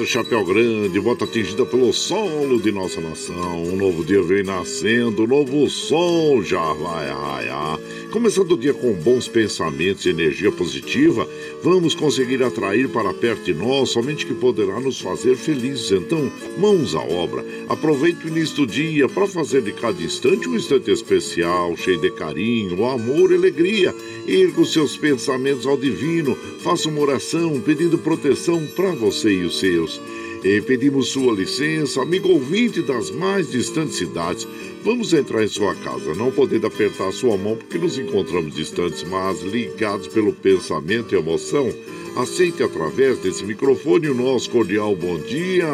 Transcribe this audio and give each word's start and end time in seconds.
Moçada 0.00 0.06
Chapéu 0.06 0.44
Grande, 0.44 1.00
bota 1.00 1.24
atingida 1.24 1.66
pelo 1.66 1.92
solo 1.92 2.60
de 2.60 2.72
nossa 2.72 3.00
nação. 3.00 3.62
Um 3.62 3.76
novo 3.76 4.04
dia 4.04 4.22
vem 4.22 4.42
nascendo, 4.42 5.24
um 5.24 5.26
novo 5.26 5.68
sol 5.68 6.42
já 6.42 6.72
vai 6.72 7.10
raiar. 7.10 7.78
Começando 8.10 8.52
o 8.52 8.58
dia 8.58 8.72
com 8.72 8.92
bons 8.94 9.28
pensamentos 9.28 10.06
e 10.06 10.10
energia 10.10 10.50
positiva, 10.50 11.28
vamos 11.62 11.94
conseguir 11.94 12.42
atrair 12.42 12.88
para 12.88 13.12
perto 13.12 13.44
de 13.44 13.54
nós 13.54 13.90
somente 13.90 14.26
que 14.26 14.34
poderá 14.34 14.80
nos 14.80 15.00
fazer 15.00 15.36
felizes. 15.36 15.90
Então, 15.90 16.30
mãos 16.58 16.94
à 16.94 17.00
obra. 17.00 17.44
Aproveite 17.68 18.24
o 18.24 18.28
início 18.28 18.56
do 18.56 18.66
dia 18.66 19.08
para 19.08 19.26
fazer 19.26 19.62
de 19.62 19.72
cada 19.72 20.02
instante 20.02 20.48
um 20.48 20.56
instante 20.56 20.90
especial, 20.90 21.76
cheio 21.76 22.00
de 22.00 22.10
carinho, 22.10 22.84
amor 22.84 23.32
e 23.32 23.36
alegria. 23.36 23.94
Erga 24.26 24.60
os 24.60 24.72
seus 24.72 24.96
pensamentos 24.96 25.66
ao 25.66 25.76
divino, 25.76 26.36
faça 26.60 26.88
uma 26.88 27.00
oração 27.00 27.60
pedindo 27.60 27.98
proteção 27.98 28.66
para 28.74 28.92
você 28.92 29.30
e 29.30 29.44
os 29.44 29.58
seus. 29.58 30.00
E 30.42 30.60
pedimos 30.62 31.08
sua 31.08 31.34
licença, 31.34 32.00
amigo 32.00 32.30
ouvinte 32.30 32.80
das 32.80 33.10
mais 33.10 33.50
distantes 33.50 33.96
cidades. 33.96 34.48
Vamos 34.82 35.12
entrar 35.12 35.44
em 35.44 35.48
sua 35.48 35.74
casa, 35.74 36.14
não 36.14 36.30
podendo 36.30 36.66
apertar 36.66 37.12
sua 37.12 37.36
mão 37.36 37.54
porque 37.54 37.76
nos 37.76 37.98
encontramos 37.98 38.54
distantes, 38.54 39.02
mas 39.04 39.42
ligados 39.42 40.08
pelo 40.08 40.32
pensamento 40.32 41.14
e 41.14 41.18
emoção. 41.18 41.70
Aceite 42.16 42.62
através 42.62 43.18
desse 43.18 43.44
microfone 43.44 44.08
o 44.08 44.14
nosso 44.14 44.48
cordial 44.48 44.96
bom 44.96 45.18
dia. 45.18 45.68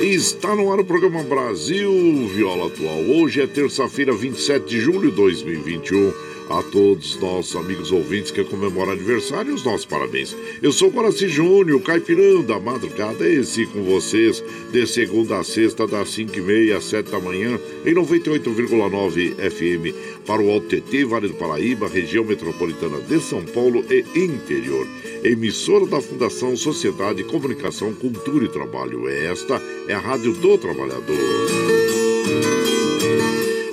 Está 0.00 0.54
no 0.54 0.72
ar 0.72 0.78
o 0.78 0.84
programa 0.84 1.22
Brasil 1.24 1.92
Viola 2.28 2.68
Atual. 2.68 3.00
Hoje 3.00 3.40
é 3.40 3.46
terça-feira, 3.46 4.14
27 4.14 4.66
de 4.66 4.80
julho 4.80 5.10
de 5.10 5.16
2021. 5.16 6.12
A 6.48 6.62
todos 6.62 7.16
nossos 7.16 7.56
amigos 7.56 7.90
ouvintes 7.90 8.30
que 8.30 8.44
comemoram 8.44 8.92
aniversário, 8.92 9.52
os 9.52 9.64
nossos 9.64 9.84
parabéns. 9.84 10.36
Eu 10.62 10.70
sou 10.70 10.90
Guaraci 10.90 11.28
Júnior, 11.28 11.80
caipirão 11.82 12.42
da 12.42 12.60
madrugada, 12.60 13.28
esse 13.28 13.66
com 13.66 13.82
vocês, 13.82 14.42
de 14.70 14.86
segunda 14.86 15.38
a 15.38 15.44
sexta, 15.44 15.88
das 15.88 16.08
5h30 16.16 16.76
às 16.76 16.84
7 16.84 17.10
da 17.10 17.18
manhã, 17.18 17.58
em 17.84 17.92
98,9 17.92 19.34
FM, 19.50 20.24
para 20.24 20.40
o 20.40 20.50
Alto 20.50 20.68
TT, 20.68 21.04
Vale 21.04 21.28
do 21.28 21.34
Paraíba, 21.34 21.88
região 21.88 22.24
metropolitana 22.24 23.00
de 23.00 23.20
São 23.20 23.44
Paulo 23.44 23.84
e 23.90 24.04
interior. 24.16 24.86
Emissora 25.24 25.86
da 25.86 26.00
Fundação 26.00 26.56
Sociedade, 26.56 27.24
Comunicação, 27.24 27.92
Cultura 27.92 28.44
e 28.44 28.48
Trabalho. 28.48 29.08
Esta 29.08 29.60
é 29.88 29.94
a 29.94 29.98
Rádio 29.98 30.32
do 30.34 30.56
Trabalhador. 30.56 31.16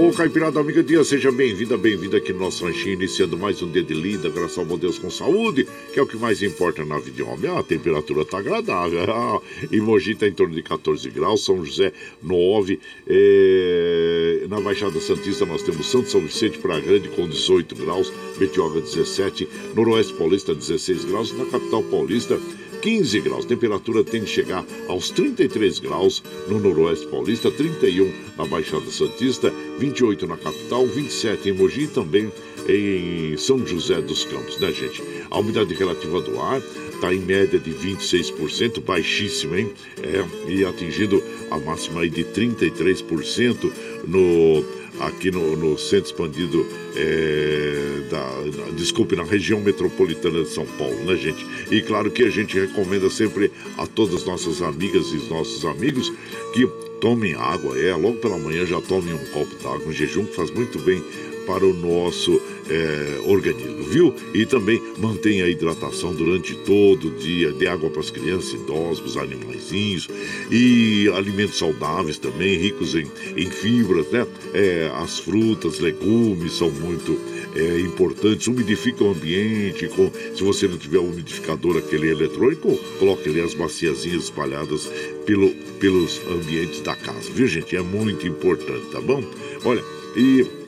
Ô 0.00 0.10
Caipirada 0.12 0.58
Amiga 0.58 0.82
Dia, 0.82 1.04
seja 1.04 1.30
bem-vinda, 1.30 1.76
bem-vinda 1.76 2.16
aqui 2.16 2.32
no 2.32 2.38
nosso 2.38 2.64
ranchinho, 2.64 2.94
iniciando 2.94 3.36
mais 3.36 3.60
um 3.60 3.70
dia 3.70 3.82
de 3.82 3.94
graças 4.30 4.56
ao 4.56 4.64
bom 4.64 4.78
Deus 4.78 4.98
com 4.98 5.10
saúde, 5.10 5.68
que 5.92 6.00
é 6.00 6.02
o 6.02 6.06
que 6.06 6.16
mais 6.16 6.42
importa 6.42 6.82
na 6.86 6.98
vida 6.98 7.16
de 7.16 7.22
homem. 7.22 7.50
Ah, 7.50 7.58
a 7.58 7.62
temperatura 7.62 8.24
tá 8.24 8.38
agradável. 8.38 9.00
Ah, 9.10 9.40
e 9.70 9.78
Mogi 9.78 10.14
tá 10.14 10.26
em 10.26 10.32
torno 10.32 10.54
de 10.54 10.62
14 10.62 11.10
graus, 11.10 11.44
São 11.44 11.62
José 11.62 11.92
9, 12.22 12.80
é... 13.06 14.46
na 14.48 14.58
Baixada 14.60 14.98
Santista 15.00 15.44
nós 15.44 15.62
temos 15.62 15.90
Santo 15.90 16.08
São 16.08 16.20
Vicente 16.22 16.58
Praia 16.58 16.80
Grande 16.80 17.08
com 17.10 17.28
18 17.28 17.74
graus, 17.74 18.10
Betioga 18.38 18.80
17, 18.80 19.46
Noroeste 19.74 20.14
Paulista 20.14 20.54
16 20.54 21.04
graus, 21.04 21.36
na 21.36 21.44
capital 21.44 21.82
paulista 21.82 22.40
15 22.80 23.20
graus. 23.20 23.44
Temperatura 23.44 24.02
tem 24.02 24.22
que 24.22 24.30
chegar 24.30 24.64
aos 24.88 25.10
33 25.10 25.78
graus 25.78 26.22
no 26.48 26.58
Noroeste 26.58 27.06
Paulista, 27.06 27.50
31 27.50 28.12
na 28.36 28.46
Baixada 28.46 28.90
Santista, 28.90 29.52
28 29.78 30.26
na 30.26 30.36
capital, 30.36 30.86
27 30.86 31.48
em 31.48 31.52
Mogi 31.52 31.82
e 31.84 31.88
também 31.88 32.32
em 32.68 33.36
São 33.36 33.66
José 33.66 34.00
dos 34.00 34.24
Campos, 34.24 34.58
né, 34.58 34.72
gente? 34.72 35.02
A 35.30 35.38
umidade 35.38 35.74
relativa 35.74 36.20
do 36.20 36.40
ar 36.40 36.62
está 36.92 37.14
em 37.14 37.20
média 37.20 37.58
de 37.58 37.70
26%, 37.70 38.80
baixíssimo, 38.80 39.56
hein? 39.56 39.72
É, 40.02 40.50
e 40.50 40.64
atingindo 40.64 41.22
a 41.50 41.58
máxima 41.58 42.02
aí 42.02 42.10
de 42.10 42.24
33% 42.24 43.72
no 44.06 44.79
aqui 44.98 45.30
no, 45.30 45.56
no 45.56 45.78
centro 45.78 46.06
expandido 46.06 46.66
é, 46.96 48.08
da, 48.10 48.64
na, 48.64 48.70
desculpe, 48.72 49.14
na 49.14 49.24
região 49.24 49.60
metropolitana 49.60 50.42
de 50.42 50.48
São 50.48 50.66
Paulo, 50.66 50.96
né, 51.04 51.16
gente? 51.16 51.46
E 51.70 51.80
claro 51.82 52.10
que 52.10 52.24
a 52.24 52.30
gente 52.30 52.58
recomenda 52.58 53.08
sempre 53.08 53.50
a 53.78 53.86
todas 53.86 54.16
as 54.16 54.24
nossas 54.24 54.60
amigas 54.62 55.06
e 55.06 55.16
os 55.16 55.28
nossos 55.28 55.64
amigos 55.64 56.12
que 56.52 56.66
tomem 57.00 57.34
água, 57.34 57.78
é, 57.78 57.94
logo 57.94 58.18
pela 58.18 58.36
manhã 58.36 58.66
já 58.66 58.80
tomem 58.80 59.14
um 59.14 59.26
copo 59.26 59.54
d'água, 59.62 59.86
um 59.86 59.92
jejum 59.92 60.26
que 60.26 60.36
faz 60.36 60.50
muito 60.50 60.78
bem 60.80 61.02
para 61.50 61.66
o 61.66 61.74
nosso 61.74 62.40
é, 62.68 63.20
organismo, 63.26 63.82
viu? 63.82 64.14
E 64.32 64.46
também 64.46 64.80
mantenha 64.98 65.46
a 65.46 65.48
hidratação 65.48 66.14
durante 66.14 66.54
todo 66.54 67.08
o 67.08 67.10
dia, 67.10 67.50
dê 67.50 67.66
água 67.66 67.90
para 67.90 67.98
as 67.98 68.08
crianças, 68.08 68.52
idosos, 68.52 69.16
animaizinhos 69.16 70.08
e 70.48 71.10
alimentos 71.12 71.58
saudáveis 71.58 72.18
também, 72.18 72.56
ricos 72.56 72.94
em, 72.94 73.10
em 73.36 73.50
fibras, 73.50 74.08
né? 74.12 74.24
É, 74.54 74.92
as 74.94 75.18
frutas, 75.18 75.80
legumes 75.80 76.52
são 76.52 76.70
muito 76.70 77.18
é, 77.56 77.80
importantes, 77.80 78.46
umidifica 78.46 79.02
o 79.02 79.10
ambiente, 79.10 79.88
com, 79.88 80.08
se 80.36 80.44
você 80.44 80.68
não 80.68 80.78
tiver 80.78 81.00
um 81.00 81.10
umidificador 81.10 81.78
aquele 81.78 82.10
eletrônico, 82.10 82.76
coloque 83.00 83.28
ali 83.28 83.40
as 83.40 83.54
baciazinhas 83.54 84.22
espalhadas 84.22 84.88
pelo, 85.26 85.50
pelos 85.80 86.20
ambientes 86.30 86.80
da 86.82 86.94
casa, 86.94 87.28
viu 87.34 87.48
gente? 87.48 87.74
É 87.74 87.82
muito 87.82 88.24
importante, 88.24 88.86
tá 88.92 89.00
bom? 89.00 89.20
Olha, 89.64 89.82
e 90.16 90.59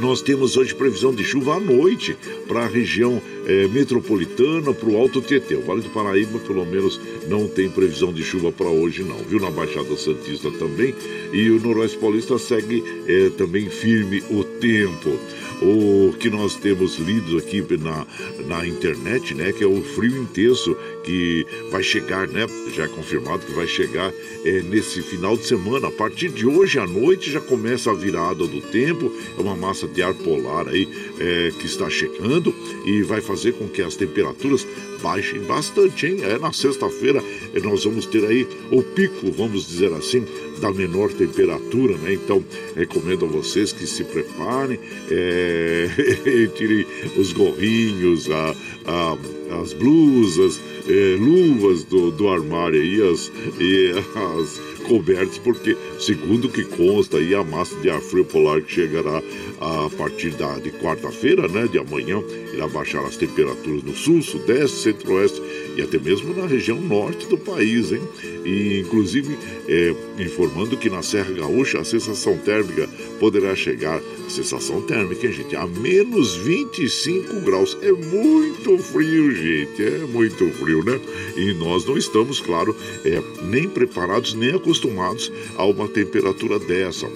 nós 0.00 0.20
temos 0.22 0.56
hoje 0.56 0.74
previsão 0.74 1.14
de 1.14 1.24
chuva 1.24 1.56
à 1.56 1.60
noite 1.60 2.16
para 2.46 2.64
a 2.64 2.66
região 2.66 3.20
é, 3.46 3.66
metropolitana, 3.68 4.72
para 4.72 4.88
o 4.88 4.96
Alto 4.96 5.20
Tietê. 5.20 5.54
O 5.54 5.62
Vale 5.62 5.82
do 5.82 5.90
Paraíba, 5.90 6.38
pelo 6.38 6.64
menos, 6.66 7.00
não 7.28 7.46
tem 7.48 7.68
previsão 7.68 8.12
de 8.12 8.22
chuva 8.22 8.50
para 8.52 8.68
hoje, 8.68 9.02
não. 9.02 9.16
Viu? 9.18 9.40
Na 9.40 9.50
Baixada 9.50 9.96
Santista 9.96 10.50
também. 10.50 10.94
E 11.32 11.50
o 11.50 11.60
Noroeste 11.60 11.98
Paulista 11.98 12.38
segue 12.38 12.82
é, 13.06 13.30
também 13.30 13.68
firme 13.68 14.22
o 14.30 14.42
tempo 14.44 15.18
o 15.62 16.12
que 16.18 16.28
nós 16.28 16.56
temos 16.56 16.96
lido 16.96 17.38
aqui 17.38 17.64
na, 17.78 18.06
na 18.46 18.66
internet, 18.66 19.34
né? 19.34 19.52
Que 19.52 19.64
é 19.64 19.66
o 19.66 19.82
frio 19.82 20.22
intenso 20.22 20.76
que 21.04 21.46
vai 21.70 21.82
chegar, 21.82 22.28
né? 22.28 22.46
Já 22.74 22.84
é 22.84 22.88
confirmado 22.88 23.44
que 23.46 23.52
vai 23.52 23.66
chegar 23.66 24.12
é, 24.44 24.62
nesse 24.62 25.02
final 25.02 25.36
de 25.36 25.46
semana. 25.46 25.88
A 25.88 25.90
partir 25.90 26.28
de 26.28 26.46
hoje 26.46 26.78
à 26.78 26.86
noite 26.86 27.30
já 27.30 27.40
começa 27.40 27.90
a 27.90 27.94
virada 27.94 28.46
do 28.46 28.60
tempo. 28.60 29.12
É 29.38 29.40
uma 29.40 29.56
massa 29.56 29.86
de 29.86 30.02
ar 30.02 30.14
polar 30.14 30.68
aí 30.68 30.88
é, 31.18 31.52
que 31.58 31.66
está 31.66 31.88
chegando 31.88 32.54
e 32.84 33.02
vai 33.02 33.20
fazer 33.20 33.52
com 33.52 33.68
que 33.68 33.82
as 33.82 33.96
temperaturas 33.96 34.66
baixem 35.02 35.40
bastante, 35.40 36.06
hein? 36.06 36.18
É, 36.22 36.38
na 36.38 36.52
sexta-feira 36.52 37.22
é, 37.54 37.60
nós 37.60 37.84
vamos 37.84 38.06
ter 38.06 38.24
aí 38.26 38.46
o 38.70 38.82
pico, 38.82 39.30
vamos 39.30 39.66
dizer 39.66 39.92
assim, 39.92 40.26
da 40.60 40.72
menor 40.72 41.12
temperatura, 41.12 41.96
né? 41.98 42.14
Então, 42.14 42.42
recomendo 42.74 43.24
a 43.24 43.28
vocês 43.28 43.72
que 43.72 43.86
se 43.86 44.04
preparem, 44.04 44.78
é, 45.10 45.88
tirem 46.56 46.86
os 47.16 47.32
gorrinhos, 47.32 48.30
a, 48.30 48.54
a, 48.86 49.18
as 49.62 49.72
blusas, 49.72 50.60
é, 50.88 51.16
luvas 51.18 51.84
do, 51.84 52.10
do 52.10 52.28
armário 52.28 52.80
aí, 52.80 53.02
as, 53.02 53.30
e 53.58 53.92
as 54.14 54.60
cobertas, 54.86 55.38
porque, 55.38 55.76
segundo 55.98 56.48
que 56.48 56.64
consta 56.64 57.18
aí, 57.18 57.34
a 57.34 57.42
massa 57.42 57.74
de 57.76 57.90
ar 57.90 58.00
frio 58.00 58.24
polar 58.24 58.62
que 58.62 58.72
chegará 58.72 59.22
a 59.60 59.90
partir 59.96 60.30
da, 60.30 60.58
de 60.58 60.70
quarta-feira, 60.70 61.48
né, 61.48 61.66
de 61.66 61.78
amanhã, 61.78 62.22
irá 62.52 62.68
baixar 62.68 63.04
as 63.04 63.16
temperaturas 63.16 63.82
no 63.82 63.94
sul, 63.94 64.22
sudeste, 64.22 64.78
centro-oeste 64.78 65.42
e 65.76 65.82
até 65.82 65.98
mesmo 65.98 66.34
na 66.34 66.46
região 66.46 66.80
norte 66.80 67.26
do 67.26 67.36
país, 67.36 67.92
hein? 67.92 68.02
E, 68.44 68.80
inclusive, 68.80 69.36
é, 69.68 69.94
informando 70.18 70.76
que 70.76 70.88
na 70.88 71.02
Serra 71.02 71.32
Gaúcha 71.32 71.78
a 71.78 71.84
sensação 71.84 72.38
térmica 72.38 72.88
poderá 73.20 73.54
chegar, 73.54 74.00
sensação 74.28 74.80
térmica, 74.80 75.26
hein, 75.26 75.32
gente, 75.32 75.54
a 75.54 75.66
menos 75.66 76.34
25 76.36 77.40
graus. 77.40 77.76
É 77.82 77.92
muito 77.92 78.78
frio, 78.78 79.30
gente, 79.34 79.82
é 79.82 79.98
muito 80.06 80.48
frio, 80.52 80.82
né? 80.82 80.98
E 81.36 81.52
nós 81.54 81.84
não 81.84 81.98
estamos, 81.98 82.40
claro, 82.40 82.74
é, 83.04 83.22
nem 83.42 83.68
preparados, 83.68 84.34
nem 84.34 84.54
acostumados 84.54 85.30
a 85.56 85.64
uma 85.64 85.86
temperatura 85.86 86.58
dessa. 86.58 87.06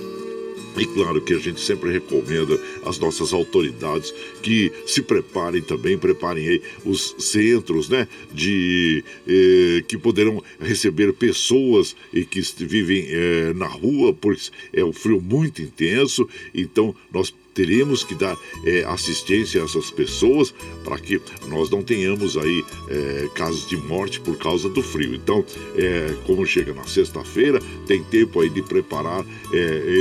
E 0.81 0.87
claro 0.87 1.21
que 1.21 1.35
a 1.35 1.39
gente 1.39 1.61
sempre 1.61 1.93
recomenda 1.93 2.59
às 2.87 2.99
nossas 2.99 3.35
autoridades 3.35 4.15
que 4.43 4.73
se 4.87 5.03
preparem 5.03 5.61
também, 5.61 5.99
preparem 5.99 6.49
aí 6.49 6.63
os 6.87 7.15
centros, 7.19 7.91
né, 7.91 8.09
de 8.33 9.05
eh, 9.29 9.85
que 9.87 9.99
poderão 9.99 10.43
receber 10.59 11.13
pessoas 11.13 11.95
e 12.15 12.25
que 12.25 12.41
vivem 12.65 13.05
eh, 13.11 13.53
na 13.55 13.67
rua, 13.67 14.15
porque 14.15 14.49
é 14.73 14.83
um 14.83 14.91
frio 14.93 15.21
muito 15.21 15.61
intenso. 15.61 16.27
Então 16.55 16.95
nós 17.13 17.31
teremos 17.61 18.03
que 18.03 18.15
dar 18.15 18.39
é, 18.65 18.85
assistência 18.85 19.61
a 19.61 19.65
essas 19.67 19.91
pessoas 19.91 20.55
para 20.83 20.97
que 20.97 21.21
nós 21.47 21.69
não 21.69 21.83
tenhamos 21.83 22.39
aí 22.39 22.65
é, 22.89 23.29
casos 23.35 23.69
de 23.69 23.77
morte 23.77 24.19
por 24.19 24.39
causa 24.39 24.67
do 24.67 24.83
frio. 24.83 25.15
Então, 25.15 25.45
é, 25.77 26.15
como 26.25 26.47
chega 26.47 26.73
na 26.73 26.85
sexta-feira, 26.85 27.61
tem 27.87 28.03
tempo 28.05 28.41
aí 28.41 28.49
de 28.49 28.63
preparar 28.63 29.27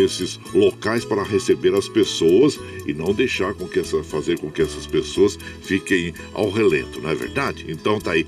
esses 0.06 0.40
locais 0.54 1.04
para 1.04 1.24
receber 1.24 1.74
as 1.74 1.90
pessoas 1.90 2.58
e 2.86 2.94
não 2.94 3.14
deixar 3.14 3.54
com 3.56 3.68
que 3.68 3.80
essa, 3.80 4.02
fazer 4.04 4.40
com 4.40 4.50
que 4.50 4.62
essas 4.62 4.86
pessoas 4.86 5.38
fiquem 5.64 6.14
ao 6.34 6.50
relento, 6.50 7.02
não 7.02 7.10
é 7.10 7.16
verdade? 7.16 7.66
Então 7.68 8.00
tá 8.00 8.12
aí 8.12 8.26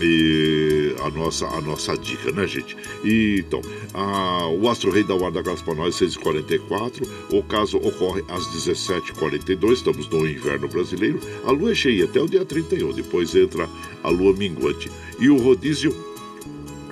e 0.00 0.94
a 1.00 1.10
nossa, 1.10 1.46
a 1.46 1.60
nossa 1.60 1.96
dica, 1.96 2.30
né, 2.32 2.46
gente? 2.46 2.76
E, 3.04 3.44
então, 3.46 3.60
a, 3.94 4.48
o 4.48 4.68
Astro 4.68 4.90
Rei 4.90 5.02
da 5.02 5.14
Guarda 5.14 5.42
Gás 5.42 5.62
para 5.62 5.74
nós, 5.74 5.96
6h44. 5.96 7.08
O 7.32 7.42
caso 7.42 7.78
ocorre 7.78 8.24
às 8.28 8.44
17h42. 8.48 9.72
Estamos 9.72 10.08
no 10.08 10.26
inverno 10.26 10.68
brasileiro. 10.68 11.20
A 11.44 11.50
lua 11.50 11.72
é 11.72 11.74
cheia 11.74 12.04
até 12.04 12.20
o 12.20 12.28
dia 12.28 12.44
31. 12.44 12.92
Depois 12.92 13.34
entra 13.34 13.68
a 14.02 14.08
lua 14.08 14.32
minguante. 14.32 14.90
E 15.18 15.28
o 15.28 15.36
rodízio 15.36 16.07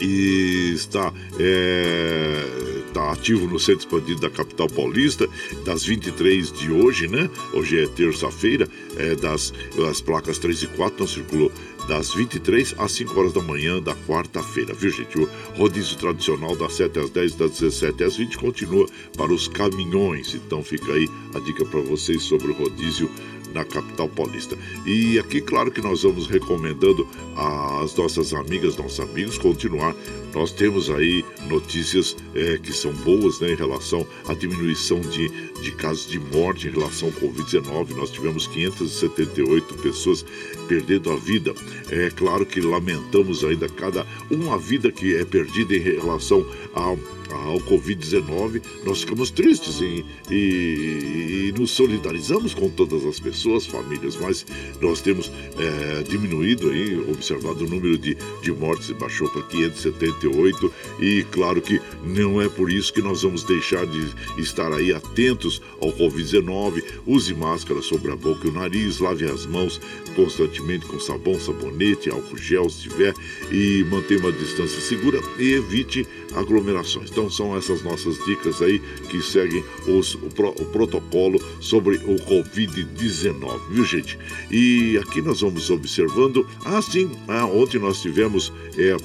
e 0.01 0.73
está, 0.75 1.13
é, 1.39 2.83
está 2.87 3.13
ativo 3.13 3.47
no 3.47 3.59
centro 3.59 3.81
expandido 3.81 4.21
da 4.21 4.31
capital 4.31 4.69
paulista, 4.69 5.29
das 5.65 5.85
23 5.85 6.53
de 6.53 6.71
hoje, 6.71 7.09
né? 7.09 7.31
Hoje 7.53 7.83
é 7.83 7.87
terça-feira, 7.87 8.69
é, 8.97 9.15
das 9.15 9.53
as 9.89 10.01
placas 10.01 10.39
3 10.39 10.63
e 10.63 10.67
4 10.69 11.01
não 11.01 11.07
circulou 11.07 11.53
das 11.87 12.13
23 12.15 12.75
às 12.79 12.93
5 12.93 13.19
horas 13.19 13.33
da 13.33 13.41
manhã 13.41 13.81
da 13.81 13.95
quarta-feira, 13.95 14.75
viu 14.75 14.91
gente? 14.91 15.19
O 15.19 15.29
rodízio 15.57 15.97
tradicional 15.97 16.57
das 16.57 16.75
7 16.75 16.99
às 16.99 17.11
10 17.11 17.35
das 17.35 17.51
17 17.53 18.05
às 18.05 18.17
20 18.17 18.39
continua 18.39 18.87
para 19.17 19.33
os 19.33 19.47
caminhões. 19.49 20.35
Então 20.35 20.63
fica 20.63 20.93
aí 20.93 21.09
a 21.35 21.39
dica 21.41 21.65
para 21.65 21.81
vocês 21.81 22.23
sobre 22.23 22.49
o 22.49 22.55
rodízio 22.55 23.11
na 23.57 23.65
capital 23.65 24.07
paulista. 24.09 24.57
E 24.85 25.19
aqui, 25.19 25.41
claro 25.41 25.71
que 25.71 25.81
nós 25.81 26.03
vamos 26.03 26.27
recomendando 26.27 27.09
às 27.35 27.95
nossas 27.95 28.35
amigas, 28.35 28.77
nossos 28.77 29.01
amigos 29.01 29.39
continuar. 29.39 29.97
Nós 30.35 30.53
temos 30.53 30.91
aí 30.91 31.25
notícias 31.49 32.15
é, 32.35 32.59
que 32.59 32.73
são 32.73 32.93
boas 32.93 33.41
né, 33.41 33.53
em 33.53 33.57
relação 33.57 34.07
à 34.29 34.35
diminuição 34.35 35.01
de, 35.01 35.29
de 35.63 35.73
casos 35.73 36.07
de 36.07 36.19
morte 36.19 36.69
em 36.69 36.71
relação 36.71 37.09
ao 37.09 37.15
Covid-19. 37.15 37.97
Nós 37.97 38.11
tivemos 38.11 38.47
578 38.47 39.75
pessoas 39.77 40.25
perdendo 40.69 41.11
a 41.11 41.17
vida. 41.17 41.55
É 41.91 42.11
claro 42.11 42.45
que 42.45 42.61
lamentamos 42.61 43.43
ainda 43.43 43.69
cada 43.71 44.07
uma 44.31 44.59
vida 44.59 44.93
que 44.93 45.17
é 45.17 45.25
perdida 45.25 45.75
em 45.75 45.81
relação 45.81 46.47
ao 46.75 46.99
ao 47.31 47.59
Covid-19, 47.61 48.63
nós 48.85 49.01
ficamos 49.01 49.31
tristes 49.31 49.81
e, 49.81 50.05
e, 50.31 51.49
e, 51.49 51.55
nos 51.59 51.71
solidarizamos 51.71 52.55
com 52.55 52.69
todas 52.69 53.05
as 53.05 53.19
pessoas, 53.19 53.67
famílias, 53.67 54.17
mas 54.17 54.47
nós 54.81 55.01
temos 55.01 55.31
é, 55.59 56.03
diminuído 56.03 56.71
aí, 56.71 56.99
observado 57.11 57.65
o 57.65 57.69
número 57.69 57.99
de, 57.99 58.17
de 58.43 58.53
mortes 58.53 58.91
baixou 58.93 59.29
para 59.31 59.43
578 59.43 60.73
e 61.01 61.25
claro 61.31 61.61
que 61.61 61.81
não 62.05 62.41
é 62.41 62.49
por 62.49 62.71
isso 62.71 62.93
que 62.93 63.03
nós 63.03 63.23
vamos 63.23 63.43
deixar 63.45 63.87
de 63.87 64.07
estar 64.39 64.73
aí 64.73 64.93
atentos 64.93 65.61
ao 65.81 65.93
Covid-19, 65.93 66.83
use 67.07 67.35
máscara 67.35 67.83
sobre 67.83 68.13
a 68.13 68.17
boca 68.17 68.47
e 68.47 68.51
o 68.51 68.53
nariz, 68.53 68.99
lave 68.99 69.25
as 69.25 69.47
mãos 69.47 69.81
constantemente 70.15 70.87
com 70.87 70.99
sabão, 70.99 71.39
sabonete, 71.39 72.11
álcool 72.11 72.39
gel 72.39 72.69
se 72.71 72.89
tiver 72.89 73.15
e 73.51 73.85
mantenha 73.91 74.21
uma 74.21 74.33
distância 74.33 74.81
segura. 74.81 75.21
E 75.39 75.53
evite 75.53 76.07
aglomerações. 76.37 77.11
Então 77.11 77.31
são 77.31 77.57
essas 77.57 77.83
nossas 77.83 78.17
dicas 78.25 78.63
aí 78.63 78.79
que 79.11 79.21
seguem 79.23 79.65
os, 79.89 80.15
o, 80.15 80.29
pro, 80.35 80.51
o 80.51 80.65
protocolo 80.67 81.41
sobre 81.61 81.97
o 81.97 82.17
Covid-19, 82.17 83.69
viu 83.71 83.85
gente? 83.85 84.19
E 84.51 84.99
aqui 84.99 85.21
nós 85.21 85.41
vamos 85.41 85.71
observando, 85.71 86.47
ah 86.65 86.81
sim, 86.81 87.11
ah, 87.29 87.47
ontem 87.47 87.79
nós 87.79 88.01
tivemos 88.01 88.53
é, 88.77 88.97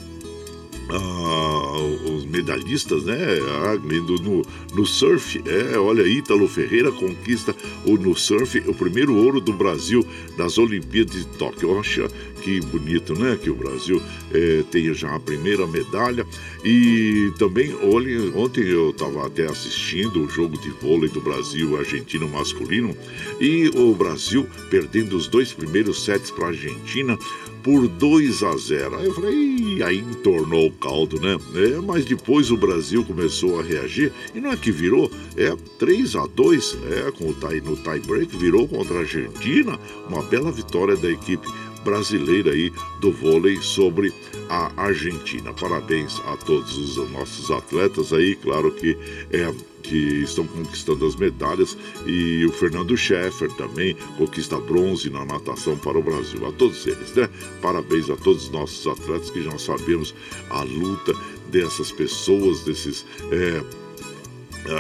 ah, 0.93 1.77
os 2.09 2.25
medalhistas, 2.25 3.05
né? 3.05 3.17
Ah, 3.63 3.75
no, 3.77 4.41
no 4.73 4.85
surf, 4.85 5.41
é, 5.45 5.77
olha, 5.77 6.05
Ítalo 6.05 6.47
Ferreira 6.47 6.91
conquista 6.91 7.55
o, 7.85 7.97
no 7.97 8.15
surf 8.15 8.61
o 8.67 8.73
primeiro 8.73 9.15
ouro 9.15 9.39
do 9.39 9.53
Brasil 9.53 10.05
nas 10.37 10.57
Olimpíadas 10.57 11.15
de 11.15 11.25
Tóquio. 11.37 11.79
Acho 11.79 12.07
que 12.41 12.59
bonito, 12.59 13.13
né? 13.17 13.37
Que 13.41 13.49
o 13.49 13.55
Brasil 13.55 14.01
é, 14.33 14.63
tenha 14.69 14.93
já 14.93 15.15
a 15.15 15.19
primeira 15.19 15.65
medalha. 15.65 16.25
E 16.63 17.31
também, 17.37 17.73
olha, 17.83 18.35
ontem 18.35 18.63
eu 18.63 18.89
estava 18.89 19.25
até 19.25 19.45
assistindo 19.45 20.23
o 20.23 20.29
jogo 20.29 20.57
de 20.57 20.69
vôlei 20.69 21.09
do 21.09 21.21
Brasil 21.21 21.77
argentino 21.77 22.27
masculino 22.27 22.95
e 23.39 23.69
o 23.75 23.93
Brasil 23.95 24.47
perdendo 24.69 25.15
os 25.15 25.27
dois 25.27 25.53
primeiros 25.53 26.03
sets 26.03 26.31
para 26.31 26.45
a 26.45 26.49
Argentina 26.49 27.17
por 27.63 27.87
2 27.87 28.43
a 28.43 28.55
0. 28.57 28.97
Aí 28.97 29.05
eu 29.05 29.13
falei, 29.13 29.83
aí 29.83 29.99
entornou 29.99 30.67
o 30.67 30.71
caldo, 30.71 31.19
né? 31.19 31.37
É, 31.55 31.79
mas 31.81 32.05
depois 32.05 32.51
o 32.51 32.57
Brasil 32.57 33.03
começou 33.03 33.59
a 33.59 33.63
reagir 33.63 34.11
e 34.33 34.39
não 34.39 34.51
é 34.51 34.57
que 34.57 34.71
virou, 34.71 35.11
é 35.37 35.55
3 35.79 36.15
a 36.15 36.25
2, 36.27 36.77
é 36.91 37.11
com 37.11 37.29
o 37.29 37.33
tie, 37.33 37.61
no 37.61 37.75
tie 37.77 37.99
break 37.99 38.35
virou 38.37 38.67
contra 38.67 38.97
a 38.97 38.99
Argentina, 38.99 39.79
uma 40.07 40.21
bela 40.23 40.51
vitória 40.51 40.95
da 40.95 41.09
equipe 41.09 41.47
brasileira 41.83 42.51
aí 42.51 42.71
do 42.99 43.11
vôlei 43.11 43.57
sobre 43.57 44.13
a 44.49 44.71
Argentina. 44.77 45.53
Parabéns 45.53 46.19
a 46.25 46.37
todos 46.37 46.77
os 46.77 47.11
nossos 47.11 47.49
atletas 47.49 48.13
aí, 48.13 48.35
claro 48.35 48.71
que 48.71 48.97
é 49.31 49.51
que 49.81 50.23
estão 50.23 50.45
conquistando 50.47 51.05
as 51.05 51.15
medalhas 51.15 51.77
e 52.05 52.45
o 52.45 52.51
Fernando 52.51 52.95
Scheffer 52.95 53.51
também 53.55 53.95
conquista 54.17 54.57
bronze 54.59 55.09
na 55.09 55.25
natação 55.25 55.77
para 55.77 55.97
o 55.97 56.03
Brasil. 56.03 56.45
A 56.45 56.51
todos 56.51 56.85
eles, 56.87 57.13
né? 57.13 57.29
Parabéns 57.61 58.09
a 58.09 58.15
todos 58.15 58.45
os 58.45 58.51
nossos 58.51 58.85
atletas 58.87 59.29
que 59.29 59.43
já 59.43 59.57
sabemos 59.57 60.13
a 60.49 60.63
luta 60.63 61.13
dessas 61.51 61.91
pessoas, 61.91 62.63
desses 62.63 63.05
é, 63.31 63.61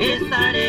estaré. 0.00 0.61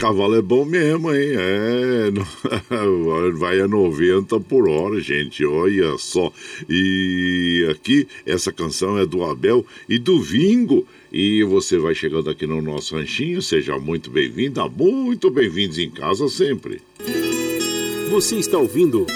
Cavalo 0.00 0.34
é 0.34 0.40
bom 0.40 0.64
mesmo, 0.64 1.14
hein? 1.14 1.32
É, 1.36 2.10
vai 3.36 3.60
a 3.60 3.68
90 3.68 4.40
por 4.40 4.66
hora, 4.66 4.98
gente, 4.98 5.44
olha 5.44 5.98
só. 5.98 6.32
E 6.66 7.68
aqui, 7.70 8.08
essa 8.24 8.50
canção 8.50 8.96
é 8.96 9.04
do 9.04 9.22
Abel 9.22 9.64
e 9.86 9.98
do 9.98 10.18
Vingo. 10.18 10.86
E 11.12 11.44
você 11.44 11.76
vai 11.76 11.94
chegando 11.94 12.30
aqui 12.30 12.46
no 12.46 12.62
nosso 12.62 12.96
ranchinho, 12.96 13.42
seja 13.42 13.78
muito 13.78 14.10
bem-vinda, 14.10 14.66
muito 14.68 15.30
bem-vindos 15.30 15.76
em 15.78 15.90
casa 15.90 16.28
sempre. 16.30 16.80
Você 18.10 18.36
está 18.36 18.56
ouvindo 18.56 19.06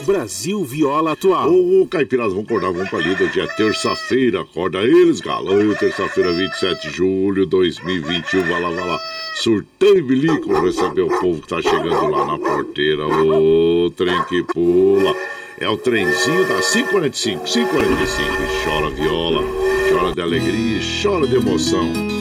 Brasil 0.00 0.64
Viola 0.64 1.12
Atual. 1.12 1.52
Ô, 1.52 1.86
Caipiras, 1.86 2.32
vamos 2.32 2.46
acordar, 2.46 2.72
vamos 2.72 2.88
pra 2.88 2.98
lida. 2.98 3.26
Dia 3.28 3.46
terça-feira, 3.48 4.42
acorda 4.42 4.82
eles, 4.82 5.20
galão. 5.20 5.74
Terça-feira, 5.74 6.32
27 6.32 6.88
de 6.88 6.96
julho 6.96 7.44
de 7.44 7.50
2021. 7.50 8.42
Vai 8.42 8.60
lá, 8.60 8.70
vai 8.70 8.88
lá. 8.88 9.00
Surtão 9.34 9.96
e 9.96 10.02
bilico 10.02 10.52
receber 10.60 11.02
o 11.02 11.20
povo 11.20 11.40
que 11.40 11.48
tá 11.48 11.62
chegando 11.62 12.08
lá 12.08 12.26
na 12.26 12.38
porteira. 12.38 13.06
Ô, 13.06 13.90
trem 13.96 14.22
que 14.24 14.42
pula. 14.42 15.14
É 15.58 15.68
o 15.68 15.76
trenzinho 15.76 16.46
da 16.48 16.60
545, 16.60 17.44
545. 17.44 18.30
Chora 18.64 18.90
viola, 18.90 19.42
chora 19.90 20.14
de 20.14 20.22
alegria, 20.22 20.80
chora 21.02 21.26
de 21.26 21.36
emoção. 21.36 22.19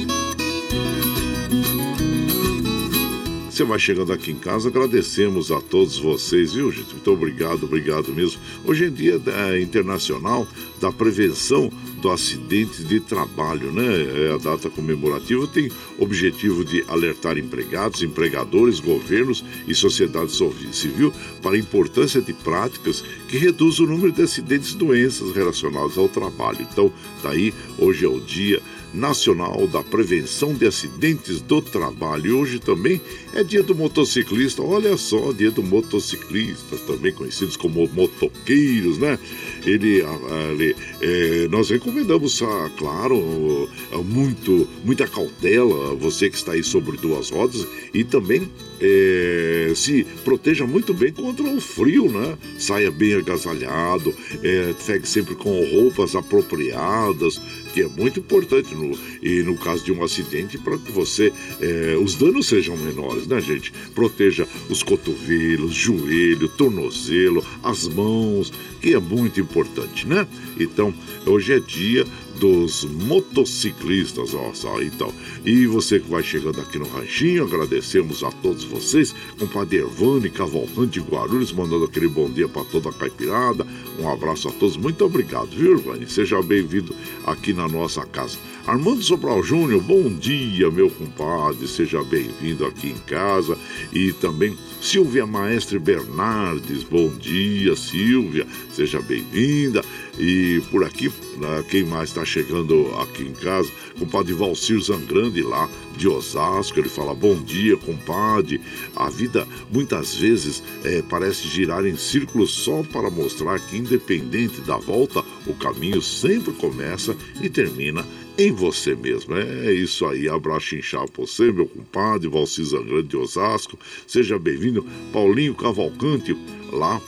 Você 3.59 3.65
vai 3.65 3.77
chegando 3.77 4.13
aqui 4.13 4.31
em 4.31 4.37
casa, 4.37 4.69
agradecemos 4.69 5.51
a 5.51 5.59
todos 5.59 5.99
vocês, 5.99 6.53
viu, 6.53 6.71
gente? 6.71 6.93
Muito 6.93 7.11
obrigado, 7.11 7.65
obrigado 7.65 8.07
mesmo. 8.13 8.39
Hoje 8.63 8.85
é 8.85 8.89
dia 8.89 9.21
é, 9.25 9.59
internacional 9.59 10.47
da 10.79 10.93
prevenção 10.93 11.69
do 12.01 12.09
acidente 12.09 12.85
de 12.85 13.01
trabalho, 13.01 13.69
né? 13.73 14.29
É 14.29 14.33
a 14.33 14.37
data 14.37 14.69
comemorativa 14.69 15.45
tem 15.45 15.69
objetivo 15.97 16.63
de 16.63 16.85
alertar 16.87 17.37
empregados, 17.37 18.01
empregadores, 18.01 18.79
governos 18.79 19.43
e 19.67 19.75
sociedade 19.75 20.31
civil 20.71 21.11
para 21.41 21.57
a 21.57 21.59
importância 21.59 22.21
de 22.21 22.31
práticas 22.31 23.03
que 23.27 23.37
reduzam 23.37 23.85
o 23.85 23.89
número 23.89 24.13
de 24.13 24.21
acidentes 24.21 24.71
e 24.71 24.77
doenças 24.77 25.35
relacionadas 25.35 25.97
ao 25.97 26.07
trabalho. 26.07 26.61
Então, 26.61 26.93
daí, 27.21 27.53
hoje 27.77 28.05
é 28.05 28.07
o 28.07 28.21
dia 28.21 28.61
Nacional 28.93 29.67
da 29.67 29.84
Prevenção 29.84 30.53
de 30.53 30.65
Acidentes 30.65 31.41
do 31.41 31.62
Trabalho. 31.62 32.39
Hoje 32.39 32.60
também 32.60 33.01
é 33.34 33.43
dia 33.43 33.62
do 33.62 33.75
motociclista. 33.75 34.62
Olha 34.62 34.98
só, 34.98 35.31
dia 35.31 35.51
do 35.51 35.62
motociclista, 35.62 36.77
também 36.88 37.13
conhecidos 37.13 37.55
como 37.55 37.88
motoqueiros, 37.88 38.98
né? 38.98 39.19
Ele, 39.65 40.03
ele 40.51 40.75
é, 41.01 41.48
nós 41.50 41.69
recomendamos, 41.69 42.41
ah, 42.41 42.72
claro, 42.77 43.69
muito, 44.05 44.67
muita 44.84 45.08
cautela, 45.08 45.96
você 45.96 46.29
que 46.29 46.38
está 46.38 46.53
aí 46.53 46.63
sobre 46.63 46.98
duas 46.98 47.29
rodas, 47.29 47.67
e 47.93 48.03
também 48.03 48.50
é, 48.81 49.71
se 49.75 50.05
proteja 50.24 50.65
muito 50.65 50.93
bem 50.93 51.12
contra 51.12 51.43
o 51.43 51.59
frio, 51.59 52.09
né? 52.09 52.38
Saia 52.57 52.91
bem 52.91 53.13
agasalhado, 53.15 54.13
é, 54.43 54.74
sempre 55.03 55.36
com 55.36 55.63
roupas 55.65 56.15
apropriadas, 56.15 57.41
que 57.74 57.81
é 57.81 57.88
muito 57.88 58.19
importante 58.19 58.74
no, 58.74 58.98
e 59.21 59.43
no 59.43 59.57
caso 59.57 59.83
de 59.83 59.91
um 59.91 60.03
acidente 60.03 60.57
para 60.57 60.77
que 60.77 60.91
você 60.91 61.31
é, 61.62 61.95
os 62.01 62.15
danos 62.15 62.48
sejam 62.48 62.75
menores, 62.77 63.27
né, 63.27 63.39
gente? 63.41 63.71
Proteja 63.93 64.48
os 64.69 64.83
cotovelos, 64.83 65.74
joelho, 65.74 66.48
tornozelo, 66.50 67.45
as 67.63 67.88
mãos, 67.88 68.51
que 68.81 68.93
é 68.93 69.00
muito 69.00 69.39
importante, 69.39 70.07
né? 70.07 70.27
Então, 70.59 70.93
hoje 71.25 71.53
é 71.53 71.59
dia 71.59 72.05
dos 72.39 72.86
motociclistas, 72.86 74.34
ó 74.34 74.53
só, 74.53 74.81
então. 74.81 75.13
E 75.46 75.67
você 75.67 76.00
que 76.00 76.10
vai 76.10 76.24
chegando 76.24 76.62
aqui 76.62 76.79
no 76.79 76.88
Ranchinho, 76.88 77.43
agradecemos 77.43 78.24
a 78.24 78.31
todos 78.31 78.63
vocês, 78.63 79.13
compadre 79.38 79.79
Ervani, 79.79 80.29
Cavalcante 80.29 81.00
Guarulhos, 81.01 81.51
mandando 81.51 81.86
aquele 81.86 82.08
bom 82.08 82.29
dia 82.29 82.48
para 82.48 82.63
toda 82.65 82.89
a 82.89 82.93
caipirada, 82.93 83.67
um 84.00 84.10
abraço 84.10 84.48
a 84.48 84.51
todos, 84.51 84.77
muito 84.77 85.03
obrigado, 85.03 85.50
viu, 85.50 85.74
Ervani? 85.74 86.10
Seja 86.10 86.41
bem-vindo 86.41 86.96
aqui 87.25 87.53
na 87.53 87.67
nossa 87.67 88.05
casa. 88.05 88.38
Armando 88.65 89.01
Sobral 89.01 89.41
Júnior, 89.41 89.81
bom 89.81 90.13
dia, 90.13 90.69
meu 90.69 90.91
compadre, 90.91 91.67
seja 91.67 92.03
bem-vindo 92.03 92.65
aqui 92.65 92.89
em 92.89 92.98
casa. 93.00 93.58
E 93.91 94.13
também 94.13 94.55
Silvia 94.79 95.25
Maestre 95.25 95.79
Bernardes, 95.79 96.84
bom 96.84 97.10
dia, 97.10 97.75
Silvia, 97.75 98.46
seja 98.72 99.01
bem-vinda. 99.01 99.84
E 100.19 100.61
por 100.69 100.83
aqui, 100.83 101.09
né, 101.38 101.63
quem 101.69 101.85
mais 101.85 102.09
está 102.09 102.25
chegando 102.25 102.93
aqui 102.99 103.23
em 103.23 103.31
casa? 103.31 103.71
Compadre 103.97 104.33
Valcir 104.33 104.77
Zangrande 104.81 105.41
lá 105.41 105.69
de 105.95 106.09
Osasco, 106.09 106.77
ele 106.77 106.89
fala: 106.89 107.13
Bom 107.13 107.41
dia, 107.41 107.77
compadre. 107.77 108.59
A 108.95 109.09
vida 109.09 109.47
muitas 109.71 110.13
vezes 110.15 110.61
é, 110.83 111.01
parece 111.01 111.47
girar 111.47 111.85
em 111.85 111.95
círculos 111.95 112.51
só 112.51 112.83
para 112.83 113.09
mostrar 113.09 113.59
que, 113.59 113.77
independente 113.77 114.59
da 114.61 114.77
volta, 114.77 115.23
o 115.47 115.53
caminho 115.53 116.01
sempre 116.01 116.51
começa 116.53 117.15
e 117.41 117.49
termina 117.49 118.05
em 118.38 118.51
você 118.51 118.95
mesmo. 118.95 119.36
É 119.36 119.71
isso 119.71 120.05
aí. 120.05 120.27
Abraço 120.27 120.75
inchado 120.75 121.12
você, 121.15 121.51
meu 121.51 121.65
compadre, 121.67 122.27
Valcisa 122.27 122.82
Grande 122.82 123.08
de 123.08 123.17
Osasco. 123.17 123.79
Seja 124.05 124.38
bem-vindo, 124.38 124.86
Paulinho 125.13 125.55
Cavalcante, 125.55 126.36
lá 126.71 127.01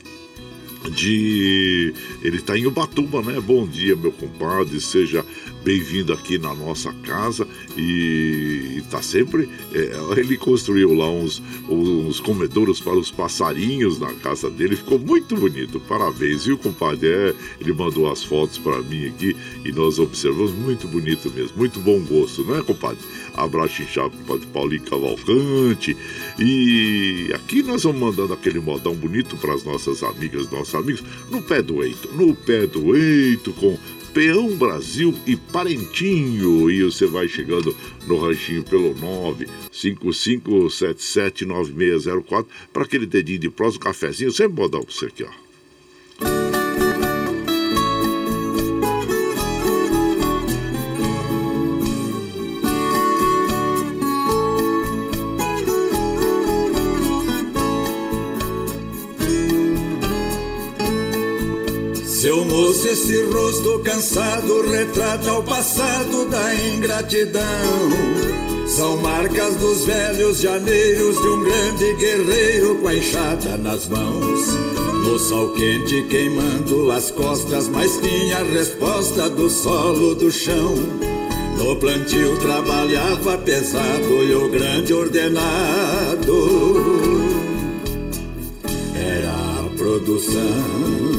de. 0.90 1.94
Ele 2.22 2.38
está 2.38 2.58
em 2.58 2.66
Ubatuba, 2.66 3.22
né? 3.22 3.40
Bom 3.40 3.68
dia, 3.68 3.96
meu 3.96 4.12
compadre. 4.12 4.80
Seja 4.80 5.26
bem-vindo 5.64 6.12
aqui 6.14 6.38
na 6.38 6.54
nossa 6.54 6.92
casa 7.04 7.48
e 7.78 8.78
está 8.78 9.02
sempre. 9.02 9.50
É, 9.74 10.20
ele 10.20 10.38
construiu 10.38 10.94
lá 10.94 11.10
uns, 11.10 11.42
uns 11.70 12.20
comedouros 12.20 12.80
para 12.80 12.98
os 12.98 13.12
passarinhos 13.12 14.00
na 14.00 14.14
casa 14.14 14.50
dele, 14.50 14.76
ficou 14.76 15.00
muito 15.00 15.36
bonito. 15.36 15.80
Parabéns, 15.82 16.46
viu, 16.46 16.58
compadre? 16.58 17.10
É, 17.10 17.36
ele 17.60 17.74
mandou 17.74 18.12
as 18.12 18.24
fotos 18.24 18.58
para 18.58 18.82
mim 18.82 19.08
aqui 19.08 19.36
e 19.64 19.72
nós 19.72 20.00
observamos 20.00 20.52
muito 20.52 20.88
bonito 20.88 21.32
mesmo, 21.32 21.58
muito 21.58 21.80
bom 21.80 22.00
gosto, 22.02 22.44
não 22.44 22.58
é, 22.58 22.64
compadre? 22.64 23.00
Abraço 23.34 23.82
inchado, 23.82 24.12
compadre 24.12 24.48
Paulinho 24.48 24.84
Cavalcante. 24.84 25.96
E 26.40 27.32
aqui 27.34 27.64
nós 27.64 27.84
vamos 27.84 28.02
mandando 28.02 28.34
aquele 28.34 28.60
modão 28.60 28.94
bonito 28.94 29.38
para 29.38 29.54
as 29.54 29.64
nossas 29.64 30.04
amigas, 30.04 30.50
nossos 30.52 30.76
amigos, 30.76 31.04
no 31.30 31.42
pé 31.42 31.62
do 31.62 31.84
eito, 31.84 32.10
no 32.14 32.36
pé 32.36 32.68
do 32.68 32.96
eito, 32.96 33.54
com 33.54 33.78
Peão 34.14 34.56
Brasil 34.56 35.14
e 35.26 35.36
Parentinho. 35.36 36.70
E 36.70 36.84
você 36.84 37.06
vai 37.06 37.28
chegando 37.28 37.76
no 38.08 38.18
ranchinho 38.18 38.64
pelo 38.64 38.94
955779604 39.72 42.46
para 42.74 42.84
aquele 42.84 43.06
dedinho 43.06 43.40
de 43.40 43.50
prosa, 43.50 43.78
um 43.78 43.80
cafezinho. 43.80 44.32
Sempre 44.32 44.62
modão 44.62 44.84
para 44.84 44.94
você 44.94 45.08
aqui, 45.08 45.24
ó. 45.24 45.41
Esse 62.92 63.24
rosto 63.24 63.80
cansado 63.80 64.70
retrata 64.70 65.34
o 65.34 65.44
passado 65.44 66.26
da 66.30 66.54
ingratidão. 66.54 67.42
São 68.68 68.98
marcas 68.98 69.56
dos 69.56 69.86
velhos 69.86 70.42
janeiros 70.42 71.16
de 71.22 71.28
um 71.28 71.42
grande 71.42 71.94
guerreiro 71.94 72.76
com 72.76 72.88
a 72.90 72.96
enxada 72.96 73.58
nas 73.58 73.88
mãos. 73.88 74.42
No 75.06 75.18
sol 75.18 75.54
quente 75.54 76.04
queimando 76.10 76.92
as 76.92 77.10
costas, 77.12 77.70
mas 77.70 77.98
tinha 78.02 78.40
a 78.40 78.44
resposta 78.44 79.30
do 79.30 79.50
solo 79.50 80.14
do 80.14 80.30
chão. 80.30 80.76
No 81.58 81.78
plantio 81.78 82.38
trabalhava 82.40 83.38
pesado 83.38 84.22
e 84.22 84.36
o 84.36 84.50
grande 84.50 84.94
ordenado 84.94 86.36
era 88.94 89.32
a 89.32 89.78
produção. 89.78 91.11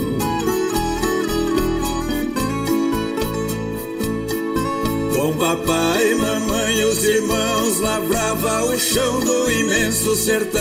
Com 5.23 5.35
papai, 5.35 6.17
mamãe 6.17 6.81
e 6.81 6.85
os 6.85 7.05
irmãos 7.05 7.79
lavrava 7.79 8.65
o 8.65 8.77
chão 8.77 9.21
do 9.21 9.49
imenso 9.53 10.17
sertão. 10.17 10.61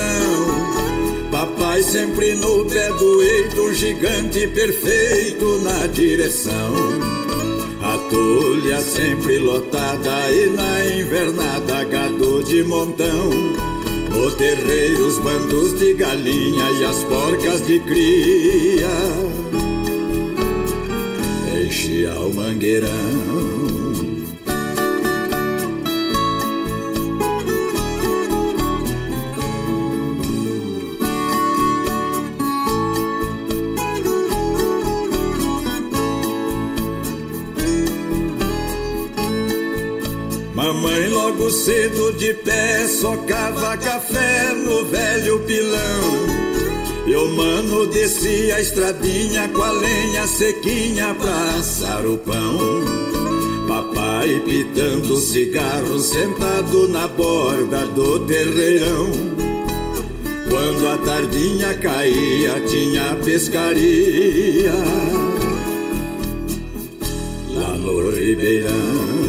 Papai 1.32 1.82
sempre 1.82 2.36
no 2.36 2.64
pé 2.66 2.90
do 2.90 3.24
eito, 3.24 3.60
um 3.60 3.74
gigante 3.74 4.46
perfeito 4.50 5.62
na 5.64 5.88
direção. 5.88 6.76
A 7.82 7.98
tulha 8.12 8.80
sempre 8.82 9.40
lotada 9.40 10.32
e 10.32 10.50
na 10.52 10.96
invernada 10.96 11.84
gado 11.86 12.44
de 12.44 12.62
montão. 12.62 13.32
No 14.12 14.30
terreiro 14.30 15.08
os 15.08 15.18
bandos 15.18 15.74
de 15.80 15.96
galinha 15.96 16.70
e 16.80 16.86
as 16.86 17.04
porcas 17.06 17.66
de 17.66 17.80
cria. 17.80 18.90
Enchia 21.66 22.14
o 22.14 22.32
mangueirão. 22.32 23.61
Cedo 41.64 42.12
de 42.14 42.34
pé, 42.34 42.88
socava 42.88 43.78
café 43.78 44.52
no 44.54 44.84
velho 44.86 45.40
pilão. 45.42 46.42
E 47.06 47.16
o 47.16 47.28
mano 47.36 47.86
descia 47.86 48.56
a 48.56 48.62
estradinha 48.62 49.48
com 49.50 49.62
a 49.62 49.72
lenha 49.72 50.26
sequinha 50.26 51.14
pra 51.14 51.60
assar 51.60 52.04
o 52.06 52.18
pão. 52.18 52.58
Papai 53.68 54.42
pitando 54.44 55.18
cigarro 55.18 56.00
sentado 56.00 56.88
na 56.88 57.08
borda 57.08 57.86
do 57.88 58.20
terreirão. 58.26 59.12
Quando 60.50 60.88
a 60.88 60.98
tardinha 60.98 61.76
caía, 61.76 62.60
tinha 62.68 63.16
pescaria 63.24 64.74
lá 67.54 67.78
no 67.78 68.10
Ribeirão. 68.10 69.21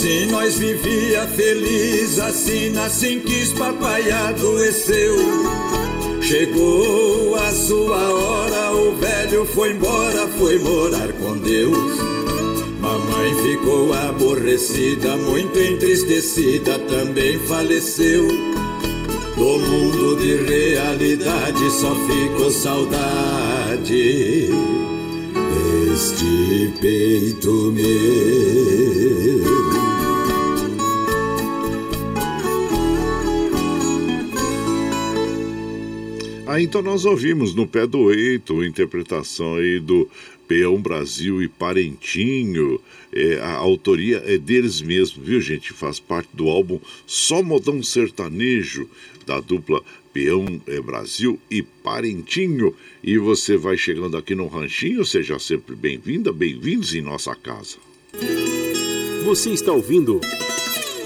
Assim 0.00 0.24
nós 0.30 0.54
vivia 0.54 1.26
feliz, 1.26 2.18
assim 2.18 2.74
assim 2.78 3.20
quis 3.20 3.52
papai 3.52 4.10
adoeceu. 4.10 5.14
Chegou 6.22 7.36
a 7.36 7.52
sua 7.52 7.98
hora, 7.98 8.72
o 8.76 8.96
velho 8.96 9.44
foi 9.44 9.72
embora, 9.72 10.26
foi 10.38 10.58
morar 10.58 11.12
com 11.12 11.36
Deus. 11.36 11.98
Mamãe 12.80 13.34
ficou 13.42 13.92
aborrecida, 13.92 15.18
muito 15.18 15.60
entristecida, 15.60 16.78
também 16.78 17.38
faleceu. 17.40 18.26
Do 19.36 19.58
mundo 19.58 20.16
de 20.16 20.34
realidade 20.46 21.70
só 21.72 21.94
ficou 22.06 22.50
saudade 22.50 24.48
este 25.92 26.72
peito 26.80 27.70
meu. 27.70 28.79
Então 36.62 36.82
nós 36.82 37.06
ouvimos 37.06 37.54
no 37.54 37.66
pé 37.66 37.86
do 37.86 38.12
eito 38.12 38.60
a 38.60 38.66
interpretação 38.66 39.54
aí 39.54 39.80
do 39.80 40.06
Peão 40.46 40.78
Brasil 40.78 41.42
e 41.42 41.48
Parentinho. 41.48 42.78
É, 43.10 43.40
a 43.40 43.54
autoria 43.54 44.22
é 44.26 44.36
deles 44.36 44.82
mesmos, 44.82 45.26
viu, 45.26 45.40
gente? 45.40 45.72
Faz 45.72 45.98
parte 45.98 46.28
do 46.34 46.50
álbum 46.50 46.78
Só 47.06 47.42
Modão 47.42 47.82
Sertanejo, 47.82 48.86
da 49.24 49.40
dupla 49.40 49.82
Peão 50.12 50.60
é, 50.66 50.78
Brasil 50.82 51.40
e 51.50 51.62
Parentinho. 51.62 52.74
E 53.02 53.16
você 53.16 53.56
vai 53.56 53.78
chegando 53.78 54.18
aqui 54.18 54.34
no 54.34 54.46
Ranchinho, 54.46 55.02
seja 55.02 55.38
sempre 55.38 55.74
bem-vinda, 55.74 56.30
bem-vindos 56.30 56.94
em 56.94 57.00
nossa 57.00 57.34
casa. 57.34 57.78
Você 59.24 59.48
está 59.50 59.72
ouvindo 59.72 60.20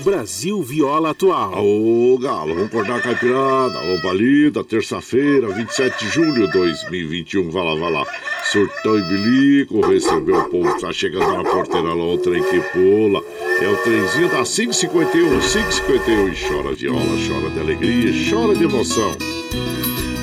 Brasil 0.05 0.63
Viola 0.63 1.11
Atual. 1.11 1.65
Ô, 1.65 2.19
Galo, 2.19 2.55
vamos 2.55 2.69
acordar 2.69 2.99
a 2.99 3.01
caipirada. 3.01 3.79
Ô, 3.79 4.03
Balida, 4.03 4.63
terça-feira, 4.63 5.49
27 5.49 6.05
de 6.05 6.11
julho 6.11 6.47
de 6.47 6.53
2021. 6.53 7.51
Vai 7.51 7.65
lá, 7.65 7.75
vai 7.75 7.91
lá. 7.91 8.07
Surtão 8.45 8.99
e 8.99 9.03
bilico, 9.03 9.81
recebeu 9.81 10.41
o 10.41 10.51
povo. 10.51 10.79
Tá 10.79 10.93
chegando 10.93 11.33
na 11.33 11.43
porteira 11.43 11.95
lá, 11.95 12.05
o 12.05 12.19
trem 12.19 12.43
que 12.43 12.61
pula. 12.61 13.23
É 13.63 13.69
o 13.69 13.77
trenzinho 13.79 14.29
da 14.29 14.45
551, 14.45 15.41
551. 15.41 16.29
E 16.29 16.49
chora 16.49 16.75
viola, 16.75 17.19
chora 17.27 17.51
de 17.51 17.61
alegria, 17.61 18.31
chora 18.31 18.55
de 18.55 18.65
emoção. 18.65 19.17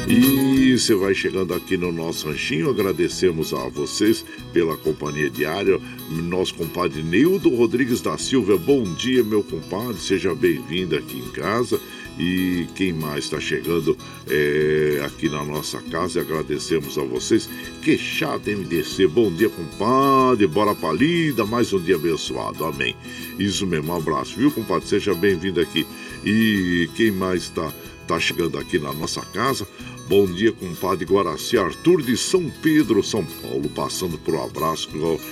E 0.08 0.61
você 0.78 0.94
vai 0.96 1.14
chegando 1.14 1.54
aqui 1.54 1.76
no 1.76 1.92
nosso 1.92 2.28
ranchinho, 2.28 2.70
agradecemos 2.70 3.54
a 3.54 3.68
vocês 3.70 4.24
pela 4.54 4.78
companhia 4.78 5.30
diária. 5.30 5.80
Nosso 6.10 6.54
compadre 6.56 7.02
Nildo 7.02 7.50
Rodrigues 7.50 8.02
da 8.02 8.18
Silva, 8.18 8.58
bom 8.58 8.84
dia, 8.96 9.24
meu 9.24 9.44
compadre, 9.44 10.00
seja 10.00 10.36
bem-vindo 10.36 10.96
aqui 10.96 11.18
em 11.18 11.30
casa. 11.32 11.80
E 12.20 12.68
quem 12.76 12.94
mais 12.94 13.24
está 13.24 13.40
chegando 13.40 13.98
é, 14.30 15.02
aqui 15.06 15.30
na 15.30 15.44
nossa 15.44 15.82
casa, 15.82 16.20
e 16.20 16.22
agradecemos 16.22 16.98
a 16.98 17.04
vocês. 17.04 17.50
Queixada 17.82 18.52
MDC, 18.52 19.08
bom 19.08 19.32
dia, 19.32 19.50
compadre, 19.50 20.46
bora 20.48 20.76
pra 20.76 20.92
lida, 20.92 21.46
mais 21.46 21.72
um 21.74 21.80
dia 21.80 21.96
abençoado, 21.96 22.66
amém. 22.66 22.96
Isso 23.40 23.66
mesmo, 23.66 23.92
um 23.92 23.96
abraço, 23.96 24.36
viu, 24.38 24.52
compadre? 24.52 24.88
Seja 24.88 25.14
bem-vindo 25.16 25.60
aqui. 25.60 25.88
E 26.26 26.90
quem 26.96 27.12
mais 27.12 27.44
está 27.44 27.74
tá 28.08 28.20
chegando 28.20 28.58
aqui 28.58 28.78
na 28.78 28.94
nossa 28.94 29.22
casa? 29.22 29.66
Bom 30.12 30.26
dia, 30.26 30.52
compadre 30.52 31.06
Guaraci 31.06 31.58
Arthur 31.58 32.02
de 32.02 32.17
São 32.17 32.52
Pedro, 32.62 33.02
São 33.02 33.24
Paulo, 33.24 33.69
passando 33.69 34.17
por 34.17 34.36
um 34.36 34.43
abraço 34.43 34.89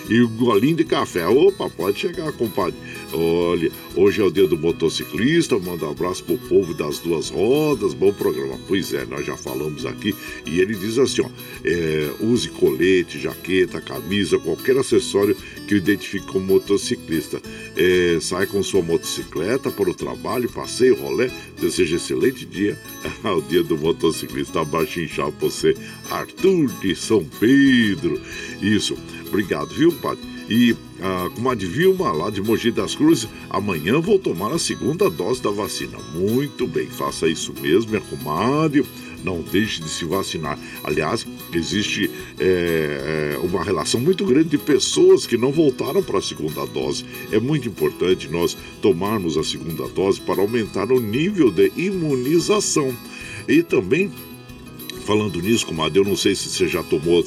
e 0.09 0.21
um 0.21 0.29
golinho 0.37 0.77
de 0.77 0.85
café. 0.85 1.27
Opa, 1.27 1.69
pode 1.69 1.99
chegar, 1.99 2.31
compadre. 2.31 2.79
Olha, 3.11 3.69
hoje 3.93 4.21
é 4.21 4.23
o 4.23 4.31
dia 4.31 4.47
do 4.47 4.57
motociclista, 4.57 5.59
manda 5.59 5.85
um 5.85 5.91
abraço 5.91 6.23
pro 6.23 6.37
povo 6.37 6.73
das 6.73 6.99
duas 6.99 7.29
rodas, 7.29 7.93
bom 7.93 8.13
programa. 8.13 8.57
Pois 8.69 8.93
é, 8.93 9.03
nós 9.03 9.25
já 9.25 9.35
falamos 9.35 9.85
aqui 9.85 10.15
e 10.45 10.61
ele 10.61 10.73
diz 10.73 10.97
assim, 10.97 11.23
ó, 11.23 11.29
é, 11.65 12.11
use 12.21 12.47
colete, 12.47 13.19
jaqueta, 13.19 13.81
camisa, 13.81 14.39
qualquer 14.39 14.77
acessório 14.77 15.35
que 15.69 15.75
o 15.75 15.77
identifique 15.77 16.25
como 16.25 16.47
motociclista. 16.47 17.39
É, 17.77 18.17
sai 18.19 18.47
com 18.47 18.63
sua 18.63 18.81
motocicleta 18.81 19.69
para 19.69 19.87
o 19.87 19.93
trabalho, 19.93 20.49
passeio, 20.49 20.99
rolê, 20.99 21.29
deseja 21.61 21.97
excelente 21.97 22.43
dia 22.43 22.75
ao 23.23 23.39
dia 23.39 23.61
do 23.61 23.77
motociclista 23.77 24.65
baixo 24.65 24.99
inchado 24.99 25.31
pra 25.33 25.47
você, 25.47 25.77
Arthur 26.09 26.67
de 26.81 26.95
São 26.95 27.23
Pedro. 27.39 28.19
Isso, 28.59 28.97
obrigado, 29.27 29.69
viu, 29.75 29.91
padre? 29.91 30.23
E 30.49 30.75
a 30.99 31.29
comadre 31.29 31.67
Vilma, 31.67 32.11
lá 32.11 32.31
de 32.31 32.41
Mogi 32.41 32.71
das 32.71 32.95
Cruzes, 32.95 33.29
amanhã 33.47 33.99
vou 34.01 34.17
tomar 34.17 34.51
a 34.51 34.57
segunda 34.57 35.07
dose 35.07 35.39
da 35.39 35.51
vacina. 35.51 35.99
Muito 36.15 36.65
bem, 36.65 36.87
faça 36.87 37.27
isso 37.27 37.53
mesmo, 37.61 37.91
minha 37.91 38.01
comadre. 38.01 38.83
Não 39.23 39.41
deixe 39.41 39.81
de 39.81 39.89
se 39.89 40.05
vacinar. 40.05 40.57
Aliás, 40.83 41.25
existe 41.53 42.09
é, 42.39 43.37
uma 43.43 43.63
relação 43.63 43.99
muito 43.99 44.25
grande 44.25 44.49
de 44.49 44.57
pessoas 44.57 45.25
que 45.25 45.37
não 45.37 45.51
voltaram 45.51 46.01
para 46.01 46.19
a 46.19 46.21
segunda 46.21 46.65
dose. 46.65 47.05
É 47.31 47.39
muito 47.39 47.67
importante 47.67 48.27
nós 48.29 48.57
tomarmos 48.81 49.37
a 49.37 49.43
segunda 49.43 49.87
dose 49.89 50.19
para 50.21 50.41
aumentar 50.41 50.91
o 50.91 50.99
nível 50.99 51.51
de 51.51 51.71
imunização. 51.75 52.95
E 53.47 53.63
também 53.63 54.11
falando 55.09 55.41
nisso, 55.41 55.65
comadre, 55.65 55.97
eu 55.99 56.05
não 56.05 56.15
sei 56.15 56.35
se 56.35 56.49
você 56.49 56.67
já 56.67 56.83
tomou 56.83 57.25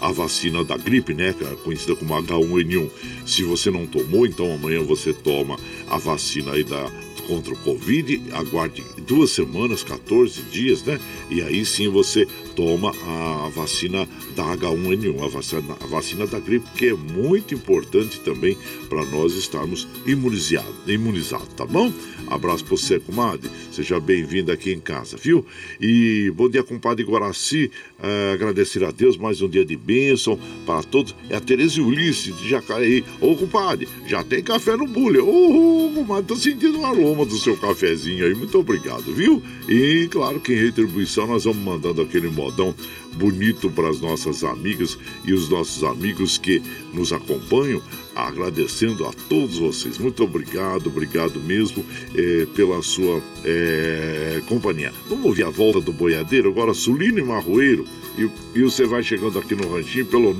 a, 0.00 0.06
a 0.06 0.12
vacina 0.12 0.62
da 0.62 0.76
gripe, 0.76 1.12
né? 1.12 1.34
É 1.40 1.56
conhecida 1.56 1.96
como 1.96 2.14
H1N1. 2.14 2.88
Se 3.26 3.42
você 3.42 3.68
não 3.68 3.84
tomou, 3.84 4.24
então 4.26 4.54
amanhã 4.54 4.80
você 4.84 5.12
toma 5.12 5.58
a 5.88 5.98
vacina 5.98 6.52
aí 6.52 6.62
da, 6.62 6.88
contra 7.26 7.52
o 7.52 7.56
Covid, 7.58 8.22
aguarde 8.32 8.82
duas 9.06 9.30
semanas, 9.30 9.82
14 9.82 10.42
dias, 10.42 10.82
né? 10.82 10.98
E 11.28 11.42
aí 11.42 11.64
sim 11.64 11.88
você 11.88 12.26
toma 12.54 12.90
a 12.90 13.48
vacina 13.50 14.08
da 14.34 14.44
H1N1, 14.56 15.22
a 15.22 15.28
vacina, 15.28 15.76
a 15.80 15.86
vacina 15.86 16.26
da 16.26 16.40
gripe, 16.40 16.66
que 16.76 16.86
é 16.86 16.94
muito 16.94 17.54
importante 17.54 18.20
também 18.20 18.56
para 18.88 19.04
nós 19.06 19.34
estarmos 19.34 19.86
imunizados, 20.06 20.74
imunizado, 20.86 21.46
tá 21.56 21.66
bom? 21.66 21.92
Abraço 22.28 22.64
para 22.64 22.76
você, 22.76 22.98
comadre. 22.98 23.50
Seja 23.70 24.00
bem-vindo 24.00 24.50
aqui 24.50 24.72
em 24.72 24.80
casa, 24.80 25.16
viu? 25.16 25.44
E 25.80 26.32
bom 26.34 26.48
dia, 26.48 26.62
compadre 26.62 27.04
Guaraci. 27.04 27.70
É, 28.02 28.32
agradecer 28.34 28.84
a 28.84 28.90
Deus 28.90 29.16
mais 29.16 29.40
um 29.40 29.48
dia 29.48 29.64
de 29.64 29.74
bênção 29.74 30.38
para 30.66 30.82
todos. 30.82 31.14
É 31.30 31.36
a 31.36 31.40
Tereza 31.40 31.80
Ulisses 31.80 32.36
de 32.36 32.48
Jacareí. 32.48 33.02
Ô, 33.20 33.34
compadre, 33.34 33.88
já 34.06 34.22
tem 34.22 34.42
café 34.42 34.76
no 34.76 34.86
bule. 34.86 35.18
Ô, 35.18 35.90
compadre, 35.94 36.24
tô 36.24 36.36
sentindo 36.36 36.80
o 36.80 36.84
aroma 36.84 37.24
do 37.24 37.38
seu 37.38 37.56
cafezinho 37.56 38.26
aí. 38.26 38.34
Muito 38.34 38.58
obrigado, 38.58 39.14
viu? 39.14 39.42
E, 39.66 40.08
claro 40.10 40.40
que 40.40 40.52
em 40.52 40.56
retribuição 40.56 41.26
nós 41.26 41.44
vamos 41.44 41.62
mandando 41.62 42.02
aquele 42.02 42.28
modão 42.28 42.74
bonito 43.16 43.70
para 43.70 43.88
as 43.88 44.00
nossas 44.00 44.44
amigas 44.44 44.96
e 45.24 45.32
os 45.32 45.48
nossos 45.48 45.82
amigos 45.82 46.38
que 46.38 46.62
nos 46.92 47.12
acompanham, 47.12 47.82
agradecendo 48.14 49.04
a 49.06 49.12
todos 49.28 49.58
vocês. 49.58 49.98
Muito 49.98 50.22
obrigado, 50.24 50.86
obrigado 50.88 51.40
mesmo 51.40 51.84
é, 52.14 52.46
pela 52.54 52.80
sua 52.82 53.20
é, 53.44 54.40
companhia. 54.48 54.92
Vamos 55.08 55.26
ouvir 55.26 55.42
a 55.44 55.50
volta 55.50 55.80
do 55.80 55.92
boiadeiro, 55.92 56.50
agora 56.50 56.72
Sulino 56.74 57.18
e 57.18 57.24
Marroeiro. 57.24 57.84
E, 58.16 58.30
e 58.58 58.62
você 58.62 58.86
vai 58.86 59.02
chegando 59.02 59.38
aqui 59.38 59.54
no 59.54 59.68
ranchinho 59.68 60.06
pelo 60.06 60.34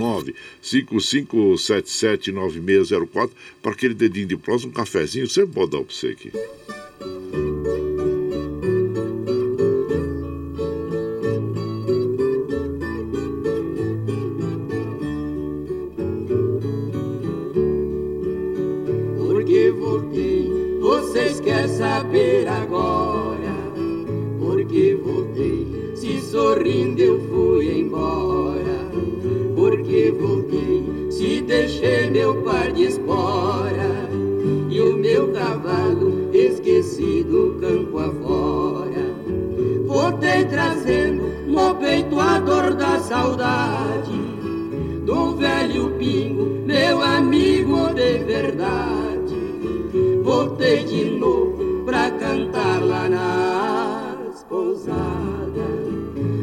955779604 0.63 3.31
para 3.63 3.73
aquele 3.73 3.93
dedinho 3.95 4.29
de 4.29 4.37
próximo, 4.37 4.71
um 4.71 4.75
cafezinho, 4.75 5.29
sempre 5.29 5.55
pode 5.55 5.73
dar 5.73 5.83
para 5.83 5.95
você 5.95 6.07
aqui. 6.09 6.33
Porque 24.67 24.95
voltei. 24.97 25.93
Se 25.95 26.21
sorrindo 26.21 27.01
eu 27.01 27.21
fui 27.29 27.81
embora, 27.81 28.91
porque 29.55 29.83
que 29.83 30.11
voltei, 30.11 31.11
se 31.11 31.41
deixei 31.43 32.11
meu 32.11 32.43
par 32.43 32.73
de 32.73 32.85
espora 32.85 34.09
e 34.69 34.81
o 34.81 34.97
meu 34.97 35.29
cavalo 35.29 36.29
esquecido 36.35 37.57
campo 37.61 37.99
afora. 37.99 39.07
Voltei 39.87 40.45
trazendo 40.47 41.23
no 41.47 41.75
peito 41.77 42.19
a 42.19 42.41
dor 42.41 42.75
da 42.75 42.99
saudade 42.99 44.13
do 45.07 45.37
velho 45.37 45.91
pingo, 45.99 46.67
meu 46.67 47.01
amigo 47.01 47.95
de 47.95 48.19
verdade. 48.25 49.37
Voltei 50.23 50.85
de 50.85 51.11
novo 51.11 51.46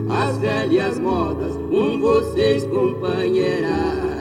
as 0.10 0.38
velhas 0.38 0.98
modas, 1.00 1.54
com 1.70 2.00
vocês, 2.00 2.64
companheirada. 2.66 4.13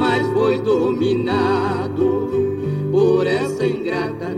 Jamais 0.00 0.26
foi 0.32 0.58
dominado 0.60 2.30
por 2.90 3.26
essa 3.26 3.66
ingrata, 3.66 4.34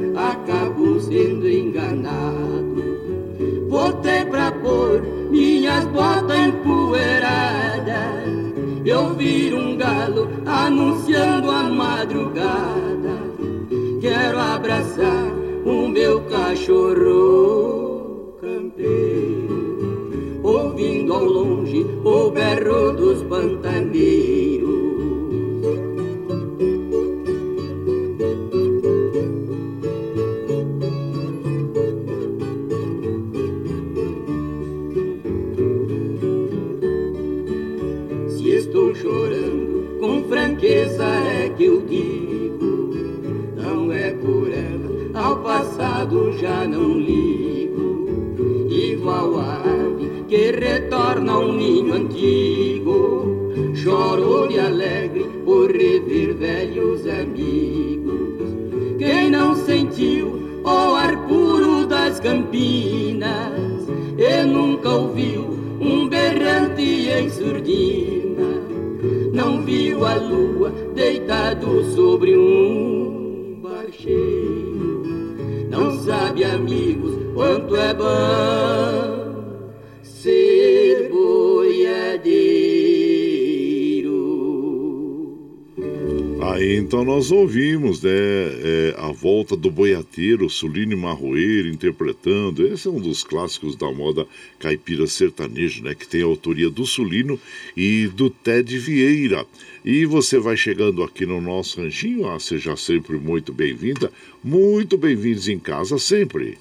Sulino 90.52 90.96
Marroeiro 90.96 91.68
interpretando. 91.68 92.66
Esse 92.66 92.86
é 92.86 92.90
um 92.90 93.00
dos 93.00 93.24
clássicos 93.24 93.74
da 93.74 93.90
moda 93.90 94.26
caipira 94.58 95.06
sertanejo, 95.06 95.82
né, 95.82 95.94
que 95.94 96.06
tem 96.06 96.22
a 96.22 96.26
autoria 96.26 96.70
do 96.70 96.86
Sulino 96.86 97.40
e 97.76 98.06
do 98.08 98.30
Ted 98.30 98.78
Vieira. 98.78 99.44
E 99.84 100.06
você 100.06 100.38
vai 100.38 100.56
chegando 100.56 101.02
aqui 101.02 101.26
no 101.26 101.40
nosso 101.40 101.80
ranchinho, 101.80 102.28
ah, 102.28 102.38
seja 102.38 102.76
sempre 102.76 103.18
muito 103.18 103.52
bem-vinda, 103.52 104.12
muito 104.44 104.96
bem-vindos 104.96 105.48
em 105.48 105.58
casa 105.58 105.98
sempre. 105.98 106.58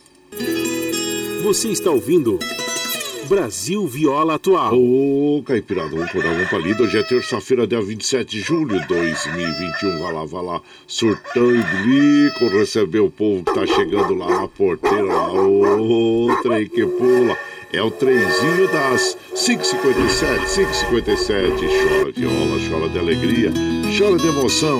Você 1.44 1.70
está 1.70 1.92
ouvindo 1.92 2.40
Brasil 3.32 3.88
Viola 3.88 4.36
Atual. 4.36 4.78
Ô, 4.78 5.42
Caipirada, 5.46 5.88
vamos 5.92 6.10
acordar, 6.10 6.34
vamos 6.34 6.50
palida. 6.50 6.84
Hoje 6.84 6.98
é 6.98 7.02
terça-feira, 7.02 7.66
dia 7.66 7.82
27 7.82 8.30
de 8.30 8.42
julho 8.42 8.78
de 8.78 8.86
2021. 8.90 10.04
Vai 10.04 10.14
lá, 10.14 10.26
vai 10.26 10.44
lá, 10.44 10.62
surtão 10.86 11.56
e 11.56 11.64
bilico, 11.64 12.50
receber 12.50 13.00
o 13.00 13.10
povo 13.10 13.42
que 13.46 13.54
tá 13.54 13.66
chegando 13.66 14.16
lá 14.16 14.42
na 14.42 14.48
porteira. 14.50 15.06
Lá. 15.06 15.32
Ô, 15.32 16.28
trem 16.44 16.68
que 16.68 16.86
pula. 16.86 17.38
É 17.72 17.82
o 17.82 17.90
trenzinho 17.90 18.68
das 18.68 19.18
5h57, 19.34 20.44
5h57. 20.92 21.56
Chora 21.88 22.12
viola, 22.12 22.60
chora 22.70 22.90
de 22.90 23.00
alegria, 23.00 23.54
chora 23.98 24.18
de 24.18 24.28
emoção. 24.28 24.80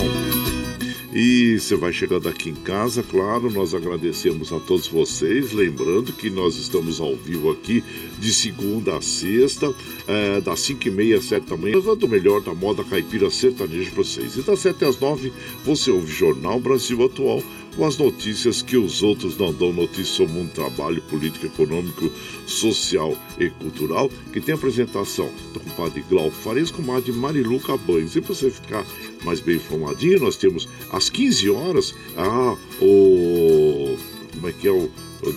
E 1.14 1.60
você 1.60 1.76
vai 1.76 1.92
chegando 1.92 2.30
aqui 2.30 2.50
em 2.50 2.56
casa, 2.56 3.04
claro, 3.04 3.52
nós 3.52 3.74
agradecemos 3.74 4.54
a 4.54 4.60
todos 4.62 4.88
vocês. 4.88 5.52
Lembrando 5.52 6.14
que 6.14 6.30
nós 6.30 6.56
estamos 6.56 7.02
ao 7.02 7.18
vivo 7.18 7.52
aqui 7.52 7.84
de 8.18 8.34
segunda 8.34 8.96
a 8.96 9.02
sexta, 9.02 9.74
é, 10.08 10.40
das 10.40 10.62
5 10.62 10.88
e 10.88 10.92
meia 10.92 11.18
às 11.18 11.26
7 11.26 11.50
da 11.50 11.58
manhã, 11.58 11.76
levando 11.76 12.04
o 12.04 12.08
melhor 12.08 12.40
da 12.40 12.54
moda 12.54 12.82
caipira 12.86 13.30
sertaneja 13.30 13.92
para 13.92 14.04
vocês. 14.04 14.38
E 14.38 14.42
das 14.42 14.60
7 14.60 14.86
às 14.86 14.98
9 15.02 15.34
você 15.66 15.92
ouve 15.92 16.10
Jornal 16.10 16.62
Brasil 16.62 17.04
Atual 17.04 17.44
com 17.76 17.86
as 17.86 17.98
notícias 17.98 18.62
que 18.62 18.78
os 18.78 19.02
outros 19.02 19.38
não 19.38 19.54
dão 19.54 19.72
notícias 19.72 20.10
sobre 20.10 20.40
um 20.40 20.48
trabalho 20.48 21.02
político, 21.04 21.46
econômico, 21.46 22.12
social 22.46 23.18
e 23.40 23.50
cultural, 23.50 24.10
que 24.34 24.42
tem 24.42 24.54
apresentação 24.54 25.30
do 25.54 25.60
compadre 25.60 26.04
Glauco 26.10 26.32
Farias 26.32 26.72
com 26.72 26.82
de 27.02 27.12
Marilu 27.12 27.60
Cabanes. 27.60 28.16
E 28.16 28.22
para 28.22 28.34
você 28.34 28.50
ficar 28.50 28.86
mais 29.24 29.40
bem 29.40 29.56
informadinho, 29.56 30.20
nós 30.20 30.36
temos 30.36 30.68
às 30.92 31.10
15 31.10 31.50
horas 31.50 31.96
ah, 32.18 32.56
o. 32.82 33.98
Como 34.34 34.48
é 34.48 34.54
que 34.54 34.68
é 34.68 34.72
o 34.72 34.90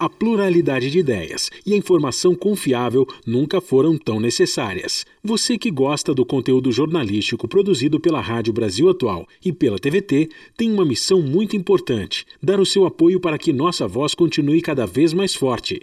A 0.00 0.08
pluralidade 0.08 0.90
de 0.90 0.98
ideias 0.98 1.50
e 1.66 1.74
a 1.74 1.76
informação 1.76 2.34
confiável 2.34 3.06
nunca 3.26 3.60
foram 3.60 3.98
tão 3.98 4.18
necessárias. 4.18 5.04
Você 5.22 5.58
que 5.58 5.70
gosta 5.70 6.14
do 6.14 6.24
conteúdo 6.24 6.72
jornalístico 6.72 7.46
produzido 7.46 8.00
pela 8.00 8.18
Rádio 8.18 8.50
Brasil 8.50 8.88
Atual 8.88 9.28
e 9.44 9.52
pela 9.52 9.78
TVT 9.78 10.30
tem 10.56 10.72
uma 10.72 10.86
missão 10.86 11.20
muito 11.20 11.54
importante: 11.54 12.24
dar 12.42 12.58
o 12.58 12.64
seu 12.64 12.86
apoio 12.86 13.20
para 13.20 13.36
que 13.36 13.52
nossa 13.52 13.86
voz 13.86 14.14
continue 14.14 14.62
cada 14.62 14.86
vez 14.86 15.12
mais 15.12 15.34
forte. 15.34 15.82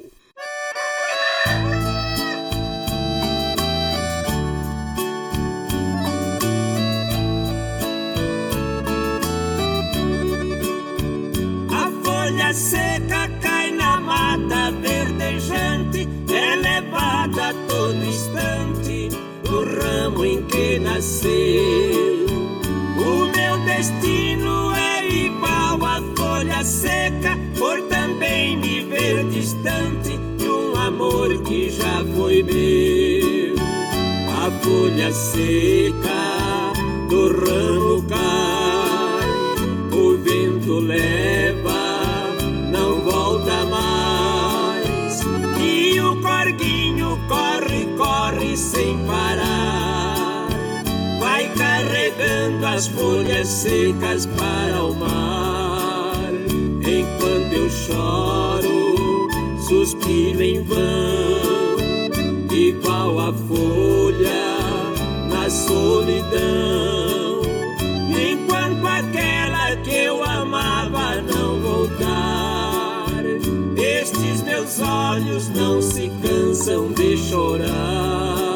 Seca 12.53 13.29
cai 13.41 13.71
na 13.71 13.99
mata 13.99 14.71
verdejante 14.71 16.07
a 17.39 17.53
todo 17.67 18.03
instante 18.03 19.09
do 19.43 19.63
ramo 19.63 20.25
em 20.25 20.43
que 20.43 20.79
nasceu. 20.79 22.25
O 22.97 23.25
meu 23.35 23.57
destino 23.65 24.73
é 24.73 25.07
igual 25.07 25.83
à 25.85 26.01
folha 26.17 26.63
seca, 26.63 27.37
por 27.57 27.81
também 27.89 28.57
me 28.57 28.81
ver 28.85 29.25
distante 29.25 30.17
de 30.37 30.47
um 30.47 30.75
amor 30.75 31.41
que 31.43 31.69
já 31.69 32.03
foi 32.15 32.43
meu. 32.43 33.55
A 34.43 34.51
folha 34.63 35.11
seca 35.13 36.73
do 37.09 37.27
ramo 37.27 37.80
as 52.73 52.87
folhas 52.87 53.47
secas 53.47 54.25
para 54.25 54.83
o 54.83 54.95
mar. 54.95 56.31
Enquanto 56.81 57.53
eu 57.53 57.69
choro, 57.69 59.27
suspiro 59.67 60.41
em 60.41 60.63
vão, 60.63 62.07
igual 62.49 63.19
a 63.19 63.33
folha 63.33 64.47
na 65.29 65.49
solidão. 65.49 67.41
Enquanto 68.09 68.87
aquela 68.87 69.75
que 69.83 69.95
eu 69.95 70.23
amava 70.23 71.21
não 71.21 71.59
voltar, 71.59 73.21
estes 73.75 74.41
meus 74.43 74.79
olhos 74.79 75.49
não 75.49 75.81
se 75.81 76.09
cansam 76.21 76.89
de 76.93 77.17
chorar. 77.17 78.50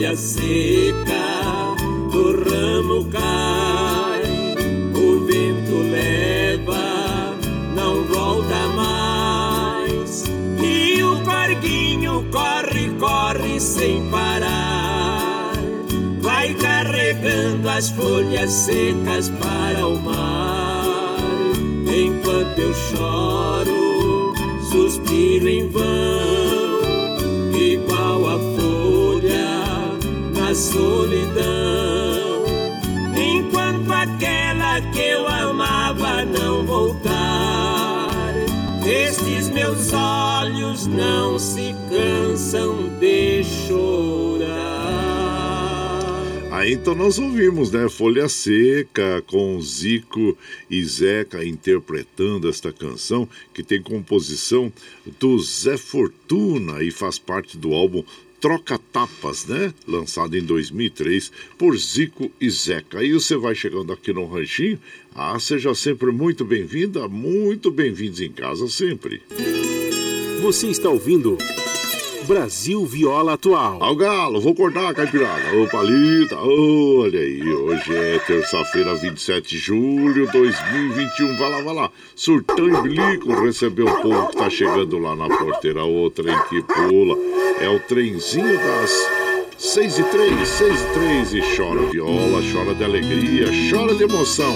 Folha 0.00 0.16
seca 0.16 1.76
do 2.10 2.42
ramo 2.48 3.04
cai, 3.10 4.22
o 4.94 5.26
vento 5.26 5.76
leva, 5.92 7.36
não 7.74 8.04
volta 8.04 8.66
mais. 8.68 10.24
E 10.62 11.02
o 11.02 11.22
corguinho 11.22 12.24
corre, 12.32 12.88
corre 12.98 13.60
sem 13.60 14.08
parar. 14.10 15.52
Vai 16.20 16.54
carregando 16.54 17.68
as 17.68 17.90
folhas 17.90 18.50
secas 18.50 19.28
para 19.28 19.86
o 19.86 20.00
mar 20.00 21.16
enquanto 21.86 22.58
eu 22.58 22.72
choro, 22.72 24.32
suspiro 24.70 25.46
em 25.46 25.68
vão, 25.68 26.29
solidão. 30.60 32.44
Enquanto 33.16 33.90
aquela 33.90 34.80
que 34.92 35.00
eu 35.00 35.26
amava 35.26 36.24
não 36.24 36.64
voltar, 36.66 38.34
estes 38.86 39.48
meus 39.48 39.92
olhos 39.92 40.86
não 40.86 41.38
se 41.38 41.74
cansam 41.88 42.90
de 42.98 43.42
chorar. 43.42 44.50
Aí 46.52 46.74
então 46.74 46.94
nós 46.94 47.18
ouvimos, 47.18 47.70
né? 47.70 47.88
Folha 47.88 48.28
Seca 48.28 49.22
com 49.26 49.58
Zico 49.62 50.36
e 50.68 50.84
Zeca 50.84 51.42
interpretando 51.42 52.50
esta 52.50 52.70
canção 52.70 53.26
que 53.54 53.62
tem 53.62 53.80
composição 53.80 54.70
do 55.18 55.38
Zé 55.38 55.78
Fortuna 55.78 56.82
e 56.82 56.90
faz 56.90 57.18
parte 57.18 57.56
do 57.56 57.72
álbum 57.72 58.04
Troca 58.40 58.78
Tapas, 58.78 59.46
né? 59.46 59.74
Lançado 59.86 60.36
em 60.36 60.42
2003 60.42 61.30
por 61.58 61.76
Zico 61.76 62.32
e 62.40 62.48
Zeca. 62.48 63.00
Aí 63.00 63.12
você 63.12 63.36
vai 63.36 63.54
chegando 63.54 63.92
aqui 63.92 64.12
no 64.12 64.26
Ranchinho. 64.26 64.80
Ah, 65.14 65.38
seja 65.38 65.74
sempre 65.74 66.10
muito 66.10 66.44
bem-vinda, 66.44 67.06
muito 67.06 67.70
bem-vindos 67.70 68.20
em 68.20 68.32
casa 68.32 68.66
sempre. 68.68 69.22
Você 70.40 70.68
está 70.68 70.88
ouvindo 70.88 71.36
Brasil 72.30 72.86
Viola 72.86 73.32
Atual. 73.32 73.82
Ao 73.82 73.96
galo, 73.96 74.40
vou 74.40 74.54
cortar 74.54 74.88
a 74.88 74.94
caipirada. 74.94 75.52
Ô, 75.56 75.66
palita, 75.66 76.36
olha 76.36 77.18
aí. 77.18 77.42
Hoje 77.42 77.92
é 77.92 78.20
terça-feira, 78.20 78.94
27 78.94 79.48
de 79.48 79.58
julho 79.58 80.26
de 80.26 80.32
2021. 80.34 81.36
Vai 81.36 81.50
lá, 81.50 81.60
vai 81.60 81.74
lá. 81.74 81.90
Surtão 82.14 82.68
e 82.68 82.82
bilico, 82.82 83.32
recebeu 83.42 83.88
o 83.88 84.00
povo 84.00 84.28
que 84.28 84.36
tá 84.36 84.48
chegando 84.48 84.96
lá 84.98 85.16
na 85.16 85.28
porteira. 85.28 85.84
O 85.84 86.08
trem 86.08 86.38
que 86.48 86.62
pula. 86.62 87.18
É 87.58 87.68
o 87.68 87.80
trenzinho 87.80 88.58
das 88.58 88.92
6 89.58 89.98
e 89.98 90.04
3, 90.04 90.48
6 90.48 90.80
e 90.80 90.84
3. 90.94 91.34
E 91.34 91.56
chora 91.56 91.80
viola, 91.90 92.40
chora 92.52 92.76
de 92.76 92.84
alegria, 92.84 93.48
chora 93.68 93.92
de 93.92 94.04
emoção 94.04 94.54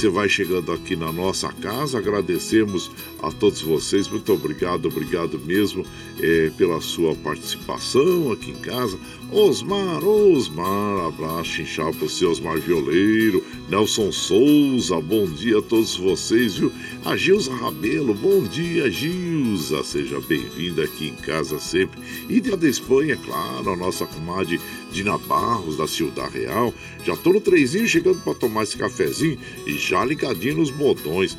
você 0.00 0.08
vai 0.08 0.30
chegando 0.30 0.72
aqui 0.72 0.96
na 0.96 1.12
nossa 1.12 1.52
casa. 1.52 1.98
Agradecemos 1.98 2.90
a 3.22 3.30
todos 3.30 3.60
vocês. 3.60 4.08
Muito 4.08 4.32
obrigado, 4.32 4.86
obrigado 4.86 5.38
mesmo 5.38 5.84
é, 6.18 6.50
pela 6.56 6.80
sua 6.80 7.14
participação 7.16 8.32
aqui 8.32 8.50
em 8.50 8.54
casa. 8.54 8.98
Osmar, 9.32 10.04
Osmar, 10.04 11.06
abraço 11.06 11.62
inchado 11.62 11.96
para 11.96 12.08
você, 12.08 12.26
Osmar 12.26 12.58
Violeiro, 12.58 13.44
Nelson 13.68 14.10
Souza, 14.10 15.00
bom 15.00 15.24
dia 15.24 15.58
a 15.58 15.62
todos 15.62 15.96
vocês, 15.96 16.56
viu? 16.56 16.72
A 17.04 17.16
Gilza 17.16 17.54
Rabelo, 17.54 18.12
bom 18.12 18.42
dia, 18.42 18.90
Gilza, 18.90 19.84
seja 19.84 20.20
bem-vinda 20.20 20.82
aqui 20.82 21.10
em 21.10 21.14
casa 21.14 21.60
sempre. 21.60 22.00
E 22.28 22.40
de 22.40 22.50
da 22.56 22.68
Espanha, 22.68 23.16
claro, 23.24 23.70
a 23.70 23.76
nossa 23.76 24.04
comadre 24.04 24.60
Dina 24.90 25.16
Barros, 25.16 25.76
da 25.76 25.86
Ciudad 25.86 26.28
Real. 26.28 26.74
Já 27.04 27.16
tô 27.16 27.32
no 27.32 27.40
trezinho 27.40 27.86
chegando 27.86 28.20
para 28.24 28.34
tomar 28.34 28.64
esse 28.64 28.76
cafezinho 28.76 29.38
e 29.64 29.74
já 29.74 30.04
ligadinho 30.04 30.56
nos 30.56 30.70
botões. 30.70 31.38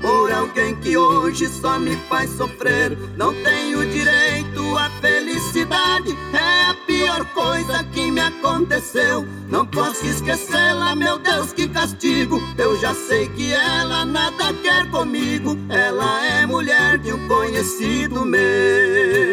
Por 0.00 0.32
alguém 0.32 0.74
que 0.76 0.96
hoje 0.96 1.48
só 1.48 1.78
me 1.78 1.96
faz 2.08 2.30
sofrer. 2.30 2.96
Não 3.16 3.32
tenho 3.42 3.86
direito 3.90 4.76
à 4.76 4.90
felicidade, 5.00 6.16
é 6.32 6.70
a 6.70 6.74
pior 6.86 7.24
coisa 7.26 7.84
que 7.84 8.10
me 8.10 8.20
aconteceu. 8.20 9.26
Não 9.48 9.66
posso 9.66 10.06
esquecê-la, 10.06 10.94
meu 10.94 11.18
Deus, 11.18 11.52
que 11.52 11.68
castigo. 11.68 12.40
Eu 12.56 12.78
já 12.80 12.94
sei 12.94 13.28
que 13.28 13.52
ela 13.52 14.04
nada 14.04 14.52
quer 14.62 14.90
comigo. 14.90 15.56
Ela 15.68 16.24
é 16.24 16.46
mulher 16.46 16.98
de 16.98 17.12
um 17.12 17.28
conhecido 17.28 18.24
meu. 18.24 19.31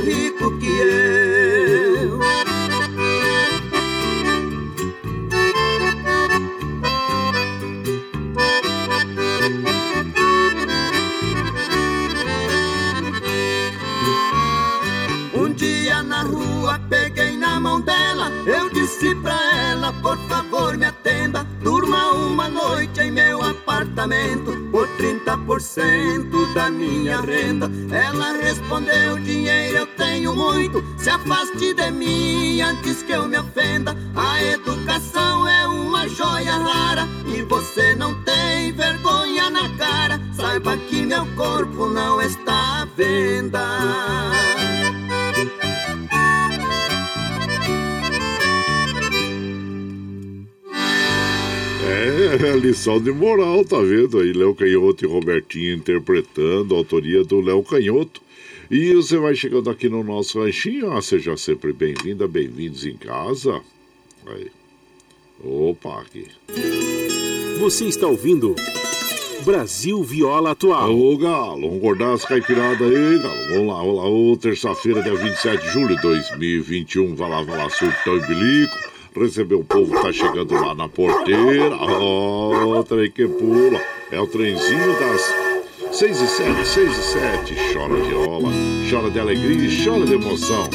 Rico 0.00 0.59
lição 52.90 53.00
de 53.00 53.12
moral, 53.12 53.64
tá 53.64 53.78
vendo 53.78 54.18
aí? 54.18 54.32
Léo 54.32 54.54
Canhoto 54.54 55.04
e 55.04 55.08
Robertinho 55.08 55.74
interpretando 55.74 56.74
a 56.74 56.78
autoria 56.78 57.22
do 57.22 57.40
Léo 57.40 57.62
Canhoto. 57.62 58.20
E 58.68 58.94
você 58.94 59.16
vai 59.16 59.34
chegando 59.34 59.70
aqui 59.70 59.88
no 59.88 60.02
nosso 60.02 60.40
ranchinho, 60.40 60.92
ah, 60.92 61.02
seja 61.02 61.36
sempre 61.36 61.72
bem-vinda, 61.72 62.26
bem-vindos 62.26 62.84
em 62.84 62.96
casa. 62.96 63.60
Aí. 64.26 64.50
Opa, 65.42 66.00
aqui. 66.00 66.26
Você 67.60 67.84
está 67.84 68.06
ouvindo 68.06 68.54
Brasil 69.44 70.02
Viola 70.02 70.52
Atual. 70.52 70.96
Ô, 70.96 71.16
Galo, 71.16 71.60
vamos 71.60 71.80
guardar 71.80 72.14
as 72.14 72.24
caipiradas 72.24 72.80
aí, 72.80 73.18
Galo. 73.18 73.48
Vamos 73.50 73.66
lá, 73.68 73.78
vamos 73.78 73.96
lá. 73.96 74.08
Ô, 74.08 74.36
terça-feira, 74.36 75.02
dia 75.02 75.14
27 75.14 75.62
de 75.62 75.72
julho 75.72 75.96
de 75.96 76.02
2021. 76.02 77.14
Vai 77.14 77.30
lá, 77.30 77.42
vai 77.42 77.56
lá, 77.56 77.70
surtão 77.70 78.16
e 78.16 78.26
bilico 78.26 78.89
receber 79.14 79.54
o 79.54 79.64
povo 79.64 79.92
tá 80.00 80.12
chegando 80.12 80.54
lá 80.54 80.74
na 80.74 80.88
porteira. 80.88 81.76
Ó, 81.76 82.78
oh, 82.78 82.84
trem 82.84 83.10
que 83.10 83.26
pula. 83.26 83.80
É 84.10 84.20
o 84.20 84.26
trenzinho 84.26 84.98
das 84.98 85.96
6 85.96 86.20
e 86.20 86.26
7, 86.26 86.66
6 86.66 86.90
e 86.90 87.02
7. 87.02 87.54
Chora 87.72 87.96
viola, 87.96 88.48
chora 88.90 89.10
de 89.10 89.18
alegria 89.18 89.68
e 89.68 89.84
chora 89.84 90.06
de 90.06 90.14
emoção. 90.14 90.68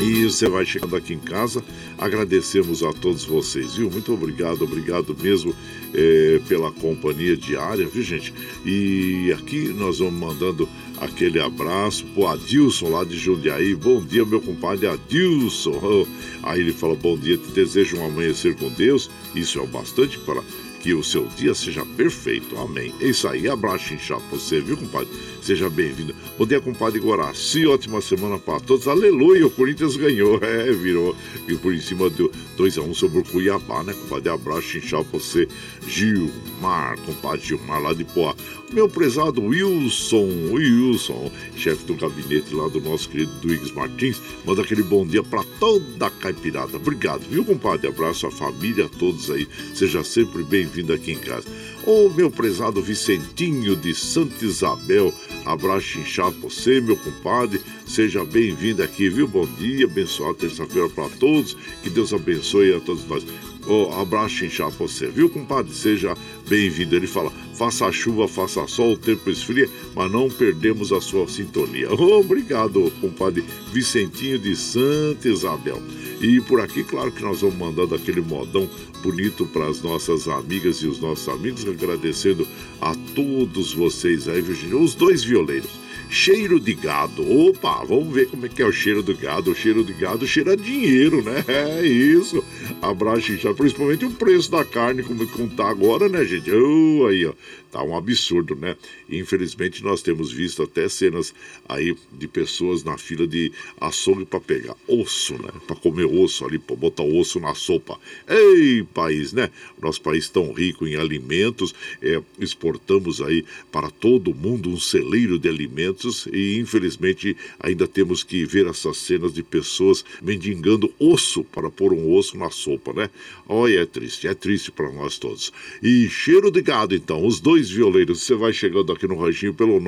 E 0.00 0.24
você 0.24 0.48
vai 0.48 0.64
chegando 0.64 0.96
aqui 0.96 1.14
em 1.14 1.18
casa. 1.18 1.62
Agradecemos 1.98 2.82
a 2.82 2.92
todos 2.92 3.24
vocês, 3.24 3.74
viu? 3.74 3.90
Muito 3.90 4.12
obrigado, 4.12 4.62
obrigado 4.62 5.16
mesmo 5.20 5.54
é, 5.92 6.40
pela 6.48 6.70
companhia 6.70 7.36
diária, 7.36 7.86
viu, 7.86 8.02
gente? 8.02 8.32
E 8.64 9.32
aqui 9.36 9.68
nós 9.68 9.98
vamos 9.98 10.14
mandando 10.14 10.68
aquele 11.00 11.40
abraço 11.40 12.04
pro 12.06 12.26
Adilson 12.26 12.90
lá 12.90 13.04
de 13.04 13.16
Jundiaí. 13.16 13.74
Bom 13.74 14.02
dia, 14.02 14.24
meu 14.24 14.40
compadre 14.40 14.86
Adilson. 14.86 16.06
Aí 16.42 16.60
ele 16.60 16.72
fala: 16.72 16.94
Bom 16.94 17.16
dia, 17.16 17.36
te 17.36 17.50
desejo 17.52 17.96
um 17.96 18.06
amanhecer 18.06 18.56
com 18.56 18.68
Deus. 18.70 19.10
Isso 19.34 19.58
é 19.58 19.62
o 19.62 19.66
bastante 19.66 20.18
para 20.18 20.42
que 20.80 20.94
o 20.94 21.02
seu 21.02 21.26
dia 21.36 21.54
seja 21.54 21.84
perfeito. 21.84 22.56
Amém. 22.56 22.94
É 23.00 23.08
isso 23.08 23.26
aí. 23.28 23.48
Abraço 23.48 23.92
inchado 23.94 24.22
pra 24.28 24.38
você, 24.38 24.60
viu, 24.60 24.76
compadre? 24.76 25.08
Seja 25.42 25.70
bem-vindo. 25.70 26.14
Bom 26.36 26.46
dia, 26.46 26.60
compadre 26.60 27.00
Guaraci. 27.00 27.66
Ótima 27.66 28.00
semana 28.00 28.38
para 28.38 28.60
todos. 28.60 28.86
Aleluia. 28.86 29.46
O 29.46 29.50
Corinthians 29.50 29.96
ganhou. 29.96 30.38
É, 30.48 30.72
virou. 30.72 31.14
E 31.46 31.54
por 31.54 31.74
em 31.74 31.80
cima 31.80 32.08
deu 32.08 32.32
2x1 32.56 32.88
um 32.88 32.94
sobre 32.94 33.18
o 33.18 33.24
Cuiabá, 33.24 33.82
né, 33.82 33.92
compadre? 33.92 34.30
Abraço 34.30 34.78
inchado 34.78 35.04
pra 35.04 35.18
você. 35.18 35.46
Gilmar, 35.86 36.98
compadre 37.00 37.46
Gilmar 37.46 37.82
lá 37.82 37.92
de 37.92 38.04
Poá. 38.04 38.34
Meu 38.72 38.88
prezado 38.88 39.42
Wilson, 39.42 40.28
Wilson, 40.50 41.30
chefe 41.56 41.84
do 41.84 41.94
gabinete 41.94 42.54
lá 42.54 42.68
do 42.68 42.80
nosso 42.80 43.08
querido 43.08 43.32
Duígues 43.40 43.72
Martins, 43.72 44.20
manda 44.44 44.60
aquele 44.60 44.82
bom 44.82 45.06
dia 45.06 45.22
para 45.22 45.42
toda 45.58 46.06
a 46.06 46.10
caipirada. 46.10 46.76
Obrigado, 46.76 47.22
viu, 47.30 47.44
compadre? 47.44 47.88
Abraço 47.88 48.26
à 48.26 48.30
família, 48.30 48.84
a 48.84 48.88
todos 48.88 49.30
aí. 49.30 49.48
Seja 49.74 50.04
sempre 50.04 50.42
bem-vindo 50.42 50.92
aqui 50.92 51.12
em 51.12 51.18
casa. 51.18 51.48
Ô, 51.86 52.10
meu 52.10 52.30
prezado 52.30 52.82
Vicentinho 52.82 53.74
de 53.74 53.94
Santa 53.94 54.44
Isabel, 54.44 55.14
abraço 55.44 55.98
inchado 55.98 56.32
pra 56.32 56.50
você, 56.50 56.80
meu 56.80 56.96
compadre. 56.96 57.60
Seja 57.86 58.24
bem-vindo 58.24 58.82
aqui, 58.82 59.08
viu? 59.08 59.26
Bom 59.26 59.46
dia, 59.58 59.86
abençoada 59.86 60.34
terça-feira 60.34 60.88
para 60.88 61.08
todos. 61.16 61.56
Que 61.82 61.88
Deus 61.88 62.12
abençoe 62.12 62.74
a 62.74 62.80
todos 62.80 63.06
nós. 63.06 63.24
Oh, 63.70 63.92
abraço 64.00 64.46
inchado 64.46 64.74
pra 64.74 64.86
você, 64.86 65.08
viu, 65.08 65.28
compadre? 65.28 65.74
Seja 65.74 66.16
bem-vindo. 66.48 66.96
Ele 66.96 67.06
fala: 67.06 67.30
faça 67.52 67.92
chuva, 67.92 68.26
faça 68.26 68.66
sol, 68.66 68.94
o 68.94 68.96
tempo 68.96 69.28
esfria, 69.28 69.68
mas 69.94 70.10
não 70.10 70.30
perdemos 70.30 70.90
a 70.90 71.02
sua 71.02 71.28
sintonia. 71.28 71.88
Oh, 72.08 72.20
obrigado, 72.20 72.90
compadre 73.02 73.44
Vicentinho 73.72 74.38
de 74.38 74.56
Santa 74.56 75.28
Isabel. 75.28 75.82
E 76.22 76.40
por 76.40 76.60
aqui, 76.60 76.82
claro 76.82 77.12
que 77.12 77.22
nós 77.22 77.42
vamos 77.42 77.56
mandando 77.56 77.94
aquele 77.94 78.22
modão 78.22 78.66
bonito 79.02 79.44
para 79.46 79.66
as 79.66 79.82
nossas 79.82 80.26
amigas 80.26 80.76
e 80.78 80.86
os 80.86 80.98
nossos 80.98 81.28
amigos, 81.28 81.68
agradecendo 81.68 82.48
a 82.80 82.94
todos 83.14 83.74
vocês 83.74 84.26
aí, 84.28 84.40
Virginia, 84.40 84.78
os 84.78 84.94
dois 84.94 85.22
violeiros. 85.22 85.87
Cheiro 86.10 86.58
de 86.58 86.74
gado. 86.74 87.22
Opa, 87.22 87.84
vamos 87.84 88.12
ver 88.14 88.28
como 88.28 88.46
é 88.46 88.48
que 88.48 88.62
é 88.62 88.66
o 88.66 88.72
cheiro 88.72 89.02
do 89.02 89.16
gado. 89.16 89.50
O 89.50 89.54
cheiro 89.54 89.84
de 89.84 89.92
gado 89.92 90.26
cheira 90.26 90.56
dinheiro, 90.56 91.22
né? 91.22 91.44
É 91.48 91.86
isso. 91.86 92.42
Abraço 92.80 93.22
principalmente 93.54 94.04
o 94.04 94.10
preço 94.10 94.50
da 94.50 94.64
carne, 94.64 95.02
como 95.02 95.48
tá 95.48 95.68
agora, 95.68 96.08
né, 96.08 96.24
gente? 96.24 96.50
Oh, 96.50 97.06
aí, 97.06 97.26
ó. 97.26 97.32
Tá 97.70 97.82
um 97.82 97.94
absurdo, 97.94 98.54
né? 98.54 98.76
Infelizmente 99.10 99.82
nós 99.84 100.00
temos 100.00 100.32
visto 100.32 100.62
até 100.62 100.88
cenas 100.88 101.34
aí 101.68 101.94
de 102.12 102.26
pessoas 102.26 102.82
na 102.82 102.96
fila 102.96 103.26
de 103.26 103.52
açougue 103.78 104.24
para 104.24 104.40
pegar 104.40 104.74
osso, 104.86 105.34
né? 105.34 105.50
Para 105.66 105.76
comer 105.76 106.06
osso 106.06 106.46
ali, 106.46 106.58
para 106.58 106.76
botar 106.76 107.02
osso 107.02 107.38
na 107.38 107.54
sopa. 107.54 107.98
Ei, 108.26 108.82
país, 108.94 109.34
né? 109.34 109.50
Nosso 109.82 110.00
país 110.00 110.30
tão 110.30 110.50
rico 110.52 110.86
em 110.86 110.96
alimentos, 110.96 111.74
é, 112.00 112.22
exportamos 112.38 113.20
aí 113.20 113.44
para 113.70 113.90
todo 113.90 114.34
mundo 114.34 114.70
um 114.70 114.80
celeiro 114.80 115.38
de 115.38 115.48
alimentos 115.48 116.26
e 116.32 116.58
infelizmente 116.58 117.36
ainda 117.60 117.86
temos 117.86 118.22
que 118.22 118.46
ver 118.46 118.66
essas 118.66 118.96
cenas 118.96 119.34
de 119.34 119.42
pessoas 119.42 120.04
mendigando 120.22 120.92
osso 120.98 121.44
para 121.44 121.70
pôr 121.70 121.92
um 121.92 122.14
osso 122.14 122.38
na 122.38 122.48
sopa, 122.48 122.94
né? 122.94 123.10
Olha, 123.46 123.80
é 123.80 123.86
triste, 123.86 124.26
é 124.26 124.34
triste 124.34 124.70
para 124.70 124.90
nós 124.90 125.18
todos. 125.18 125.52
E 125.82 126.08
cheiro 126.08 126.50
de 126.50 126.62
gado, 126.62 126.94
então, 126.94 127.26
os 127.26 127.40
dois 127.40 127.57
dois 127.58 127.70
violeiros. 127.70 128.22
Você 128.22 128.34
vai 128.34 128.52
chegando 128.52 128.92
aqui 128.92 129.08
no 129.08 129.16
ranchinho 129.16 129.52
pelo 129.52 129.80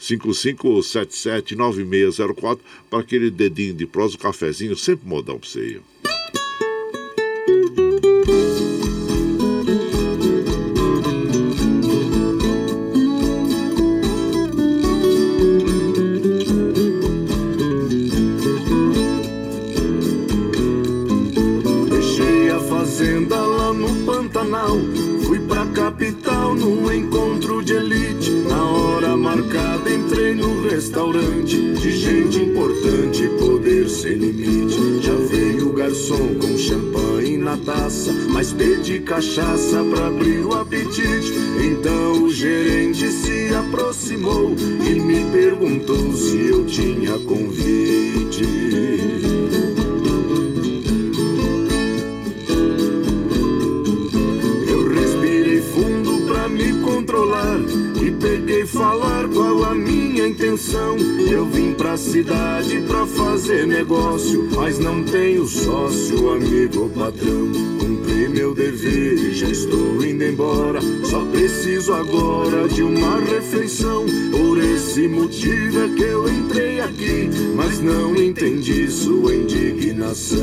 955779604 0.00 2.58
para 2.88 3.00
aquele 3.00 3.30
dedinho 3.30 3.74
de 3.74 3.84
prosa, 3.86 4.16
o 4.16 4.18
cafezinho, 4.18 4.74
sempre 4.76 5.06
modão 5.06 5.38
para 5.38 5.48
você. 5.48 5.80
Deixei 21.90 22.48
a 22.50 22.58
fazenda 22.60 23.36
lá 23.36 23.74
no 23.74 24.06
Pantanal 24.06 24.78
capital 25.74 26.54
num 26.54 26.90
encontro 26.90 27.62
de 27.62 27.74
elite. 27.74 28.30
Na 28.48 28.64
hora 28.64 29.16
marcada 29.16 29.92
entrei 29.92 30.34
no 30.34 30.62
restaurante 30.68 31.72
de 31.74 31.90
gente 31.90 32.40
importante, 32.40 33.28
poder 33.38 33.90
sem 33.90 34.14
limite. 34.14 35.02
Já 35.02 35.14
veio 35.14 35.70
o 35.70 35.72
garçom 35.72 36.34
com 36.40 36.56
champanhe 36.56 37.36
na 37.36 37.56
taça, 37.58 38.12
mas 38.30 38.52
pedi 38.52 39.00
cachaça 39.00 39.82
pra 39.84 40.06
abrir 40.06 40.46
o 40.46 40.54
apetite. 40.54 41.32
Então 41.60 42.22
o 42.22 42.30
gerente 42.30 43.10
se 43.10 43.52
aproximou 43.54 44.54
e 44.86 45.00
me 45.00 45.24
perguntou 45.32 46.12
se 46.14 46.46
eu 46.46 46.64
tinha 46.66 47.18
convite. 47.18 48.44
Controlar 57.04 57.60
e 58.02 58.10
peguei 58.12 58.64
falar 58.66 59.28
qual 59.28 59.64
a 59.64 59.74
minha 59.74 60.26
intenção. 60.26 60.96
Eu 61.30 61.44
vim 61.46 61.74
pra 61.74 61.98
cidade 61.98 62.80
pra 62.88 63.06
fazer 63.06 63.66
negócio, 63.66 64.48
mas 64.56 64.78
não 64.78 65.04
tenho 65.04 65.46
sócio, 65.46 66.30
amigo 66.30 66.82
ou 66.82 66.88
patrão. 66.88 67.52
Cumpri 67.78 68.28
meu 68.28 68.54
dever 68.54 69.14
e 69.14 69.34
já 69.34 69.48
estou 69.48 70.02
indo 70.02 70.24
embora. 70.24 70.80
Só 71.04 71.24
preciso 71.26 71.92
agora 71.92 72.68
de 72.68 72.82
uma 72.82 73.20
refeição. 73.20 74.06
Por 74.30 74.58
esse 74.58 75.06
motivo 75.06 75.84
é 75.84 75.88
que 75.88 76.02
eu 76.02 76.26
entrei 76.28 76.80
aqui, 76.80 77.28
mas 77.54 77.80
não 77.80 78.16
entendi 78.16 78.90
sua 78.90 79.34
indignação. 79.34 80.38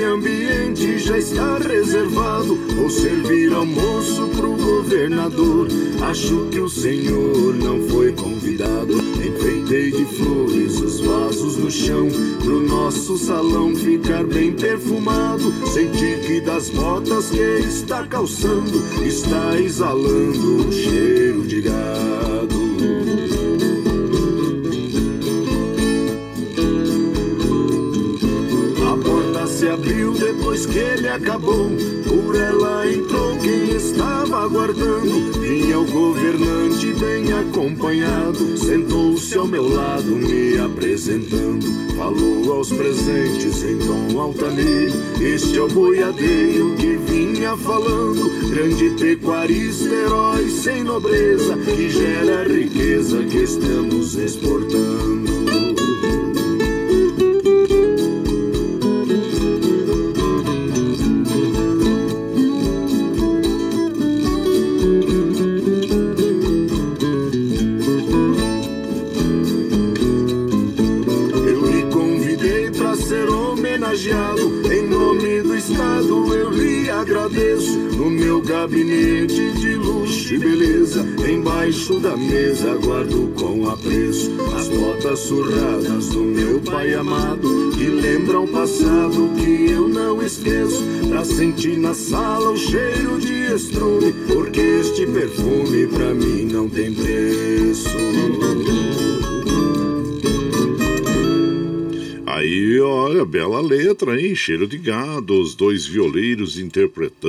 Esse 0.00 0.04
ambiente 0.04 0.98
já 0.98 1.18
está 1.18 1.58
reservado. 1.58 2.56
Vou 2.74 2.88
servir 2.88 3.52
almoço 3.52 4.28
pro 4.28 4.56
governador. 4.56 5.68
Acho 6.08 6.46
que 6.50 6.58
o 6.58 6.70
senhor 6.70 7.54
não 7.54 7.86
foi 7.88 8.12
convidado. 8.12 8.94
Enfeitei 8.94 9.90
de 9.90 10.04
flores 10.06 10.80
os 10.80 11.00
vasos 11.00 11.58
no 11.58 11.70
chão. 11.70 12.08
Pro 12.42 12.66
nosso 12.66 13.18
salão 13.18 13.76
ficar 13.76 14.24
bem 14.24 14.54
perfumado. 14.54 15.52
Senti 15.66 16.26
que 16.26 16.40
das 16.40 16.70
botas 16.70 17.28
que 17.28 17.60
está 17.68 18.06
calçando 18.06 18.82
está 19.04 19.60
exalando 19.60 20.66
um 20.66 20.72
cheiro 20.72 21.46
de 21.46 21.60
gado. 21.60 22.59
Abriu 29.80 30.12
depois 30.12 30.66
que 30.66 30.78
ele 30.78 31.08
acabou. 31.08 31.70
Por 32.06 32.36
ela 32.36 32.86
entrou 32.86 33.36
quem 33.38 33.74
estava 33.74 34.44
aguardando. 34.44 35.40
Vinha 35.40 35.78
o 35.78 35.86
governante 35.86 36.92
bem 36.94 37.32
acompanhado. 37.32 38.58
Sentou-se 38.58 39.36
ao 39.38 39.46
meu 39.46 39.66
lado, 39.66 40.14
me 40.16 40.58
apresentando. 40.58 41.66
Falou 41.96 42.52
aos 42.52 42.70
presentes 42.70 43.62
em 43.62 43.78
tom 43.78 44.20
altaneiro. 44.20 44.92
Este 45.20 45.58
é 45.58 45.62
o 45.62 45.68
boiadeiro 45.68 46.74
que 46.76 46.96
vinha 46.96 47.56
falando. 47.56 48.50
Grande 48.50 48.90
pecuarista, 48.90 49.88
herói 49.88 50.48
sem 50.50 50.84
nobreza. 50.84 51.56
Que 51.56 51.88
gera 51.88 52.42
a 52.42 52.44
riqueza 52.44 53.22
que 53.24 53.38
estamos 53.38 54.14
exportando. 54.16 55.19
Da 81.98 82.16
mesa 82.16 82.76
guardo 82.76 83.34
com 83.34 83.68
apreço 83.68 84.30
as 84.56 84.68
botas 84.68 85.18
surradas 85.18 86.08
do 86.08 86.20
meu 86.20 86.60
pai 86.60 86.94
amado. 86.94 87.72
Que 87.76 87.84
lembram 87.84 88.44
o 88.44 88.48
passado 88.48 89.30
que 89.36 89.70
eu 89.70 89.88
não 89.88 90.22
esqueço. 90.22 90.82
Pra 91.08 91.24
sentir 91.24 91.76
na 91.78 91.92
sala 91.92 92.50
o 92.50 92.56
cheiro 92.56 93.18
de 93.18 93.52
estrume. 93.54 94.14
Porque 94.28 94.60
este 94.60 95.04
perfume 95.06 95.88
pra 95.88 96.14
mim 96.14 96.44
não 96.44 96.68
tem 96.68 96.94
preço. 96.94 97.90
Aí, 102.24 102.80
olha, 102.80 103.22
bela 103.26 103.60
letra, 103.60 104.18
hein? 104.18 104.34
Cheiro 104.34 104.66
de 104.66 104.78
gado, 104.78 105.38
os 105.38 105.54
dois 105.54 105.84
violeiros 105.84 106.58
interpretando 106.58 107.19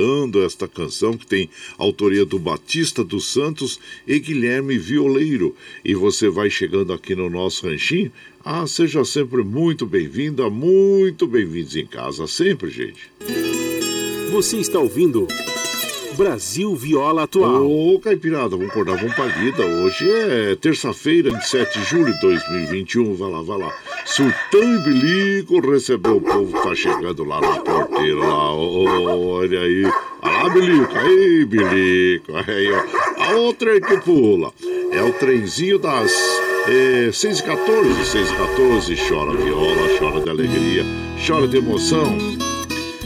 esta 0.44 0.68
canção 0.68 1.16
que 1.16 1.26
tem 1.26 1.50
autoria 1.78 2.24
do 2.24 2.38
Batista 2.38 3.02
dos 3.02 3.26
Santos 3.26 3.78
e 4.06 4.18
Guilherme 4.18 4.78
Violeiro. 4.78 5.56
E 5.84 5.94
você 5.94 6.28
vai 6.28 6.50
chegando 6.50 6.92
aqui 6.92 7.14
no 7.14 7.30
nosso 7.30 7.66
ranchinho. 7.66 8.12
Ah, 8.44 8.66
seja 8.66 9.04
sempre 9.04 9.42
muito 9.42 9.86
bem-vinda, 9.86 10.50
muito 10.50 11.26
bem-vindos 11.26 11.76
em 11.76 11.86
casa, 11.86 12.26
sempre, 12.26 12.70
gente. 12.70 13.10
Você 14.32 14.58
está 14.58 14.78
ouvindo. 14.78 15.26
Brasil 16.16 16.74
Viola 16.74 17.24
Atual. 17.24 17.66
Ô, 17.66 17.98
Caipirada, 18.00 18.50
vamos 18.50 18.68
acordar, 18.70 18.96
vamos 18.96 19.14
pra 19.14 19.26
vida. 19.26 19.64
Hoje 19.64 20.08
é 20.10 20.54
terça-feira, 20.56 21.30
27 21.30 21.78
de 21.78 21.84
julho 21.84 22.12
de 22.12 22.20
2021. 22.20 23.14
Vai 23.14 23.30
lá, 23.30 23.42
vai 23.42 23.58
lá. 23.58 23.72
Sultão 24.04 24.62
e 24.62 24.78
Bilico 24.80 25.60
recebeu 25.60 26.16
o 26.16 26.20
povo 26.20 26.52
que 26.52 26.68
tá 26.68 26.74
chegando 26.74 27.24
lá 27.24 27.40
na 27.40 27.60
porteira. 27.60 28.18
Lá. 28.18 28.54
olha 28.54 29.60
aí. 29.60 29.84
Olha 30.22 30.42
lá, 30.42 30.48
Bilico. 30.50 30.98
Aí, 30.98 31.44
Bilico. 31.44 32.32
Aí, 32.46 32.70
ó. 32.72 33.22
A 33.22 33.36
outra 33.36 33.76
é 33.76 33.80
que 33.80 33.96
pula. 33.98 34.52
É 34.92 35.02
o 35.02 35.12
trenzinho 35.12 35.78
das 35.78 36.12
É, 36.68 37.10
6 37.12 37.40
e 37.40 37.42
14, 37.42 38.04
6 38.04 38.30
e 38.30 38.34
14, 38.36 38.96
chora 39.08 39.32
viola, 39.36 39.98
chora 39.98 40.20
de 40.20 40.30
alegria, 40.30 40.84
chora 41.26 41.48
de 41.48 41.56
emoção. 41.56 42.16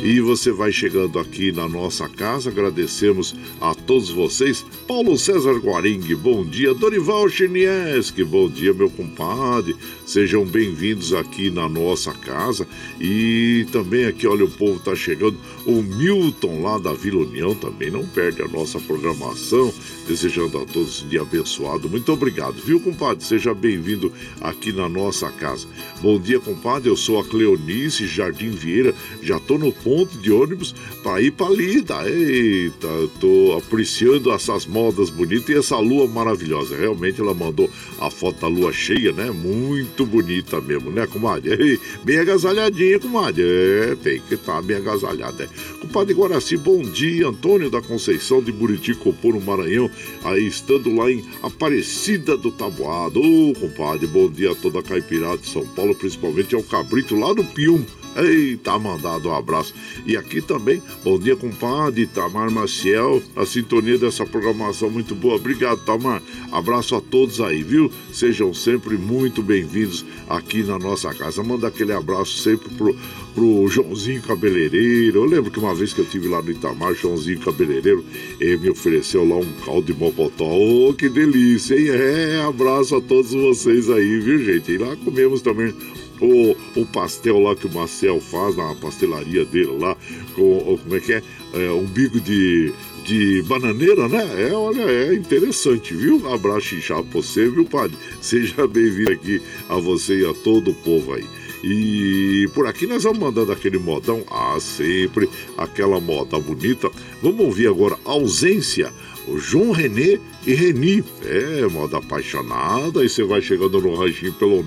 E 0.06 0.20
você 0.20 0.52
vai 0.52 0.70
chegando 0.70 1.18
aqui 1.18 1.50
na 1.50 1.68
nossa 1.68 2.08
casa, 2.08 2.48
agradecemos 2.48 3.34
a 3.60 3.74
todos 3.74 4.08
vocês. 4.08 4.64
Paulo 4.86 5.18
César 5.18 5.54
Guaring, 5.54 6.14
bom 6.14 6.44
dia. 6.44 6.72
Dorival 6.72 7.28
Chinieski, 7.28 8.22
bom 8.22 8.48
dia, 8.48 8.72
meu 8.72 8.88
compadre. 8.88 9.74
Sejam 10.06 10.44
bem-vindos 10.44 11.12
aqui 11.12 11.50
na 11.50 11.68
nossa 11.68 12.12
casa. 12.12 12.68
E 13.00 13.66
também 13.72 14.04
aqui, 14.04 14.28
olha, 14.28 14.44
o 14.44 14.50
povo 14.50 14.78
tá 14.78 14.94
chegando. 14.94 15.36
O 15.66 15.82
Milton 15.82 16.62
lá 16.62 16.78
da 16.78 16.92
Vila 16.92 17.26
União 17.26 17.52
também 17.56 17.90
não 17.90 18.06
perde 18.06 18.42
a 18.42 18.46
nossa 18.46 18.78
programação. 18.78 19.74
Desejando 20.06 20.58
a 20.58 20.64
todos 20.64 21.02
um 21.02 21.08
dia 21.08 21.22
abençoado. 21.22 21.90
Muito 21.90 22.12
obrigado, 22.12 22.62
viu, 22.64 22.78
compadre? 22.78 23.24
Seja 23.24 23.52
bem-vindo 23.52 24.12
aqui 24.40 24.70
na 24.70 24.88
nossa 24.88 25.32
casa. 25.32 25.66
Bom 26.00 26.20
dia, 26.20 26.38
compadre. 26.38 26.88
Eu 26.88 26.96
sou 26.96 27.18
a 27.18 27.24
Cleonice 27.24 28.06
Jardim 28.06 28.50
Vieira. 28.50 28.94
Já 29.20 29.40
tô 29.40 29.58
no 29.58 29.72
ponto 29.72 29.95
de 30.04 30.32
ônibus 30.32 30.74
para 31.02 31.20
ir 31.20 31.30
para 31.30 31.48
Lida. 31.48 32.08
Eita, 32.08 32.86
eu 32.86 33.08
tô 33.20 33.56
apreciando 33.56 34.30
essas 34.32 34.66
modas 34.66 35.10
bonitas 35.10 35.48
e 35.48 35.58
essa 35.58 35.78
lua 35.78 36.06
maravilhosa. 36.06 36.76
Realmente 36.76 37.20
ela 37.20 37.34
mandou 37.34 37.70
a 38.00 38.10
foto 38.10 38.40
da 38.40 38.48
lua 38.48 38.72
cheia, 38.72 39.12
né? 39.12 39.30
Muito 39.30 40.04
bonita 40.04 40.60
mesmo, 40.60 40.90
né, 40.90 41.06
comadre? 41.06 41.52
Ei, 41.52 41.80
bem 42.04 42.18
agasalhadinha, 42.18 42.98
comadre. 42.98 43.42
É, 43.42 43.96
tem 43.96 44.20
que 44.20 44.34
estar 44.34 44.56
tá 44.56 44.62
bem 44.62 44.76
agasalhada. 44.76 45.44
É. 45.44 45.48
Compadre 45.80 46.14
Guaraci, 46.14 46.56
bom 46.56 46.82
dia. 46.82 47.28
Antônio 47.28 47.70
da 47.70 47.80
Conceição 47.80 48.42
de 48.42 48.52
Buriti, 48.52 48.94
Copô, 48.94 49.32
no 49.32 49.40
Maranhão 49.40 49.90
aí 50.24 50.46
estando 50.46 50.94
lá 50.94 51.10
em 51.10 51.24
Aparecida 51.42 52.36
do 52.36 52.50
Taboado. 52.50 53.20
Ô, 53.20 53.50
oh, 53.50 53.60
compadre, 53.60 54.06
bom 54.06 54.28
dia 54.28 54.52
a 54.52 54.54
toda 54.54 54.80
a 54.80 54.82
caipirada 54.82 55.38
de 55.38 55.48
São 55.48 55.66
Paulo, 55.66 55.94
principalmente 55.94 56.54
ao 56.54 56.62
Cabrito 56.62 57.14
lá 57.16 57.32
do 57.32 57.44
Pium. 57.44 57.84
Eita, 58.16 58.78
mandado 58.78 59.28
um 59.28 59.34
abraço. 59.34 59.74
E 60.06 60.16
aqui 60.16 60.40
também, 60.40 60.82
bom 61.04 61.18
dia, 61.18 61.36
compadre 61.36 62.06
Tamar 62.06 62.50
Maciel, 62.50 63.22
a 63.36 63.44
sintonia 63.44 63.98
dessa 63.98 64.24
programação 64.24 64.88
muito 64.88 65.14
boa. 65.14 65.36
Obrigado, 65.36 65.84
Tamar. 65.84 66.22
Abraço 66.50 66.94
a 66.94 67.00
todos 67.00 67.42
aí, 67.42 67.62
viu? 67.62 67.92
Sejam 68.12 68.54
sempre 68.54 68.96
muito 68.96 69.42
bem-vindos 69.42 70.02
aqui 70.30 70.62
na 70.62 70.78
nossa 70.78 71.12
casa. 71.12 71.42
Manda 71.42 71.68
aquele 71.68 71.92
abraço 71.92 72.38
sempre 72.38 72.70
pro, 72.70 72.96
pro 73.34 73.68
Joãozinho 73.68 74.22
Cabeleireiro. 74.22 75.18
Eu 75.18 75.24
lembro 75.26 75.50
que 75.50 75.58
uma 75.58 75.74
vez 75.74 75.92
que 75.92 76.00
eu 76.00 76.06
tive 76.06 76.26
lá 76.26 76.40
no 76.40 76.50
Itamar, 76.50 76.94
Joãozinho 76.94 77.40
Cabeleireiro 77.40 78.02
ele 78.40 78.56
me 78.56 78.70
ofereceu 78.70 79.28
lá 79.28 79.36
um 79.36 79.52
caldo 79.64 79.92
de 79.92 79.98
mocotó. 79.98 80.46
Oh, 80.46 80.94
que 80.94 81.10
delícia, 81.10 81.78
hein? 81.78 81.88
É, 81.90 82.42
abraço 82.42 82.96
a 82.96 83.00
todos 83.00 83.32
vocês 83.32 83.90
aí, 83.90 84.20
viu, 84.20 84.42
gente? 84.42 84.72
E 84.72 84.78
lá 84.78 84.96
comemos 84.96 85.42
também 85.42 85.74
o, 86.20 86.56
o 86.80 86.86
pastel 86.86 87.38
lá 87.40 87.54
que 87.54 87.66
o 87.66 87.72
Marcel 87.72 88.20
faz 88.20 88.56
na 88.56 88.74
pastelaria 88.76 89.44
dele 89.44 89.76
lá, 89.78 89.96
com, 90.34 90.78
como 90.82 90.96
é 90.96 91.00
que 91.00 91.12
é? 91.12 91.22
é 91.54 91.70
umbigo 91.70 92.20
de, 92.20 92.72
de 93.04 93.42
bananeira, 93.42 94.08
né? 94.08 94.48
É, 94.48 94.52
olha, 94.52 94.82
é 94.82 95.14
interessante, 95.14 95.94
viu? 95.94 96.28
Abraço 96.32 96.74
inchado 96.74 97.04
pra 97.04 97.20
você, 97.20 97.48
viu, 97.48 97.64
padre? 97.64 97.96
Seja 98.20 98.66
bem-vindo 98.68 99.12
aqui 99.12 99.40
a 99.68 99.76
você 99.76 100.20
e 100.20 100.26
a 100.26 100.34
todo 100.34 100.70
o 100.70 100.74
povo 100.74 101.14
aí. 101.14 101.24
E 101.62 102.48
por 102.54 102.66
aqui 102.66 102.86
nós 102.86 103.02
vamos 103.02 103.18
mandando 103.18 103.50
aquele 103.50 103.78
modão, 103.78 104.22
ah, 104.30 104.58
sempre 104.60 105.28
aquela 105.56 106.00
moda 106.00 106.38
bonita. 106.38 106.90
Vamos 107.22 107.40
ouvir 107.40 107.66
agora 107.66 107.98
Ausência, 108.04 108.92
o 109.26 109.38
João 109.38 109.72
Renê 109.72 110.20
e 110.46 110.54
Reni. 110.54 111.04
É, 111.24 111.66
moda 111.66 111.98
apaixonada. 111.98 113.04
E 113.04 113.08
você 113.08 113.24
vai 113.24 113.42
chegando 113.42 113.80
no 113.80 113.94
ranchinho 113.94 114.32
pelo 114.34 114.62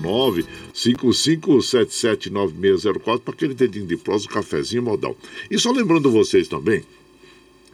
955779604 0.74 3.20
para 3.20 3.34
aquele 3.34 3.54
dedinho 3.54 3.86
de 3.86 3.96
prosa, 3.96 4.26
um 4.26 4.32
cafezinho 4.32 4.82
modão. 4.82 5.16
E 5.50 5.58
só 5.58 5.72
lembrando 5.72 6.10
vocês 6.10 6.46
também 6.48 6.84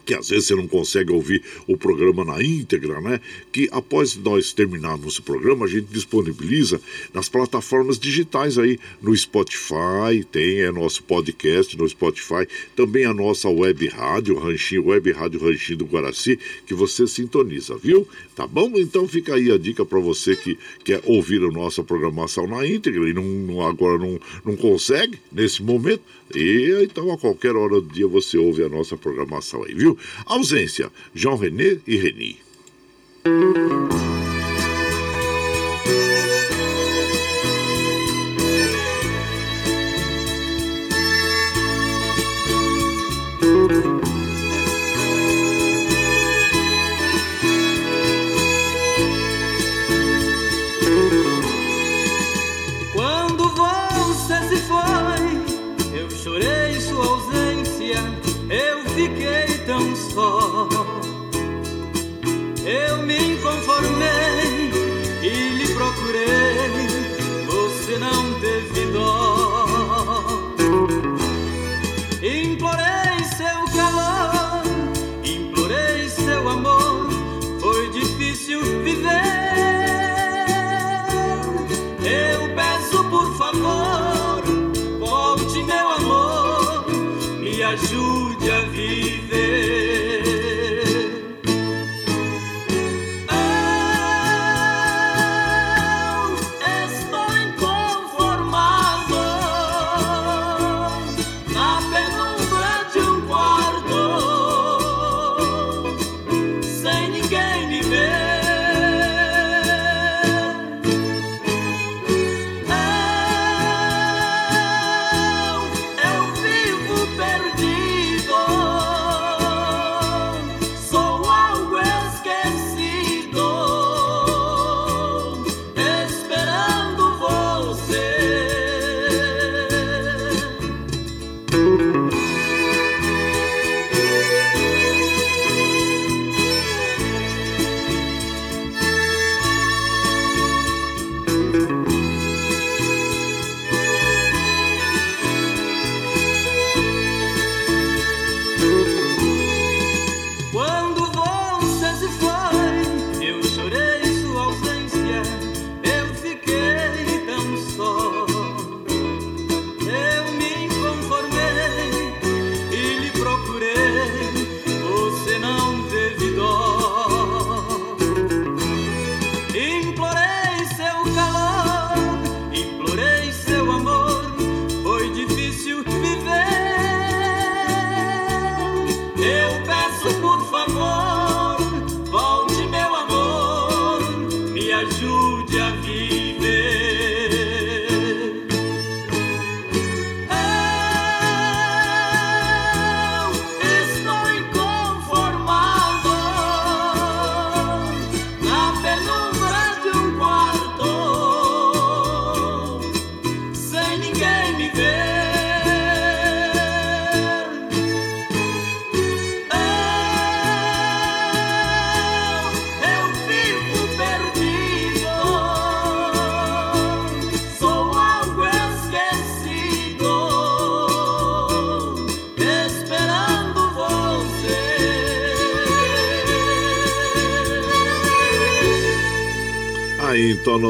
que 0.07 0.15
às 0.15 0.29
vezes 0.29 0.47
você 0.47 0.55
não 0.55 0.69
consegue 0.69 1.13
ouvir 1.13 1.43
o 1.67 1.77
programa 1.77 2.25
na 2.25 2.41
íntegra, 2.43 3.01
né? 3.01 3.21
Que 3.51 3.69
após 3.73 4.15
nós 4.17 4.53
terminarmos 4.53 5.19
o 5.19 5.23
programa, 5.23 5.67
a 5.67 5.69
gente 5.69 5.89
disponibiliza 5.93 6.81
nas 7.13 7.29
plataformas 7.29 7.99
digitais 7.99 8.57
aí, 8.57 8.79
no 9.03 9.15
Spotify, 9.15 10.25
tem 10.31 10.61
é 10.61 10.71
nosso 10.71 11.03
podcast 11.03 11.77
no 11.77 11.89
Spotify, 11.89 12.47
também 12.77 13.05
a 13.05 13.13
nossa 13.13 13.49
web 13.49 13.87
rádio, 13.89 14.39
Ranchinho, 14.39 14.87
web 14.87 15.11
rádio 15.11 15.41
Ranchinho 15.41 15.79
do 15.79 15.87
Guaraci, 15.87 16.39
que 16.67 16.75
você 16.75 17.07
sintoniza, 17.07 17.77
viu? 17.77 18.07
Tá 18.37 18.47
bom? 18.47 18.71
Então 18.77 19.09
fica 19.09 19.35
aí 19.35 19.51
a 19.51 19.59
dica 19.59 19.85
para 19.85 19.99
você 19.99 20.37
que 20.37 20.57
quer 20.85 21.03
ouvir 21.05 21.43
a 21.43 21.51
nossa 21.51 21.83
programação 21.83 22.47
na 22.47 22.65
íntegra 22.65 23.09
e 23.09 23.13
não, 23.13 23.67
agora 23.67 23.99
não, 23.99 24.21
não 24.45 24.57
consegue 24.57 25.19
nesse 25.33 25.63
momento. 25.63 26.03
E 26.35 26.83
então 26.83 27.11
a 27.13 27.19
qualquer 27.19 27.55
hora 27.57 27.81
do 27.81 27.93
dia 27.93 28.07
você 28.07 28.37
ouve 28.37 28.63
a 28.63 28.69
nossa 28.69 28.97
programação 28.97 29.65
aí, 29.65 29.75
viu? 29.75 29.96
Ausência, 30.25 30.91
João 31.15 31.37
René 31.37 31.79
e 31.87 31.97
Reni. 31.97 32.39
Teve 68.87 68.93
dó. 68.93 69.26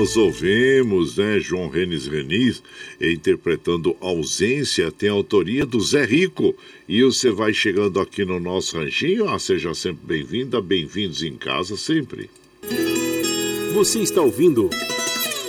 Nós 0.07 0.17
ouvimos, 0.17 1.17
né, 1.17 1.41
João 1.41 1.69
Renes 1.69 2.07
Renis 2.07 2.63
interpretando 3.01 3.97
Ausência, 4.01 4.93
tem 4.93 5.09
autoria 5.09 5.67
do 5.67 5.81
Zé 5.81 6.05
Rico. 6.05 6.55
E 6.89 7.03
você 7.03 7.29
vai 7.33 7.53
chegando 7.53 7.99
aqui 7.99 8.25
no 8.25 8.39
nosso 8.39 8.79
ranchinho, 8.79 9.29
ah, 9.29 9.37
seja 9.37 9.75
sempre 9.75 10.07
bem-vinda, 10.07 10.61
bem-vindos 10.61 11.25
em 11.25 11.35
casa 11.35 11.77
sempre. 11.77 12.31
Você 13.75 13.99
está 13.99 14.23
ouvindo 14.23 14.71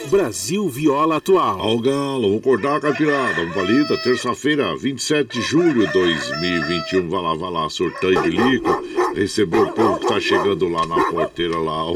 Brasil 0.09 0.67
Viola 0.67 1.17
Atual. 1.17 1.61
Ao 1.61 1.77
galo, 1.77 2.29
vou 2.29 2.39
acordar, 2.39 2.81
caipirada. 2.81 3.45
Valida, 3.53 3.95
terça-feira, 3.97 4.75
27 4.75 5.37
de 5.37 5.41
julho 5.41 5.85
de 5.85 5.93
2021. 5.93 7.07
Vai 7.07 7.21
lá, 7.21 7.35
vai 7.35 7.51
lá, 7.51 7.69
sorteio 7.69 8.23
de 8.23 8.29
lico. 8.29 8.83
Recebeu 9.17 9.63
o 9.63 9.73
povo 9.73 9.99
que 9.99 10.07
tá 10.07 10.19
chegando 10.19 10.69
lá 10.69 10.85
na 10.85 11.05
porteira 11.05 11.57
lá. 11.57 11.89
Ô, 11.89 11.95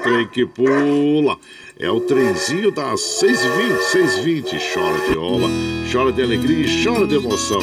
trem 0.00 0.28
que 0.28 0.46
pula. 0.46 1.36
É 1.76 1.90
o 1.90 1.98
trenzinho 2.02 2.70
das 2.70 3.00
6h20, 3.20 4.22
6h20. 4.22 4.72
Chora 4.72 5.08
de 5.08 5.14
rola, 5.16 5.48
chora 5.92 6.12
de 6.12 6.22
alegria 6.22 6.66
e 6.66 6.84
chora 6.84 7.04
de 7.04 7.16
emoção. 7.16 7.58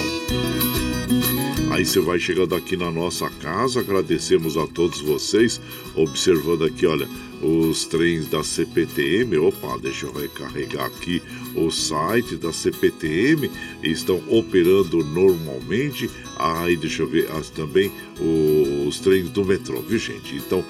Aí 1.72 1.86
você 1.86 2.02
vai 2.02 2.20
chegando 2.20 2.54
aqui 2.54 2.76
na 2.76 2.92
nossa 2.92 3.30
casa, 3.30 3.80
agradecemos 3.80 4.58
a 4.58 4.68
todos 4.68 5.00
vocês, 5.00 5.62
observando 5.96 6.66
aqui, 6.66 6.86
olha, 6.86 7.08
os 7.42 7.86
trens 7.86 8.28
da 8.28 8.44
CPTM. 8.44 9.38
Opa, 9.38 9.78
deixa 9.78 10.06
eu 10.06 10.12
recarregar 10.12 10.88
aqui 10.88 11.24
o 11.56 11.72
site 11.72 12.36
da 12.36 12.52
CPTM. 12.52 13.50
Estão 13.82 14.22
operando 14.28 15.04
normalmente. 15.06 16.10
Aí, 16.42 16.76
deixa 16.76 17.04
eu 17.04 17.08
ver 17.08 17.30
as, 17.32 17.50
também 17.50 17.92
os 18.88 19.00
trens 19.00 19.30
do 19.30 19.46
metrô, 19.46 19.80
viu, 19.82 20.00
gente? 20.00 20.36
Então, 20.36 20.66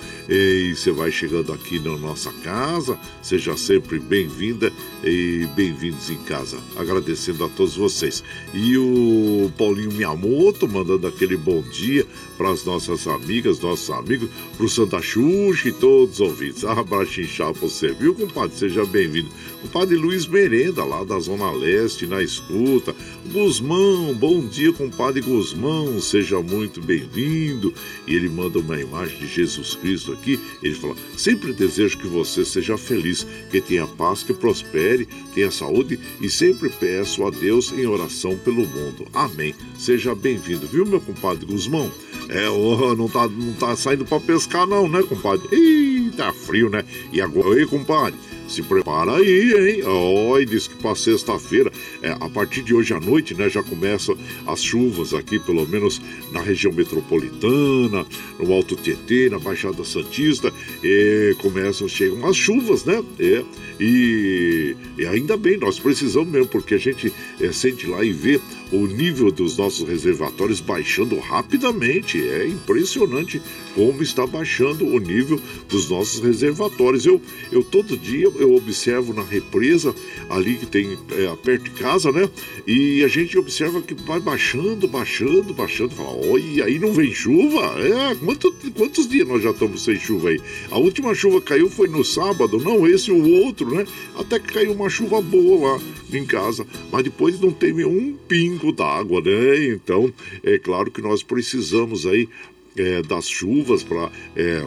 você 0.76 0.92
vai 0.92 1.12
chegando 1.12 1.54
aqui 1.54 1.80
na 1.80 1.98
nossa 1.98 2.32
casa, 2.44 3.00
seja 3.22 3.56
sempre 3.56 3.98
bem-vinda 3.98 4.72
e 5.02 5.48
bem-vindos 5.56 6.10
em 6.10 6.18
casa. 6.24 6.58
Agradecendo 6.76 7.46
a 7.46 7.50
todos 7.50 7.76
vocês. 7.76 8.22
E 8.54 8.78
o 8.78 9.50
Paulinho 9.58 9.94
Miyamoto 9.94 10.68
mandando 10.68 11.08
aquele 11.08 11.38
bom 11.38 11.62
dia 11.62 12.06
para 12.38 12.52
as 12.52 12.66
nossas 12.66 13.08
amigas, 13.08 13.60
nossos 13.60 13.90
amigos, 13.90 14.30
para 14.58 14.66
o 14.66 14.70
Santa 14.70 15.02
Xuxa 15.02 15.70
e 15.70 15.72
todos 15.72 16.16
os 16.16 16.20
ouvintes. 16.20 16.66
Abraço 16.66 17.22
inchado 17.22 17.60
você, 17.60 17.94
viu, 17.94 18.14
compadre? 18.14 18.58
Seja 18.58 18.86
bem-vindo. 18.86 19.30
O 19.64 19.70
padre 19.70 19.96
Luiz 19.96 20.26
Merenda, 20.28 20.84
lá 20.84 21.04
da 21.04 21.20
Zona 21.20 21.52
Leste, 21.52 22.08
na 22.08 22.22
escuta. 22.22 22.94
Guzmão, 23.32 24.14
bom 24.14 24.46
dia, 24.46 24.74
compadre 24.74 25.22
Guzmão, 25.22 25.61
seja 26.02 26.42
muito 26.42 26.82
bem-vindo. 26.82 27.74
E 28.08 28.16
ele 28.16 28.30
manda 28.30 28.60
uma 28.60 28.80
imagem 28.80 29.18
de 29.18 29.28
Jesus 29.28 29.76
Cristo 29.76 30.12
aqui. 30.12 30.40
Ele 30.62 30.76
fala: 30.76 30.96
Sempre 31.18 31.54
desejo 31.54 31.98
que 31.98 32.08
você 32.08 32.44
seja 32.44 32.78
feliz, 32.78 33.26
que 33.50 33.62
tenha 33.62 33.88
paz, 33.88 34.24
que 34.24 34.34
prospere, 34.34 35.08
tenha 35.34 35.52
saúde 35.52 36.00
e 36.20 36.30
sempre 36.30 36.70
peço 36.70 37.26
a 37.26 37.30
Deus 37.30 37.72
em 37.72 37.86
oração 37.86 38.38
pelo 38.38 38.68
mundo. 38.68 39.08
Amém. 39.14 39.56
Seja 39.78 40.14
bem-vindo, 40.14 40.68
viu, 40.68 40.86
meu 40.86 41.02
compadre 41.02 41.46
Guzmão? 41.46 41.92
É, 42.30 42.50
oh, 42.50 42.96
não, 42.96 43.10
tá, 43.10 43.28
não 43.28 43.54
tá 43.54 43.76
saindo 43.76 44.06
pra 44.06 44.20
pescar, 44.20 44.66
não, 44.68 44.88
né, 44.88 45.04
compadre? 45.04 45.48
Ih, 45.52 46.12
tá 46.16 46.32
frio, 46.32 46.70
né? 46.70 46.84
E 47.12 47.20
agora, 47.22 47.60
aí, 47.60 47.66
compadre? 47.66 48.18
Se 48.52 48.62
prepara 48.62 49.16
aí, 49.16 49.54
hein? 49.54 49.84
Oi, 49.86 50.46
diz 50.46 50.68
que 50.68 50.76
para 50.76 50.94
sexta-feira, 50.94 51.72
é, 52.02 52.10
a 52.10 52.28
partir 52.28 52.62
de 52.62 52.74
hoje 52.74 52.94
à 52.94 53.00
noite, 53.00 53.34
né, 53.34 53.50
já 53.50 53.64
começam 53.64 54.18
as 54.46 54.62
chuvas 54.62 55.14
aqui, 55.14 55.40
pelo 55.40 55.66
menos 55.66 56.02
na 56.34 56.42
região 56.42 56.74
metropolitana, 56.74 58.06
no 58.38 58.52
Alto 58.52 58.76
Tietê, 58.76 59.30
na 59.30 59.40
Baixada 59.40 59.86
Santista, 59.86 60.52
e 60.84 61.34
começam, 61.40 61.88
chegam 61.88 62.28
as 62.28 62.36
chuvas, 62.36 62.84
né? 62.84 63.02
É, 63.18 63.42
e, 63.80 64.76
e 64.98 65.06
ainda 65.06 65.38
bem, 65.38 65.56
nós 65.56 65.80
precisamos 65.80 66.28
mesmo, 66.28 66.50
porque 66.50 66.76
a 66.76 66.78
gente 66.78 67.14
é, 67.40 67.54
sente 67.54 67.88
lá 67.88 68.04
e 68.04 68.12
vê 68.12 68.38
o 68.72 68.86
nível 68.88 69.32
dos 69.32 69.58
nossos 69.58 69.88
reservatórios 69.88 70.60
baixando 70.60 71.18
rapidamente. 71.20 72.22
É 72.22 72.48
impressionante 72.48 73.42
como 73.76 74.02
está 74.02 74.26
baixando 74.26 74.86
o 74.86 75.00
nível 75.00 75.40
dos 75.68 75.90
nossos 75.90 76.22
reservatórios. 76.22 77.06
Eu, 77.06 77.22
eu 77.52 77.64
todo 77.64 77.98
dia 77.98 78.32
eu 78.44 78.56
observo 78.56 79.14
na 79.14 79.24
represa 79.24 79.94
ali 80.30 80.56
que 80.56 80.66
tem 80.66 80.98
é, 81.12 81.36
perto 81.44 81.64
de 81.64 81.72
casa, 81.72 82.12
né? 82.12 82.30
E 82.66 83.04
a 83.04 83.08
gente 83.08 83.38
observa 83.38 83.82
que 83.82 83.94
vai 83.94 84.20
baixando, 84.20 84.88
baixando, 84.88 85.54
baixando. 85.54 85.96
Fala, 85.96 86.14
olha, 86.28 86.66
aí 86.66 86.80
não 86.80 86.94
vem 86.94 87.14
chuva? 87.14 87.76
É, 87.80 88.16
quanto, 88.16 88.54
quantos 88.76 89.08
dias 89.08 89.28
nós 89.28 89.42
já 89.42 89.52
estamos 89.52 89.84
sem 89.84 90.00
chuva 90.00 90.30
aí? 90.30 90.42
A 90.70 90.78
última 90.78 91.14
chuva 91.14 91.42
caiu 91.42 91.70
foi 91.70 91.88
no 91.88 92.04
sábado, 92.04 92.60
não 92.60 92.88
esse 92.88 93.12
o 93.12 93.30
outro, 93.46 93.74
né? 93.74 93.86
Até 94.16 94.40
que 94.40 94.54
caiu 94.54 94.74
uma 94.74 94.90
chuva 94.90 95.22
boa 95.22 95.74
lá 95.74 95.82
em 96.14 96.26
casa, 96.26 96.66
mas 96.92 97.04
depois 97.04 97.40
não 97.40 97.52
teve 97.52 97.86
um 97.86 98.14
pingo 98.28 98.72
d'água, 98.72 99.22
né? 99.22 99.66
Então, 99.68 100.14
é 100.44 100.58
claro 100.58 100.92
que 100.92 101.02
nós 101.02 101.24
precisamos 101.24 102.06
aí 102.06 102.28
é, 102.76 103.02
das 103.02 103.28
chuvas 103.28 103.84
para 103.84 104.12
é, 104.36 104.66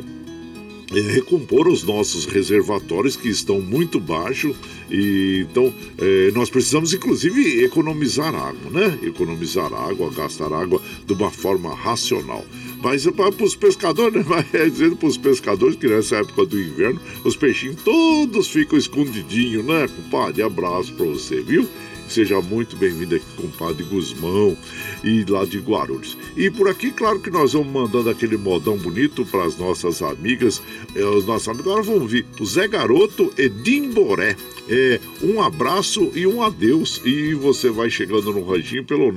é, 0.92 1.00
recompor 1.00 1.68
os 1.68 1.82
nossos 1.82 2.26
reservatórios 2.26 3.16
que 3.16 3.28
estão 3.28 3.60
muito 3.60 3.98
baixos 3.98 4.56
e 4.90 5.46
então 5.48 5.72
é, 5.98 6.30
nós 6.32 6.50
precisamos 6.50 6.92
inclusive 6.92 7.64
economizar 7.64 8.34
água, 8.34 8.70
né? 8.70 8.98
Economizar 9.02 9.72
água, 9.72 10.10
gastar 10.10 10.52
água 10.52 10.80
de 11.06 11.12
uma 11.12 11.30
forma 11.30 11.74
racional. 11.74 12.44
Mas 12.82 13.06
é 13.06 13.10
para 13.10 13.30
os 13.42 13.56
pescadores, 13.56 14.14
né? 14.14 14.24
Mas 14.28 14.54
é 14.54 14.68
dizendo 14.68 14.96
para 14.96 15.08
os 15.08 15.16
pescadores 15.16 15.76
que 15.76 15.86
nessa 15.86 16.16
época 16.16 16.44
do 16.44 16.60
inverno 16.60 17.00
os 17.24 17.36
peixinhos 17.36 17.82
todos 17.82 18.48
ficam 18.48 18.78
escondidinhos, 18.78 19.64
né, 19.64 19.88
compadre? 19.88 20.42
Abraço 20.42 20.92
para 20.92 21.06
você, 21.06 21.40
viu? 21.40 21.66
Seja 22.08 22.40
muito 22.40 22.76
bem-vindo 22.76 23.16
aqui, 23.16 23.24
compadre 23.36 23.82
Guzmão, 23.84 24.56
e 25.02 25.24
lá 25.24 25.44
de 25.44 25.58
Guarulhos. 25.58 26.16
E 26.36 26.50
por 26.50 26.68
aqui, 26.68 26.90
claro 26.90 27.20
que 27.20 27.30
nós 27.30 27.52
vamos 27.52 27.68
mandando 27.68 28.10
aquele 28.10 28.36
modão 28.36 28.76
bonito 28.76 29.24
para 29.26 29.44
as 29.44 29.56
nossas 29.56 30.02
amigas, 30.02 30.60
é, 30.94 31.04
os 31.04 31.24
nossos 31.26 31.48
amigos. 31.48 31.66
Agora 31.66 31.82
vamos 31.82 32.10
ver 32.10 32.24
o 32.38 32.46
Zé 32.46 32.68
Garoto 32.68 33.32
e 33.36 33.48
Dimboré. 33.48 34.36
É, 34.68 35.00
um 35.22 35.42
abraço 35.42 36.12
e 36.14 36.26
um 36.26 36.42
adeus. 36.42 37.00
E 37.04 37.34
você 37.34 37.70
vai 37.70 37.90
chegando 37.90 38.32
no 38.32 38.44
ranchinho 38.44 38.84
pelo 38.84 39.12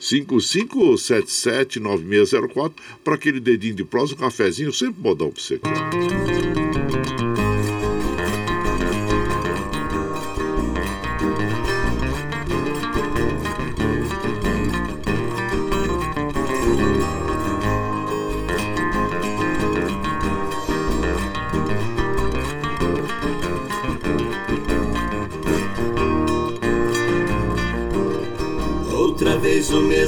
955779604 0.00 2.72
para 3.02 3.14
aquele 3.14 3.40
dedinho 3.40 3.74
de 3.74 3.84
prosa, 3.84 4.14
um 4.14 4.18
cafezinho, 4.18 4.72
sempre 4.72 5.02
modão 5.02 5.30
para 5.30 5.42
você 5.42 5.54
aqui. 5.54 5.68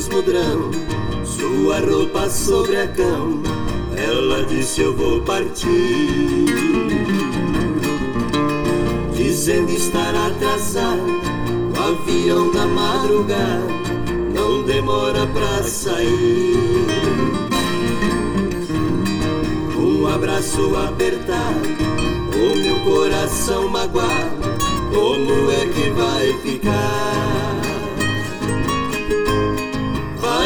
Mesmo 0.00 0.22
drão, 0.22 0.70
sua 1.26 1.80
roupa 1.80 2.30
sobre 2.30 2.74
a 2.74 2.88
cama. 2.88 3.42
Ela 3.94 4.46
disse: 4.46 4.80
Eu 4.80 4.96
vou 4.96 5.20
partir, 5.20 6.46
dizendo 9.12 9.70
estar 9.70 10.14
atrasada. 10.14 11.02
O 11.02 11.92
avião 11.92 12.50
da 12.50 12.66
madrugada 12.66 13.66
não 14.34 14.62
demora 14.62 15.26
pra 15.26 15.62
sair. 15.64 16.86
Um 19.76 20.06
abraço 20.06 20.76
apertado, 20.76 21.68
o 22.34 22.56
meu 22.56 22.80
coração 22.80 23.68
magoado, 23.68 24.40
como 24.94 25.50
é 25.50 25.66
que 25.66 25.90
vai 25.90 26.32
ficar? 26.42 27.59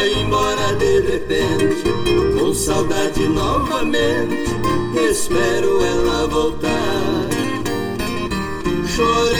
Embora 0.05 0.73
de 0.75 0.99
repente, 0.99 1.83
com 2.37 2.53
saudade 2.53 3.27
novamente, 3.27 4.51
espero 5.09 5.83
ela 5.83 6.27
voltar. 6.27 7.27
Chorei 8.85 9.35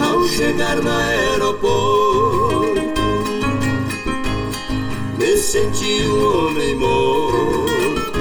ao 0.00 0.26
chegar 0.26 0.78
no 0.82 0.90
aeroporto, 0.90 2.82
me 5.16 5.36
senti 5.36 6.02
um 6.08 6.48
homem 6.48 6.74
morto. 6.74 8.13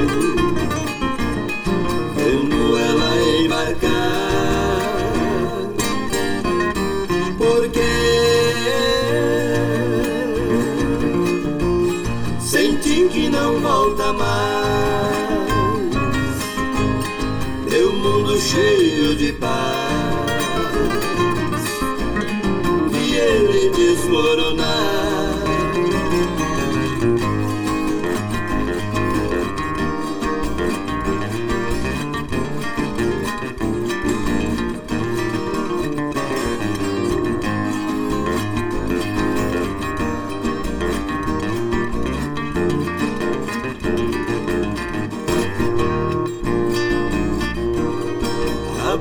Cheio 18.54 19.16
de 19.16 19.34
paz. 19.34 19.63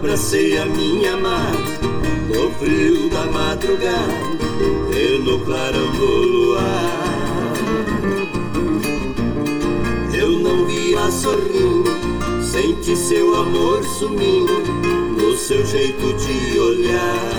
Abracei 0.03 0.59
a 0.59 0.67
minha 0.67 1.15
amada 1.15 1.79
no 2.29 2.51
frio 2.55 3.09
da 3.09 3.25
madrugada 3.27 4.13
e 4.93 5.19
no 5.19 5.39
clarão 5.45 5.93
do 5.93 6.07
luar. 6.07 7.53
Eu 10.13 10.31
não 10.41 10.67
via 10.67 11.09
sorrindo, 11.09 11.89
senti 12.43 12.97
seu 12.97 13.33
amor 13.43 13.85
sumindo 13.85 14.53
no 15.17 15.37
seu 15.37 15.65
jeito 15.65 16.13
de 16.15 16.59
olhar. 16.59 17.31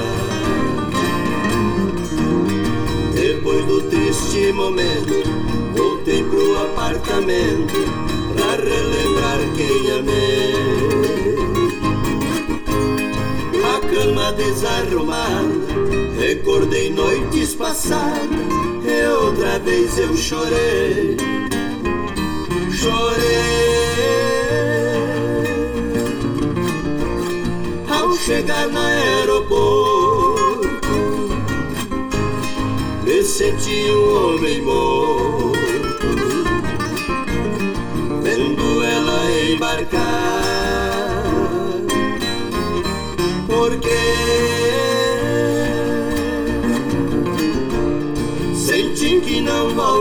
Depois 3.14 3.66
do 3.66 3.82
triste 3.90 4.54
momento, 4.54 5.22
voltei 5.76 6.24
pro 6.24 6.62
apartamento 6.62 7.74
pra 8.38 8.56
relembrar 8.56 9.40
quem 9.54 9.92
amei 9.92 11.03
cama 14.24 14.32
desarrumada. 14.32 15.44
Recordei 16.18 16.90
noites 16.92 17.56
passadas 17.56 18.30
e 18.86 19.08
outra 19.08 19.60
vez 19.60 19.98
eu 19.98 20.16
chorei. 20.16 21.18
Chorei 22.72 23.18
ao 27.90 28.16
chegar 28.16 28.68
no 28.68 28.80
aeroporto. 28.80 30.14
Me 33.04 33.24
senti 33.24 33.92
um 33.92 34.36
homem 34.36 34.62
morto, 34.62 35.60
vendo 38.24 38.84
ela 38.84 39.32
embarcar 39.52 40.33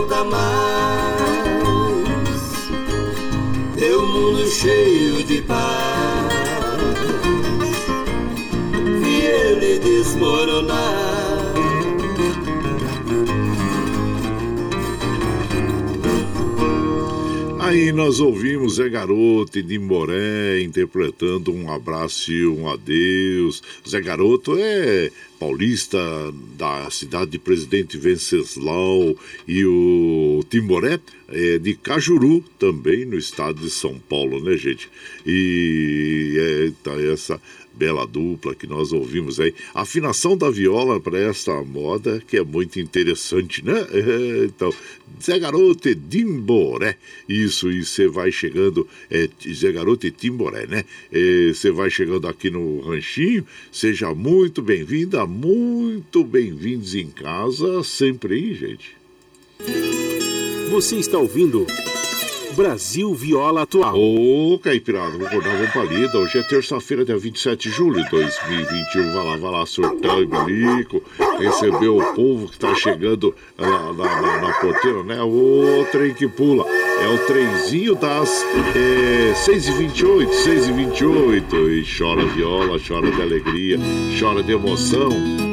volta 0.03 0.23
mais. 0.23 0.43
Teu 3.77 4.05
mundo 4.05 4.45
cheio 4.47 5.23
de 5.23 5.41
paz, 5.41 6.33
vi 9.01 9.21
ele 9.21 9.79
desmoronar. 9.79 11.13
Aí 17.59 17.91
nós 17.91 18.19
ouvimos 18.19 18.75
Zé 18.75 18.87
Garoto 18.87 19.63
de 19.63 19.79
Moré 19.79 20.61
interpretando 20.61 21.51
um 21.51 21.71
abraço 21.71 22.31
e 22.31 22.45
um 22.45 22.69
adeus. 22.69 23.63
Zé 23.87 23.99
Garoto 23.99 24.55
é 24.59 25.09
paulista 25.43 25.99
da 26.57 26.89
cidade 26.89 27.31
de 27.31 27.37
Presidente 27.37 27.97
Venceslau 27.97 29.13
e 29.45 29.65
o 29.65 30.41
Timboré 30.49 31.01
é 31.27 31.57
de 31.59 31.75
Cajuru, 31.75 32.41
também 32.57 33.03
no 33.03 33.17
estado 33.17 33.59
de 33.59 33.69
São 33.69 33.99
Paulo, 33.99 34.41
né, 34.41 34.55
gente? 34.55 34.89
E 35.25 36.37
é, 36.39 36.71
tá 36.81 36.93
essa 37.01 37.41
bela 37.73 38.05
dupla 38.05 38.55
que 38.55 38.67
nós 38.67 38.91
ouvimos 38.91 39.39
aí. 39.39 39.53
Afinação 39.73 40.37
da 40.37 40.49
viola 40.49 40.99
para 40.99 41.19
esta 41.19 41.63
moda 41.63 42.21
que 42.27 42.37
é 42.37 42.43
muito 42.43 42.79
interessante, 42.79 43.63
né? 43.63 43.73
Então, 44.43 44.73
Zé 45.21 45.39
Garoto 45.39 45.89
e 45.89 45.95
Timboré. 45.95 46.97
Isso, 47.27 47.71
e 47.71 47.83
você 47.83 48.07
vai 48.07 48.31
chegando, 48.31 48.87
é, 49.09 49.29
Zé 49.53 49.71
Garoto 49.71 50.05
e 50.05 50.11
Timboré, 50.11 50.67
né? 50.67 50.85
Você 51.53 51.71
vai 51.71 51.89
chegando 51.89 52.27
aqui 52.27 52.49
no 52.49 52.81
Ranchinho, 52.81 53.45
seja 53.71 54.13
muito 54.13 54.61
bem-vinda, 54.61 55.25
muito 55.25 56.23
bem-vindos 56.23 56.95
em 56.95 57.07
casa, 57.07 57.83
sempre 57.83 58.35
aí, 58.35 58.53
gente. 58.53 58.95
Você 60.69 60.97
está 60.97 61.17
ouvindo. 61.17 61.65
Brasil 62.55 63.13
Viola 63.13 63.63
Atual. 63.63 63.95
Ô, 63.97 64.59
Caipirada, 64.59 65.17
vou 65.17 65.27
acordar, 65.27 65.55
vamos 65.55 65.71
pra 65.71 65.83
lida. 65.83 66.17
Hoje 66.17 66.37
é 66.37 66.43
terça-feira, 66.43 67.03
dia 67.03 67.17
27 67.17 67.69
de 67.69 67.75
julho 67.75 68.03
de 68.03 68.09
2021. 68.09 69.13
Vai 69.13 69.25
lá, 69.25 69.37
vai 69.37 69.51
lá, 69.51 69.65
surtão 69.65 70.21
e 70.21 70.25
bilico. 70.25 71.03
Recebeu 71.39 71.97
o 71.97 72.13
povo 72.13 72.47
que 72.47 72.59
tá 72.59 72.73
chegando 72.75 73.35
lá, 73.57 73.91
lá, 73.91 74.21
lá 74.21 74.41
na 74.41 74.53
porteira, 74.53 75.03
né? 75.03 75.21
O 75.21 75.85
trem 75.91 76.13
que 76.13 76.27
pula. 76.27 76.65
É 76.69 77.07
o 77.07 77.25
trenzinho 77.25 77.95
das 77.95 78.43
é, 78.75 79.33
6h28, 79.33 80.29
6h28. 80.29 81.53
E 81.69 81.97
chora 81.97 82.25
viola, 82.25 82.79
chora 82.79 83.11
de 83.11 83.21
alegria, 83.21 83.77
chora 84.19 84.43
de 84.43 84.51
emoção. 84.51 85.52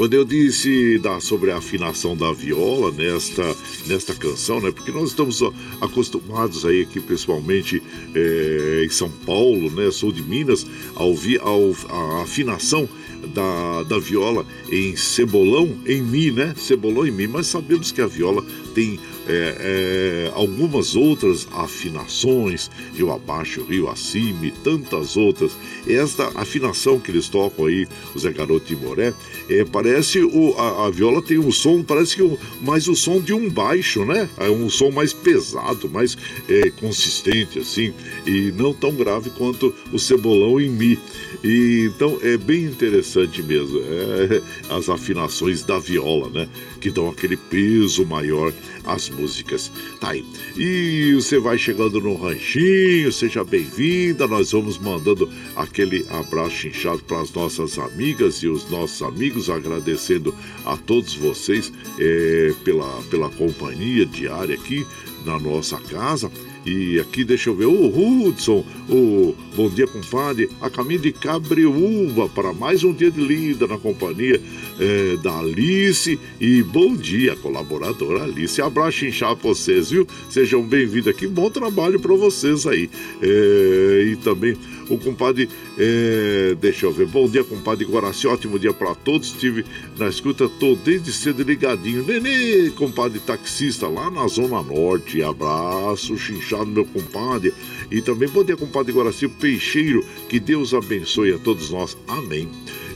Quando 0.00 0.14
eu 0.14 0.24
disse 0.24 0.96
da, 0.96 1.20
sobre 1.20 1.50
a 1.50 1.58
afinação 1.58 2.16
da 2.16 2.32
viola 2.32 2.90
nesta, 2.90 3.54
nesta 3.86 4.14
canção, 4.14 4.58
né? 4.58 4.70
Porque 4.70 4.90
nós 4.90 5.10
estamos 5.10 5.42
acostumados 5.78 6.64
aí 6.64 6.80
aqui, 6.80 6.98
principalmente 6.98 7.82
é, 8.14 8.82
em 8.82 8.88
São 8.88 9.10
Paulo, 9.10 9.70
né? 9.70 9.90
Sou 9.90 10.10
de 10.10 10.22
Minas, 10.22 10.66
a 10.96 11.04
ouvir 11.04 11.38
a, 11.42 11.94
a 11.94 12.22
afinação 12.22 12.88
da, 13.28 13.82
da 13.84 13.98
viola 13.98 14.46
em 14.70 14.96
cebolão 14.96 15.78
em 15.86 16.02
mi, 16.02 16.30
né? 16.30 16.54
Cebolão 16.56 17.06
em 17.06 17.10
mi, 17.10 17.26
mas 17.26 17.46
sabemos 17.46 17.92
que 17.92 18.00
a 18.00 18.06
viola 18.06 18.44
tem 18.74 18.98
é, 19.28 19.56
é, 19.60 20.32
algumas 20.34 20.96
outras 20.96 21.46
afinações, 21.52 22.70
rio 22.94 23.12
abaixo, 23.12 23.64
rio 23.64 23.88
acima 23.88 24.46
e 24.46 24.50
tantas 24.50 25.16
outras. 25.16 25.52
Esta 25.86 26.30
afinação 26.34 26.98
que 26.98 27.10
eles 27.10 27.28
tocam 27.28 27.66
aí, 27.66 27.86
o 28.14 28.18
Zé 28.18 28.32
Garoto 28.32 28.72
e 28.72 28.76
Moré, 28.76 29.12
é, 29.48 29.64
parece 29.64 30.20
o, 30.20 30.54
a, 30.58 30.86
a, 30.86 30.90
viola 30.90 31.22
tem 31.22 31.38
um 31.38 31.52
som, 31.52 31.82
parece 31.82 32.16
que 32.16 32.22
o, 32.22 32.38
mais 32.60 32.88
o 32.88 32.96
som 32.96 33.20
de 33.20 33.32
um 33.32 33.48
baixo, 33.48 34.04
né? 34.04 34.28
É 34.36 34.50
um 34.50 34.68
som 34.68 34.90
mais 34.90 35.12
pesado, 35.12 35.88
mais 35.88 36.16
é, 36.48 36.70
consistente 36.70 37.58
assim, 37.58 37.92
e 38.26 38.52
não 38.52 38.72
tão 38.72 38.92
grave 38.92 39.30
quanto 39.30 39.74
o 39.92 39.98
cebolão 39.98 40.60
em 40.60 40.70
mi. 40.70 40.98
E, 41.42 41.90
então 41.94 42.18
é 42.22 42.36
bem 42.36 42.64
interessante 42.64 43.42
mesmo, 43.42 43.78
é, 43.80 44.42
as 44.74 44.88
afinações 44.88 45.62
da 45.62 45.78
viola, 45.78 46.28
né? 46.28 46.48
Que 46.80 46.90
dão 46.90 47.08
aquele 47.08 47.36
peso 47.36 48.04
maior 48.04 48.52
às 48.84 49.08
músicas. 49.08 49.70
Tá 50.00 50.10
aí. 50.10 50.24
E 50.56 51.14
você 51.14 51.38
vai 51.38 51.56
chegando 51.56 52.00
no 52.00 52.14
ranchinho, 52.14 53.10
seja 53.10 53.42
bem-vinda. 53.44 54.26
Nós 54.26 54.52
vamos 54.52 54.78
mandando 54.78 55.30
aquele 55.56 56.06
abraço 56.10 56.68
inchado 56.68 57.02
para 57.04 57.20
as 57.20 57.32
nossas 57.32 57.78
amigas 57.78 58.36
e 58.42 58.48
os 58.48 58.68
nossos 58.70 59.00
amigos, 59.02 59.48
agradecendo 59.48 60.34
a 60.64 60.76
todos 60.76 61.14
vocês 61.14 61.72
é, 61.98 62.52
pela, 62.64 63.02
pela 63.10 63.30
companhia 63.30 64.04
diária 64.04 64.54
aqui 64.54 64.86
na 65.24 65.38
nossa 65.38 65.78
casa. 65.78 66.30
E 66.64 67.00
aqui, 67.00 67.24
deixa 67.24 67.48
eu 67.48 67.54
ver, 67.54 67.66
o 67.66 67.86
Hudson, 68.28 68.64
o 68.88 69.34
Bom 69.56 69.70
Dia 69.70 69.86
Compadre, 69.86 70.50
a 70.60 70.68
caminho 70.68 71.00
de 71.00 71.12
Cabreúva 71.12 72.28
para 72.28 72.52
mais 72.52 72.84
um 72.84 72.92
dia 72.92 73.10
de 73.10 73.20
lida 73.20 73.66
na 73.66 73.78
companhia 73.78 74.40
é, 74.78 75.16
da 75.22 75.38
Alice. 75.38 76.18
E 76.38 76.62
bom 76.62 76.94
dia, 76.94 77.34
colaboradora 77.36 78.24
Alice. 78.24 78.60
Abraço 78.60 79.06
inchado 79.06 79.36
pra 79.36 79.48
vocês, 79.48 79.90
viu? 79.90 80.06
Sejam 80.28 80.62
bem-vindos 80.62 81.08
aqui, 81.08 81.26
bom 81.26 81.50
trabalho 81.50 81.98
para 81.98 82.14
vocês 82.14 82.66
aí. 82.66 82.90
É, 83.22 84.04
e 84.12 84.16
também 84.16 84.56
o 84.90 84.98
compadre, 84.98 85.48
é, 85.78 86.56
deixa 86.60 86.86
eu 86.86 86.92
ver, 86.92 87.06
bom 87.06 87.28
dia, 87.28 87.44
compadre 87.44 87.84
Guaraci, 87.84 88.26
ótimo 88.26 88.58
dia 88.58 88.72
para 88.72 88.94
todos. 88.94 89.28
Estive 89.28 89.64
na 89.96 90.08
escuta, 90.08 90.48
tô 90.48 90.74
desde 90.74 91.12
cedo 91.12 91.42
ligadinho. 91.44 92.04
Nenê, 92.04 92.70
compadre 92.70 93.20
taxista 93.20 93.86
lá 93.86 94.10
na 94.10 94.26
Zona 94.26 94.62
Norte. 94.62 95.22
Abraço, 95.22 96.18
chinchado, 96.18 96.66
meu 96.66 96.84
compadre. 96.84 97.54
E 97.90 98.02
também 98.02 98.28
bom 98.28 98.42
dia, 98.42 98.56
compadre 98.56 98.92
Guaraci 98.92 99.28
Peixeiro. 99.28 100.04
Que 100.28 100.40
Deus 100.40 100.74
abençoe 100.74 101.32
a 101.32 101.38
todos 101.38 101.70
nós. 101.70 101.96
Amém. 102.08 102.48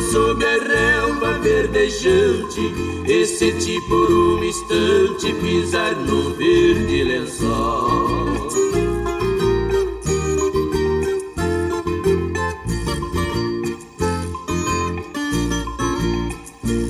sob 0.03 0.45
a 0.45 0.59
relva 0.59 1.39
verdejante 1.39 2.61
E 3.07 3.25
senti 3.25 3.81
por 3.89 4.11
um 4.11 4.45
instante 4.45 5.33
pisar 5.35 5.97
no 5.97 6.35
verde 6.35 7.05
lençol. 7.05 8.49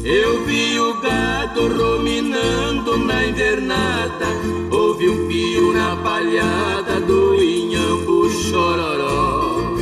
Eu 0.05 0.45
vi 0.45 0.81
o 0.81 1.01
gado 1.01 1.69
rominando 1.69 2.97
na 2.99 3.25
invernada 3.25 4.27
Ouvi 4.71 5.09
um 5.09 5.29
pio 5.29 5.73
na 5.73 5.97
palhada 5.97 7.01
do 7.01 7.35
inhambu 7.43 8.29
chororó. 8.31 9.75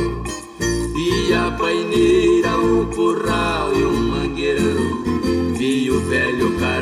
Vi 0.93 1.33
a 1.33 1.51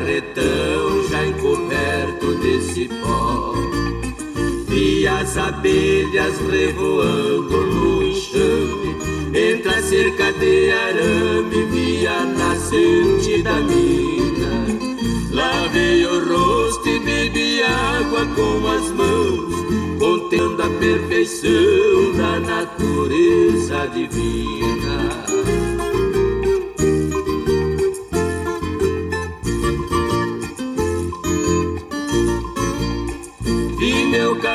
carretão 0.05 1.09
já 1.09 1.25
encoberto 1.25 2.35
de 2.35 2.61
cipó 2.61 3.53
Vi 4.67 5.07
as 5.07 5.35
abelhas 5.35 6.37
revoando 6.51 7.65
no 7.65 8.03
enxame. 8.03 8.95
Entre 9.33 9.69
a 9.69 9.81
cerca 9.81 10.31
de 10.33 10.71
arame 10.71 11.65
vi 11.71 12.05
a 12.05 12.23
nascente 12.23 13.41
da 13.41 13.55
mina. 13.55 14.67
Lavei 15.31 16.05
o 16.05 16.29
rosto 16.29 16.87
e 16.87 16.99
bebi 16.99 17.63
água 17.63 18.25
com 18.35 18.67
as 18.67 18.91
mãos 18.91 19.55
contendo 19.97 20.61
a 20.61 20.69
perfeição 20.79 22.13
da 22.15 22.39
natureza 22.39 23.87
divina. 23.87 24.74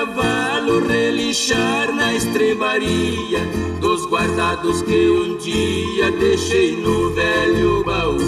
Cavalo 0.00 0.80
relinchar 0.88 1.92
na 1.94 2.14
estrebaria 2.14 3.40
dos 3.80 4.06
guardados 4.06 4.80
que 4.80 5.10
um 5.10 5.36
dia 5.36 6.10
deixei 6.12 6.74
no 6.74 7.10
velho 7.10 7.84
baú. 7.84 8.18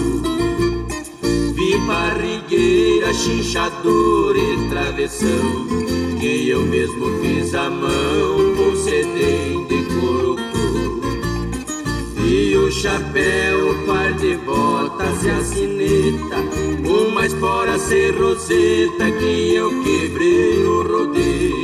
Vi 1.55 1.79
barrigueira, 1.87 3.15
chinchador 3.15 4.37
e 4.37 4.69
travessão 4.69 5.67
que 6.21 6.51
eu 6.51 6.61
mesmo 6.61 7.07
fiz 7.23 7.55
à 7.55 7.71
mão 7.71 8.55
com 8.55 8.77
sedem 8.77 9.65
de 9.67 9.83
cru. 9.87 10.37
E 12.23 12.55
o 12.55 12.71
chapéu, 12.71 13.71
o 13.71 13.87
par 13.87 14.13
de 14.13 14.37
botas 14.37 15.25
e 15.25 15.31
a 15.31 15.41
sineta, 15.43 16.37
uma 16.87 17.25
espora 17.25 17.79
sem 17.79 18.11
roseta 18.11 19.11
que 19.19 19.55
eu 19.55 19.71
quebrei 19.83 20.63
no 20.63 20.83
rodeio. 20.83 21.62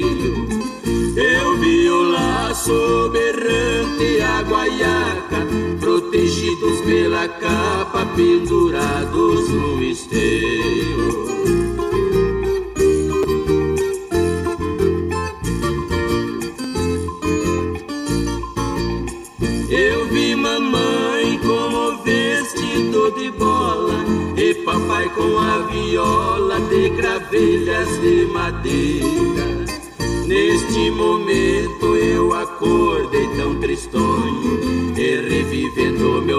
Eu 2.69 3.11
vi 3.11 4.05
e 4.05 4.21
a 4.21 4.43
guaiaca, 4.43 5.47
protegidos 5.81 6.81
pela 6.83 7.29
capa, 7.29 8.07
pendurados 8.15 9.49
no 9.49 9.83
esteio. 9.83 11.29
de 23.19 23.31
bola 23.31 24.05
e 24.37 24.55
papai 24.65 25.09
com 25.11 25.39
a 25.39 25.67
viola 25.71 26.61
de 26.61 26.91
gravelhas 26.91 27.89
de 28.01 28.27
madeira. 28.27 29.49
Neste 30.27 30.91
momento 30.91 31.78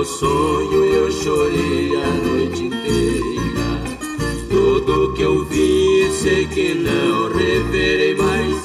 sonho 0.10 0.84
eu 0.86 1.12
chorei 1.12 1.96
a 1.96 2.08
noite 2.28 2.64
inteira. 2.64 3.50
Tudo 4.50 5.14
que 5.14 5.22
eu 5.22 5.46
vi 5.46 6.10
sei 6.12 6.48
que 6.48 6.74
não 6.74 7.32
reverei 7.32 8.16
mais, 8.16 8.56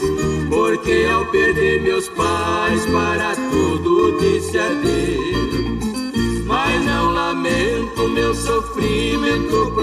porque 0.48 1.06
ao 1.12 1.26
perder 1.26 1.82
meus 1.82 2.08
pais 2.08 2.86
para 2.86 3.34
tudo 3.50 4.18
disse 4.18 4.58
adeus. 4.58 5.84
Mas 6.46 6.84
não 6.84 7.12
lamento 7.12 8.08
meu 8.08 8.34
sofrimento 8.34 9.73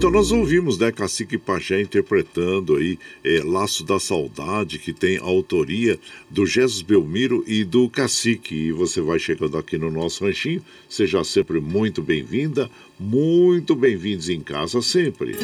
então 0.00 0.10
nós 0.10 0.32
ouvimos, 0.32 0.78
né, 0.78 0.90
Cacique 0.90 1.36
Pajé 1.36 1.82
interpretando 1.82 2.76
aí 2.76 2.98
é, 3.22 3.42
Laço 3.44 3.84
da 3.84 4.00
Saudade, 4.00 4.78
que 4.78 4.94
tem 4.94 5.18
a 5.18 5.22
autoria 5.24 5.98
do 6.30 6.46
Jesus 6.46 6.80
Belmiro 6.80 7.44
e 7.46 7.64
do 7.64 7.86
Cacique. 7.86 8.54
E 8.54 8.72
você 8.72 9.02
vai 9.02 9.18
chegando 9.18 9.58
aqui 9.58 9.76
no 9.76 9.90
nosso 9.90 10.24
ranchinho, 10.24 10.64
seja 10.88 11.22
sempre 11.22 11.60
muito 11.60 12.00
bem-vinda, 12.00 12.70
muito 12.98 13.76
bem-vindos 13.76 14.30
em 14.30 14.40
casa 14.40 14.80
sempre. 14.80 15.36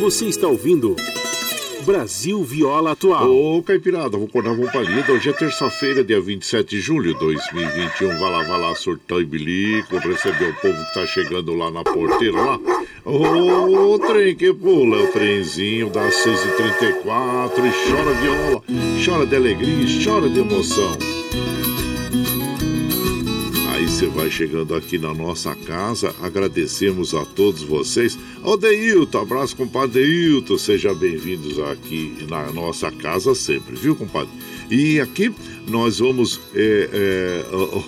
Você 0.00 0.26
está 0.26 0.46
ouvindo 0.48 0.94
Brasil 1.86 2.44
Viola 2.44 2.92
Atual. 2.92 3.30
Ô, 3.30 3.62
Caipirada, 3.62 4.18
vou 4.18 4.26
acordar 4.26 4.50
uma 4.50 4.70
palida. 4.70 5.12
Hoje 5.12 5.30
é 5.30 5.32
terça-feira, 5.32 6.04
dia 6.04 6.20
27 6.20 6.68
de 6.68 6.80
julho 6.80 7.14
de 7.14 7.20
2021. 7.20 8.08
Vai 8.18 8.30
lá, 8.32 8.42
vai 8.42 8.60
lá, 8.60 8.74
surtão 8.74 9.18
e 9.18 9.24
bilico, 9.24 9.96
receber 9.96 10.50
o 10.50 10.54
povo 10.60 10.84
que 10.84 10.92
tá 10.92 11.06
chegando 11.06 11.54
lá 11.54 11.70
na 11.70 11.82
porteira 11.82 12.36
lá. 12.36 12.58
Ô, 13.08 13.94
o 13.94 13.98
trem 14.00 14.34
que 14.34 14.52
pula, 14.52 15.04
o 15.04 15.06
trenzinho 15.12 15.88
das 15.90 16.12
6h34 16.24 17.52
e 17.58 17.88
chora 17.88 18.12
viola, 18.14 18.62
chora 19.04 19.24
de 19.24 19.36
alegria, 19.36 19.86
chora 20.04 20.28
de 20.28 20.40
emoção. 20.40 20.98
Aí 23.70 23.86
você 23.86 24.06
vai 24.06 24.28
chegando 24.28 24.74
aqui 24.74 24.98
na 24.98 25.14
nossa 25.14 25.54
casa. 25.54 26.12
Agradecemos 26.20 27.14
a 27.14 27.24
todos 27.24 27.62
vocês. 27.62 28.18
Ao 28.42 28.56
Deilton, 28.56 29.20
abraço, 29.20 29.54
compadre 29.54 30.02
Deilton. 30.02 30.58
Seja 30.58 30.92
bem-vindos 30.92 31.60
aqui 31.60 32.26
na 32.28 32.50
nossa 32.50 32.90
casa 32.90 33.36
sempre, 33.36 33.76
viu, 33.76 33.94
compadre? 33.94 34.32
E 34.68 34.98
aqui 34.98 35.32
nós 35.66 35.98
vamos 35.98 36.40
é, 36.54 36.90
é, 36.92 37.44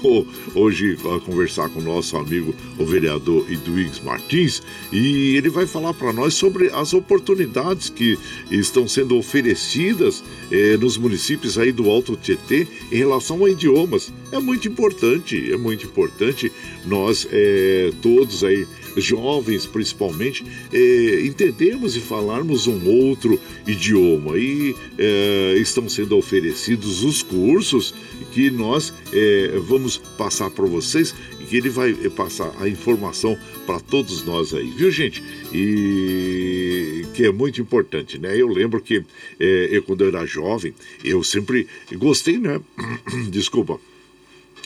hoje 0.55 0.97
conversar 1.25 1.69
com 1.69 1.81
o 1.81 1.83
nosso 1.83 2.17
amigo, 2.17 2.55
o 2.79 2.85
vereador 2.85 3.47
Eduígues 3.51 4.01
Martins, 4.01 4.63
e 4.93 5.37
ele 5.37 5.49
vai 5.49 5.67
falar 5.67 5.95
para 5.95 6.13
nós 6.13 6.35
sobre 6.35 6.71
as 6.71 6.93
oportunidades 6.93 7.89
que 7.89 8.19
estão 8.51 8.87
sendo 8.89 9.17
oferecidas 9.17 10.23
é, 10.51 10.77
nos 10.77 10.97
municípios 10.97 11.59
aí 11.59 11.73
do 11.73 11.89
Alto 11.89 12.17
Tietê 12.17 12.67
em 12.91 12.97
relação 12.97 13.45
a 13.45 13.51
idiomas. 13.51 14.13
É 14.33 14.39
muito 14.39 14.69
importante, 14.69 15.53
é 15.53 15.57
muito 15.57 15.87
importante 15.87 16.53
nós 16.85 17.27
é, 17.31 17.93
todos 18.03 18.45
aí 18.45 18.67
jovens 18.97 19.67
principalmente, 19.67 20.45
é, 20.73 21.23
entendermos 21.25 21.97
e 21.97 22.01
falarmos 22.01 22.67
um 22.67 22.87
outro 22.89 23.41
idioma. 23.67 24.39
E 24.39 24.75
é, 24.99 25.55
estão 25.59 25.89
sendo 25.89 26.17
oferecidos 26.17 27.03
os 27.03 27.23
cursos 27.23 27.95
que 28.33 28.51
nós 28.51 28.93
é, 29.13 29.59
vamos 29.67 29.97
passar 29.97 30.51
para 30.51 30.67
vocês 30.67 31.15
e 31.41 31.45
que 31.45 31.57
ele 31.57 31.69
vai 31.69 31.93
passar 32.11 32.53
a 32.61 32.69
informação 32.69 33.39
para 33.67 33.81
todos 33.81 34.25
nós 34.25 34.55
aí, 34.55 34.71
viu 34.71 34.91
gente? 34.91 35.23
E 35.53 37.05
que 37.15 37.25
é 37.25 37.33
muito 37.33 37.61
importante, 37.61 38.19
né? 38.19 38.41
Eu 38.41 38.49
lembro 38.49 38.81
que 38.81 39.05
eu 39.39 39.83
quando 39.83 40.03
eu 40.03 40.09
era 40.09 40.27
jovem, 40.27 40.75
eu 41.05 41.23
sempre 41.23 41.67
gostei, 41.95 42.39
né? 42.39 42.61
Desculpa 43.31 43.81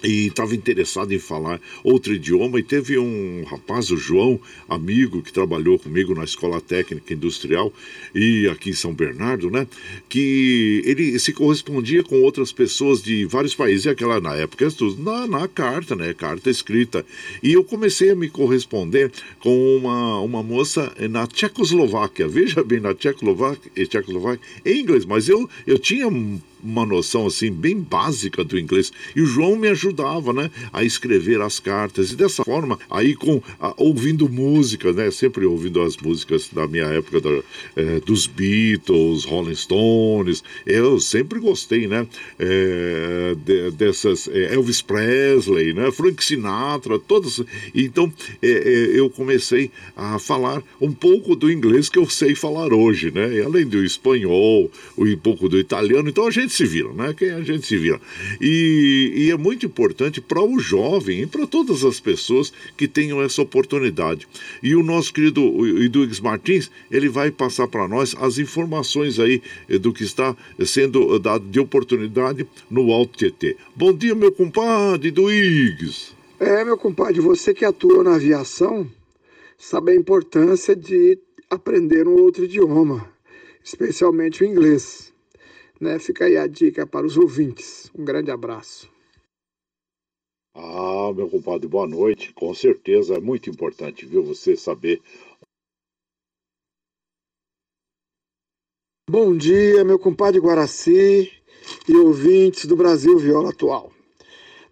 e 0.03 0.27
estava 0.27 0.55
interessado 0.55 1.13
em 1.13 1.19
falar 1.19 1.61
outro 1.85 2.15
idioma 2.15 2.59
e 2.59 2.63
teve 2.63 2.99
um 2.99 3.45
rapaz, 3.45 3.91
o 3.91 3.97
João, 3.97 4.41
amigo 4.69 5.23
que 5.23 5.33
trabalhou 5.33 5.79
comigo 5.79 6.15
na 6.15 6.25
Escola 6.25 6.61
Técnica 6.61 7.15
Industrial 7.15 7.73
e 8.15 8.49
aqui 8.49 8.71
em 8.71 8.75
São 8.75 8.93
Bernardo, 8.93 9.51
né, 9.51 9.67
que 10.09 10.83
ele 10.85 11.19
se 11.19 11.33
correspondia 11.33 12.03
com 12.03 12.21
outras 12.21 12.53
pessoas 12.53 13.03
de 13.03 13.25
vários 13.25 13.55
países, 13.55 13.85
e 13.85 13.89
aquela 13.89 14.21
na 14.21 14.35
época 14.35 14.69
na, 14.99 15.27
na 15.27 15.49
carta, 15.49 15.95
né, 15.95 16.15
carta 16.15 16.51
escrita. 16.51 17.05
E 17.43 17.53
eu 17.53 17.65
comecei 17.65 18.11
a 18.11 18.15
me 18.15 18.29
corresponder 18.29 19.11
com 19.41 19.77
uma, 19.77 20.21
uma 20.21 20.43
moça 20.43 20.93
na 21.11 21.27
Tchecoslováquia, 21.27 22.29
veja 22.29 22.63
bem, 22.63 22.81
na 22.81 22.95
Tchecoslováquia, 22.95 23.87
Tchecoslováquia 23.87 24.47
em 24.65 24.81
inglês, 24.81 25.05
mas 25.05 25.29
eu, 25.29 25.49
eu 25.67 25.79
tinha 25.79 26.09
uma 26.63 26.87
noção 26.87 27.27
assim 27.27 27.51
bem 27.51 27.81
básica 27.81 28.45
do 28.45 28.59
inglês. 28.59 28.93
E 29.17 29.21
o 29.21 29.27
João 29.27 29.57
me 29.57 29.69
ajudava, 29.69 30.33
né, 30.33 30.51
a 30.73 30.85
escrever 30.85 31.41
as 31.41 31.59
cartas 31.59 32.13
e 32.13 32.17
dessa 32.17 32.45
forma, 32.45 32.79
aí 32.91 33.15
com 33.15 33.43
a, 33.59 33.75
ouvindo 33.77 34.29
música, 34.29 34.93
né, 34.93 35.11
sempre 35.11 35.45
ouvindo 35.45 35.81
as 35.83 35.97
músicas 35.97 36.49
da 36.53 36.67
minha 36.67 36.85
época 36.85 37.21
da, 37.21 37.43
é, 37.77 38.01
dos 38.01 38.27
Beatles, 38.27 39.25
Rolling 39.25 39.55
Stones. 39.55 40.43
Eu 40.65 41.01
sempre 41.01 41.41
gostei, 41.41 41.87
né, 41.87 42.07
é, 42.39 43.35
de, 43.45 43.71
dessas 43.73 44.29
é, 44.29 44.55
Elvis 44.55 44.81
Presley, 44.81 45.73
né, 45.73 45.91
Frank 45.91 46.23
Sinatra, 46.23 46.99
todas. 46.99 47.43
Então 47.75 48.13
eu 48.41 49.09
comecei 49.11 49.71
a 49.97 50.19
falar 50.19 50.63
um 50.81 50.93
pouco 50.93 51.35
do 51.35 51.51
inglês 51.51 51.89
que 51.89 51.99
eu 51.99 52.09
sei 52.09 52.35
falar 52.35 52.73
hoje, 52.73 53.11
né, 53.11 53.35
e 53.35 53.43
além 53.43 53.67
do 53.67 53.85
espanhol, 53.85 54.71
um 54.97 55.17
pouco 55.17 55.49
do 55.49 55.59
italiano. 55.59 56.09
Então 56.09 56.27
a 56.27 56.31
gente 56.31 56.52
gente 56.53 56.57
se 56.57 56.65
vira, 56.67 56.93
né? 56.93 57.15
Que 57.15 57.25
a 57.27 57.43
gente 57.43 57.67
se 57.67 57.77
vira. 57.77 58.01
E, 58.41 59.13
e 59.17 59.31
é 59.31 59.37
muito 59.37 59.65
importante 59.65 60.21
para 60.21 60.43
o 60.43 60.59
jovem 60.59 61.23
e 61.23 61.27
para 61.27 61.47
todas 61.47 61.83
as 61.83 61.99
pessoas 61.99 62.53
que 62.77 62.87
tenham 62.87 63.23
essa 63.23 63.41
oportunidade. 63.41 64.29
E 64.63 64.77
o 64.77 64.83
nosso 64.83 65.13
querido 65.13 65.41
Eduardo 65.83 66.23
Martins, 66.23 66.71
ele 66.91 67.09
vai 67.09 67.31
passar 67.31 67.67
para 67.67 67.89
nós 67.89 68.15
as 68.21 68.39
informações 68.39 69.19
aí 69.19 69.43
eh, 69.69 69.79
do 69.79 69.93
que 69.93 70.05
está 70.05 70.37
sendo 70.65 71.19
dado 71.19 71.45
de 71.47 71.59
oportunidade 71.59 72.47
no 72.71 72.93
Alto 72.93 73.17
Tietê. 73.17 73.57
Bom 73.75 73.93
dia, 73.93 74.15
meu 74.15 74.31
compadre 74.31 75.09
Eduígues. 75.09 76.15
É, 76.39 76.65
meu 76.65 76.77
compadre, 76.77 77.21
você 77.21 77.55
que 77.55 77.65
atua 77.65 78.03
na 78.03 78.17
aviação, 78.17 78.87
sabe 79.57 79.93
a 79.93 79.95
importância 79.95 80.75
de 80.75 81.19
aprender 81.49 82.09
um 82.09 82.15
outro 82.15 82.45
idioma, 82.45 83.09
especialmente 83.63 84.43
o 84.43 84.47
inglês. 84.47 85.12
Né? 85.83 85.99
Fica 85.99 86.27
aí 86.27 86.37
a 86.37 86.47
dica 86.47 86.87
para 86.87 87.05
os 87.05 87.17
ouvintes. 87.17 87.91
Um 87.93 88.05
grande 88.05 88.31
abraço. 88.31 88.89
Ah, 90.55 91.13
meu 91.13 91.29
compadre, 91.29 91.67
boa 91.67 91.89
noite. 91.89 92.33
Com 92.35 92.55
certeza 92.55 93.17
é 93.17 93.21
muito 93.21 93.51
importante, 93.51 94.07
viu, 94.07 94.23
você 94.23 94.57
saber. 94.57 95.03
Bom 99.11 99.37
dia, 99.37 99.85
meu 99.85 99.99
compadre 99.99 100.39
Guaraci 100.39 101.33
e 101.89 101.97
ouvintes 101.97 102.65
do 102.65 102.77
Brasil 102.77 103.19
Viola 103.19 103.51
Atual. 103.51 103.91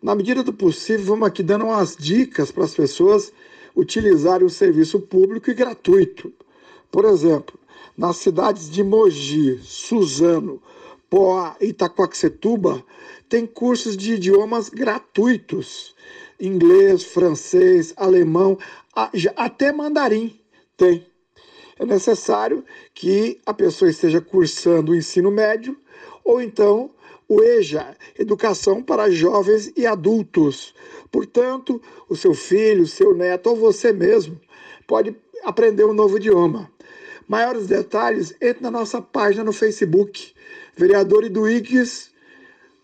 Na 0.01 0.15
medida 0.15 0.45
do 0.45 0.53
possível, 0.53 1.07
vamos 1.07 1.27
aqui 1.27 1.43
dando 1.43 1.65
umas 1.65 1.97
dicas 1.97 2.53
para 2.53 2.63
as 2.63 2.73
pessoas 2.73 3.33
utilizarem 3.75 4.47
o 4.47 4.51
serviço 4.51 5.01
público 5.01 5.51
e 5.51 5.55
gratuito. 5.55 6.33
Por 6.89 7.05
exemplo, 7.05 7.59
nas 7.99 8.17
cidades 8.19 8.71
de 8.71 8.85
Mogi, 8.85 9.59
Suzano, 9.65 10.63
Poá 11.11 11.57
e 11.61 11.67
Itacoaxetuba 11.67 12.85
tem 13.29 13.45
cursos 13.45 13.97
de 13.97 14.15
idiomas 14.15 14.69
gratuitos. 14.69 15.95
Inglês, 16.41 17.03
francês, 17.03 17.93
alemão, 17.97 18.57
até 19.37 19.73
mandarim 19.73 20.39
tem. 20.77 21.05
É 21.79 21.85
necessário 21.85 22.65
que 22.95 23.41
a 23.45 23.53
pessoa 23.53 23.91
esteja 23.91 24.21
cursando 24.21 24.93
o 24.93 24.95
ensino 24.95 25.31
médio 25.31 25.77
ou 26.25 26.41
então 26.41 26.91
o 27.29 27.43
EJA, 27.43 27.97
Educação 28.19 28.83
para 28.83 29.11
Jovens 29.11 29.73
e 29.77 29.87
Adultos. 29.87 30.75
Portanto, 31.11 31.81
o 32.09 32.17
seu 32.17 32.35
filho, 32.35 32.87
seu 32.87 33.15
neto 33.15 33.49
ou 33.49 33.57
você 33.57 33.93
mesmo 33.93 34.41
pode 34.87 35.15
aprender 35.45 35.85
um 35.85 35.93
novo 35.93 36.19
idioma. 36.19 36.71
Maiores 37.27 37.67
detalhes, 37.67 38.35
entre 38.41 38.63
na 38.63 38.71
nossa 38.71 39.01
página 39.01 39.45
no 39.45 39.53
Facebook, 39.53 40.35
vereador 40.77 41.25
Iduígues, 41.25 42.11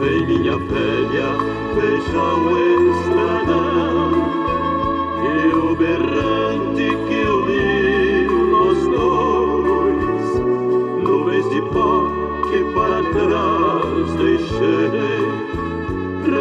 Vem 0.00 0.26
minha 0.26 0.56
velha 0.56 1.36
veja 1.74 2.22
o 2.34 2.90
estradão 2.90 4.12
e 5.22 5.54
o 5.54 5.76
berrante 5.76 6.88
que 7.06 7.20
uniu 7.28 8.32
nós 8.50 8.78
dois, 8.88 10.28
nuvens 11.04 11.48
de 11.50 11.60
pó 11.70 11.92
que 12.48 12.60
para 12.72 13.02
trás 13.12 14.08
deixei, 14.14 15.28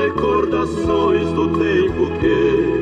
recordações 0.05 1.29
do 1.33 1.49
tempo 1.49 2.01
que 2.21 2.78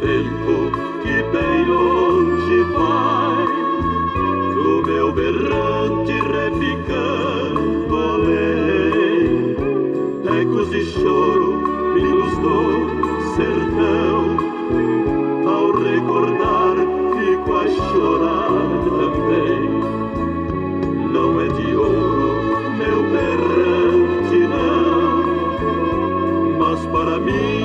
tempo 0.00 0.72
que 1.02 1.22
bem 1.30 1.64
longe 1.66 2.62
vai, 2.72 3.46
do 4.54 4.82
meu 4.86 5.12
berrante 5.12 6.12
reficando 6.12 7.96
além, 7.96 9.56
ecos 10.40 10.70
de 10.70 10.82
choro 10.86 11.50
vindos 11.94 12.32
do 12.38 12.58
sertão. 13.36 14.20
Ao 15.46 15.66
recordar, 15.72 16.76
fico 17.18 17.50
a 17.52 17.68
chorar 17.68 18.52
também. 18.88 19.62
Não 21.12 21.28
é 21.40 21.48
de 21.48 21.76
ouro 21.76 22.30
meu 22.78 23.02
berrante 23.12 24.38
não, 24.48 25.12
mas 26.58 26.80
para 26.86 27.18
mim 27.18 27.59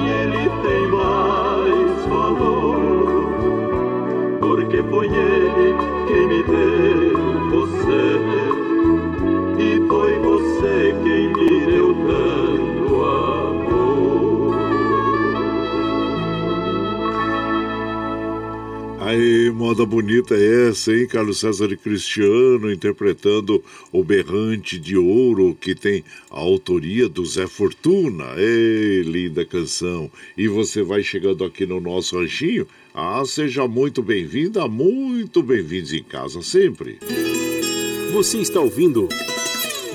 moda 19.66 19.84
bonita 19.84 20.36
é 20.36 20.70
essa, 20.70 20.94
hein? 20.94 21.08
Carlos 21.08 21.40
César 21.40 21.72
e 21.72 21.76
Cristiano 21.76 22.72
interpretando 22.72 23.64
o 23.92 24.04
Berrante 24.04 24.78
de 24.78 24.96
Ouro, 24.96 25.58
que 25.60 25.74
tem 25.74 26.04
a 26.30 26.40
autoria 26.40 27.10
do 27.10 27.26
Zé 27.26 27.48
Fortuna. 27.48 28.26
Ei, 28.38 29.02
linda 29.02 29.44
canção! 29.44 30.12
E 30.38 30.48
você 30.48 30.84
vai 30.84 31.02
chegando 31.02 31.44
aqui 31.44 31.66
no 31.66 31.82
nosso 31.82 32.16
ranchinho? 32.16 32.68
Ah, 32.94 33.24
seja 33.26 33.68
muito 33.68 34.04
bem-vinda, 34.04 34.68
muito 34.68 35.42
bem-vindos 35.42 35.94
em 35.94 36.04
casa 36.04 36.44
sempre. 36.44 37.00
Você 38.14 38.38
está 38.38 38.60
ouvindo. 38.60 39.10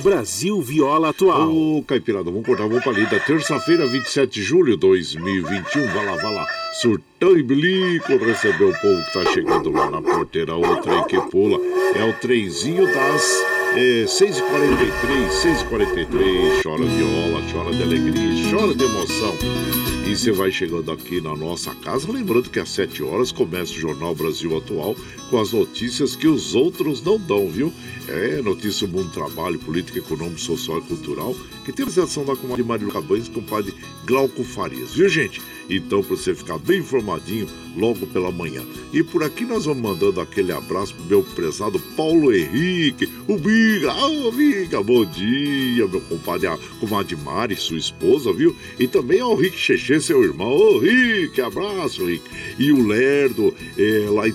Brasil 0.02 0.60
Viola 0.60 1.10
Atual. 1.10 1.48
Ô, 1.48 1.78
oh, 1.78 1.82
Caipirada, 1.82 2.24
vamos 2.24 2.46
cortar, 2.46 2.66
vamos 2.66 2.82
pra 2.82 2.92
lida. 2.92 3.20
Terça-feira, 3.20 3.86
27 3.86 4.32
de 4.32 4.42
julho 4.42 4.72
de 4.72 4.80
2021. 4.80 5.86
Vai 5.86 6.06
lá, 6.06 6.16
vai 6.16 6.34
lá. 6.34 6.46
Surtão 6.80 7.36
e 7.36 7.42
bilico 7.42 8.16
recebeu 8.16 8.70
o 8.70 8.80
povo 8.80 9.04
que 9.04 9.12
tá 9.12 9.32
chegando 9.32 9.70
lá 9.70 9.90
na 9.90 10.00
porteira. 10.00 10.56
O 10.56 10.76
trem 10.76 11.04
que 11.04 11.20
pula 11.30 11.58
é 11.94 12.04
o 12.04 12.12
trenzinho 12.14 12.86
das 12.86 13.44
é, 13.76 14.04
6h43, 14.04 15.28
6h43. 15.42 16.62
Chora 16.62 16.84
viola, 16.84 17.42
chora 17.52 17.74
de 17.74 17.82
alegria, 17.82 18.50
chora 18.50 18.74
de 18.74 18.84
emoção. 18.84 19.99
E 20.10 20.16
você 20.16 20.32
vai 20.32 20.50
chegando 20.50 20.90
aqui 20.90 21.20
na 21.20 21.36
nossa 21.36 21.72
casa, 21.72 22.10
lembrando 22.10 22.50
que 22.50 22.58
às 22.58 22.70
7 22.70 23.00
horas 23.00 23.30
começa 23.30 23.70
o 23.70 23.78
Jornal 23.78 24.12
Brasil 24.12 24.56
Atual 24.56 24.96
com 25.30 25.38
as 25.38 25.52
notícias 25.52 26.16
que 26.16 26.26
os 26.26 26.52
outros 26.52 27.00
não 27.00 27.16
dão, 27.16 27.48
viu? 27.48 27.72
É, 28.08 28.42
notícia 28.42 28.88
do 28.88 28.98
mundo 28.98 29.12
trabalho, 29.12 29.60
política, 29.60 30.00
econômica, 30.00 30.38
social 30.38 30.78
e 30.78 30.82
cultural, 30.82 31.32
que 31.64 31.72
tem 31.72 31.84
a 31.84 31.88
apresentação 31.88 32.24
da 32.24 32.34
comadre 32.34 32.64
Marília 32.64 32.92
Cabanes 32.92 33.28
com 33.28 33.38
o 33.38 33.44
padre 33.44 33.72
Glauco 34.04 34.42
Farias, 34.42 34.94
viu 34.94 35.08
gente? 35.08 35.40
Então, 35.68 36.02
para 36.02 36.16
você 36.16 36.34
ficar 36.34 36.58
bem 36.58 36.80
informadinho 36.80 37.46
logo 37.76 38.04
pela 38.08 38.32
manhã. 38.32 38.64
E 38.92 39.04
por 39.04 39.22
aqui 39.22 39.44
nós 39.44 39.66
vamos 39.66 39.82
mandando 39.82 40.20
aquele 40.20 40.50
abraço 40.50 40.92
pro 40.96 41.04
meu 41.04 41.22
prezado 41.22 41.78
Paulo 41.96 42.34
Henrique, 42.34 43.08
o 43.28 43.38
Biga, 43.38 43.92
ah, 43.92 44.30
Biga, 44.34 44.82
bom 44.82 45.04
dia, 45.04 45.86
meu 45.86 46.00
compadre, 46.00 46.48
a 46.48 46.58
comadre 46.80 47.14
Mari, 47.14 47.54
sua 47.54 47.78
esposa, 47.78 48.32
viu? 48.32 48.56
E 48.80 48.88
também 48.88 49.20
ao 49.20 49.36
Rick 49.36 49.56
Cheche, 49.56 49.99
seu 50.00 50.22
irmão, 50.24 50.50
ô 50.50 50.78
Rick, 50.78 51.40
abraço, 51.40 52.04
Rick. 52.04 52.24
E 52.58 52.72
o 52.72 52.86
Lerdo, 52.86 53.54
é, 53.78 54.06
lá 54.10 54.28
em 54.28 54.34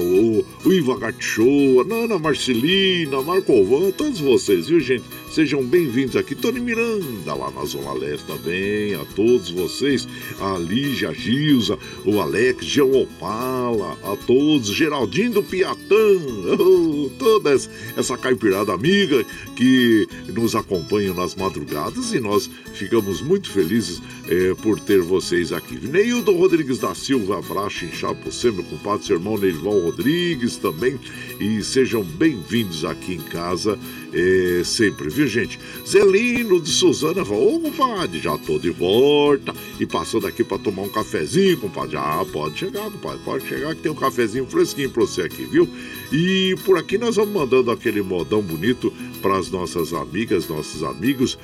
o, 0.00 0.44
o 0.64 0.72
Iva 0.72 0.98
Gatchoa, 0.98 1.82
a 1.82 1.84
Nana 1.84 2.18
Marcelina, 2.18 3.22
Marco 3.22 3.52
Alvan, 3.52 3.90
todos 3.92 4.20
vocês, 4.20 4.68
viu, 4.68 4.80
gente? 4.80 5.04
Sejam 5.32 5.64
bem-vindos 5.64 6.14
aqui. 6.14 6.34
Tony 6.34 6.60
Miranda, 6.60 7.32
lá 7.32 7.50
na 7.50 7.64
Zona 7.64 7.94
Leste 7.94 8.26
também. 8.26 8.94
A 8.94 9.02
todos 9.16 9.48
vocês. 9.48 10.06
A 10.38 10.58
Lígia, 10.58 11.10
Gilza, 11.14 11.78
o 12.04 12.20
Alex, 12.20 12.66
Jean 12.66 12.84
Opala. 12.84 13.96
A 14.04 14.14
todos. 14.26 14.68
Geraldinho 14.68 15.30
do 15.32 15.42
Piatã. 15.42 16.18
Toda 17.18 17.50
essa 17.96 18.18
caipirada 18.18 18.74
amiga 18.74 19.24
que 19.56 20.06
nos 20.28 20.54
acompanha 20.54 21.14
nas 21.14 21.34
madrugadas. 21.34 22.12
E 22.12 22.20
nós 22.20 22.50
ficamos 22.74 23.22
muito 23.22 23.50
felizes 23.50 24.02
é, 24.28 24.52
por 24.56 24.71
por 24.72 24.80
ter 24.80 25.02
vocês 25.02 25.52
aqui. 25.52 25.78
Neildo 25.86 26.34
Rodrigues 26.34 26.78
da 26.78 26.94
Silva, 26.94 27.38
abraço 27.38 27.84
inchado 27.84 28.14
por 28.14 28.32
sempre, 28.32 28.62
compadre, 28.62 29.04
seu 29.04 29.16
irmão 29.16 29.36
Neilval 29.36 29.78
Rodrigues 29.80 30.56
também. 30.56 30.98
E 31.38 31.62
sejam 31.62 32.02
bem-vindos 32.02 32.82
aqui 32.82 33.12
em 33.12 33.20
casa 33.20 33.78
é, 34.12 34.62
sempre, 34.64 35.08
viu 35.08 35.26
gente? 35.26 35.58
Zelino 35.86 36.60
de 36.60 36.70
Suzana 36.70 37.24
falou, 37.24 37.56
ô 37.56 37.60
compadre, 37.60 38.20
já 38.20 38.36
tô 38.38 38.58
de 38.58 38.70
volta. 38.70 39.54
E 39.80 39.86
passando 39.86 40.26
aqui 40.26 40.44
para 40.44 40.58
tomar 40.58 40.82
um 40.82 40.88
cafezinho, 40.88 41.56
compadre. 41.56 41.96
Ah, 41.96 42.24
pode 42.30 42.58
chegar, 42.58 42.90
compadre, 42.90 43.20
pode 43.24 43.48
chegar 43.48 43.74
que 43.74 43.82
tem 43.82 43.90
um 43.90 43.96
cafezinho 43.96 44.46
fresquinho 44.46 44.90
para 44.90 45.02
você 45.02 45.22
aqui, 45.22 45.44
viu? 45.44 45.68
E 46.12 46.54
por 46.64 46.76
aqui 46.76 46.98
nós 46.98 47.16
vamos 47.16 47.32
mandando 47.32 47.70
aquele 47.70 48.02
modão 48.02 48.42
bonito 48.42 48.92
para 49.22 49.38
as 49.38 49.50
nossas 49.50 49.92
amigas, 49.94 50.48
nossos 50.48 50.82
amigos, 50.82 51.38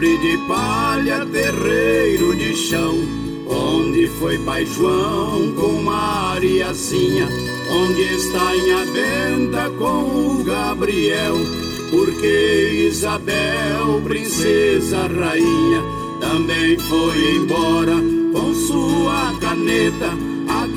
De 0.00 0.38
palha, 0.48 1.26
terreiro 1.26 2.34
de 2.34 2.56
chão, 2.56 2.98
onde 3.46 4.08
foi 4.18 4.38
Pai 4.38 4.64
João 4.64 5.52
com 5.52 5.82
Mariazinha, 5.82 7.28
onde 7.70 8.02
está 8.14 8.56
em 8.56 8.72
Abenda 8.72 9.70
com 9.78 10.38
o 10.38 10.42
Gabriel, 10.42 11.36
porque 11.90 12.86
Isabel, 12.88 14.00
princesa 14.02 15.06
rainha, 15.06 15.82
também 16.18 16.78
foi 16.78 17.36
embora 17.36 17.96
com 18.32 18.54
sua 18.54 19.34
caneta. 19.38 20.29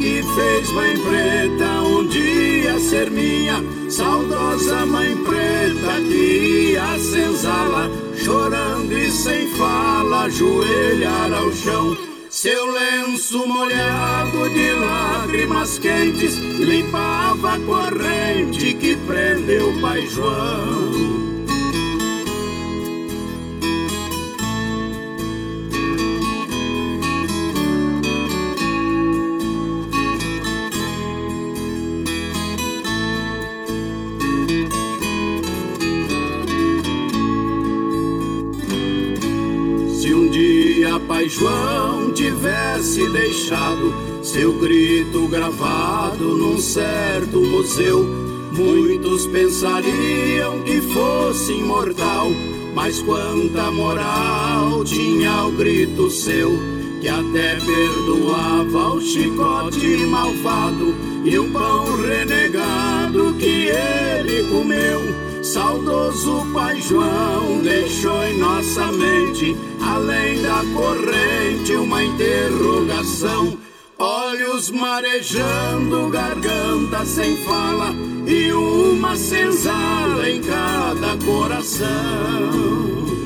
Aqui 0.03 0.21
fez 0.35 0.69
mãe 0.71 0.97
preta 0.97 1.81
um 1.81 2.05
dia 2.05 2.77
ser 2.77 3.09
minha, 3.09 3.63
saudosa 3.89 4.85
mãe 4.85 5.15
preta 5.15 6.01
que 6.01 6.73
ia 6.73 6.99
senzala 6.99 7.89
chorando 8.17 8.91
e 8.91 9.09
sem 9.09 9.47
fala, 9.55 10.23
ajoelhar 10.25 11.31
ao 11.31 11.49
chão. 11.53 11.97
Seu 12.29 12.65
lenço 12.65 13.47
molhado 13.47 14.49
de 14.49 14.71
lágrimas 14.73 15.79
quentes 15.79 16.35
limpava 16.35 17.53
a 17.53 17.59
corrente 17.59 18.73
que 18.73 18.97
prendeu 19.07 19.71
Pai 19.79 20.05
João. 20.07 21.32
João 41.29 42.11
tivesse 42.11 43.07
deixado 43.09 43.93
seu 44.21 44.53
grito 44.53 45.27
gravado 45.27 46.37
num 46.37 46.57
certo 46.57 47.39
museu, 47.39 48.03
muitos 48.51 49.27
pensariam 49.27 50.61
que 50.63 50.81
fosse 50.81 51.53
imortal. 51.53 52.27
Mas 52.73 52.99
quanta 53.01 53.69
moral 53.71 54.83
tinha 54.83 55.45
o 55.45 55.51
grito 55.51 56.09
seu, 56.09 56.51
que 56.99 57.07
até 57.07 57.57
perdoava 57.59 58.95
o 58.95 59.01
chicote 59.01 59.97
malvado 60.07 60.95
e 61.23 61.37
o 61.37 61.49
pão 61.51 61.85
renegado 62.01 63.35
que 63.35 63.67
ele 63.67 64.43
comeu. 64.49 65.32
Saudoso 65.43 66.47
Pai 66.53 66.79
João 66.79 67.61
deixou 67.61 68.23
em 68.23 68.37
nossa 68.37 68.87
mente, 68.93 69.55
além 69.81 70.41
da 70.41 70.63
corrente, 70.73 71.73
uma 71.73 72.01
interrogação. 72.01 73.57
Olhos 73.99 74.71
marejando, 74.71 76.09
garganta 76.09 77.05
sem 77.05 77.35
fala 77.43 77.93
e 78.25 78.53
uma 78.53 79.17
senzala 79.17 80.29
em 80.29 80.41
cada 80.41 81.17
coração. 81.25 83.22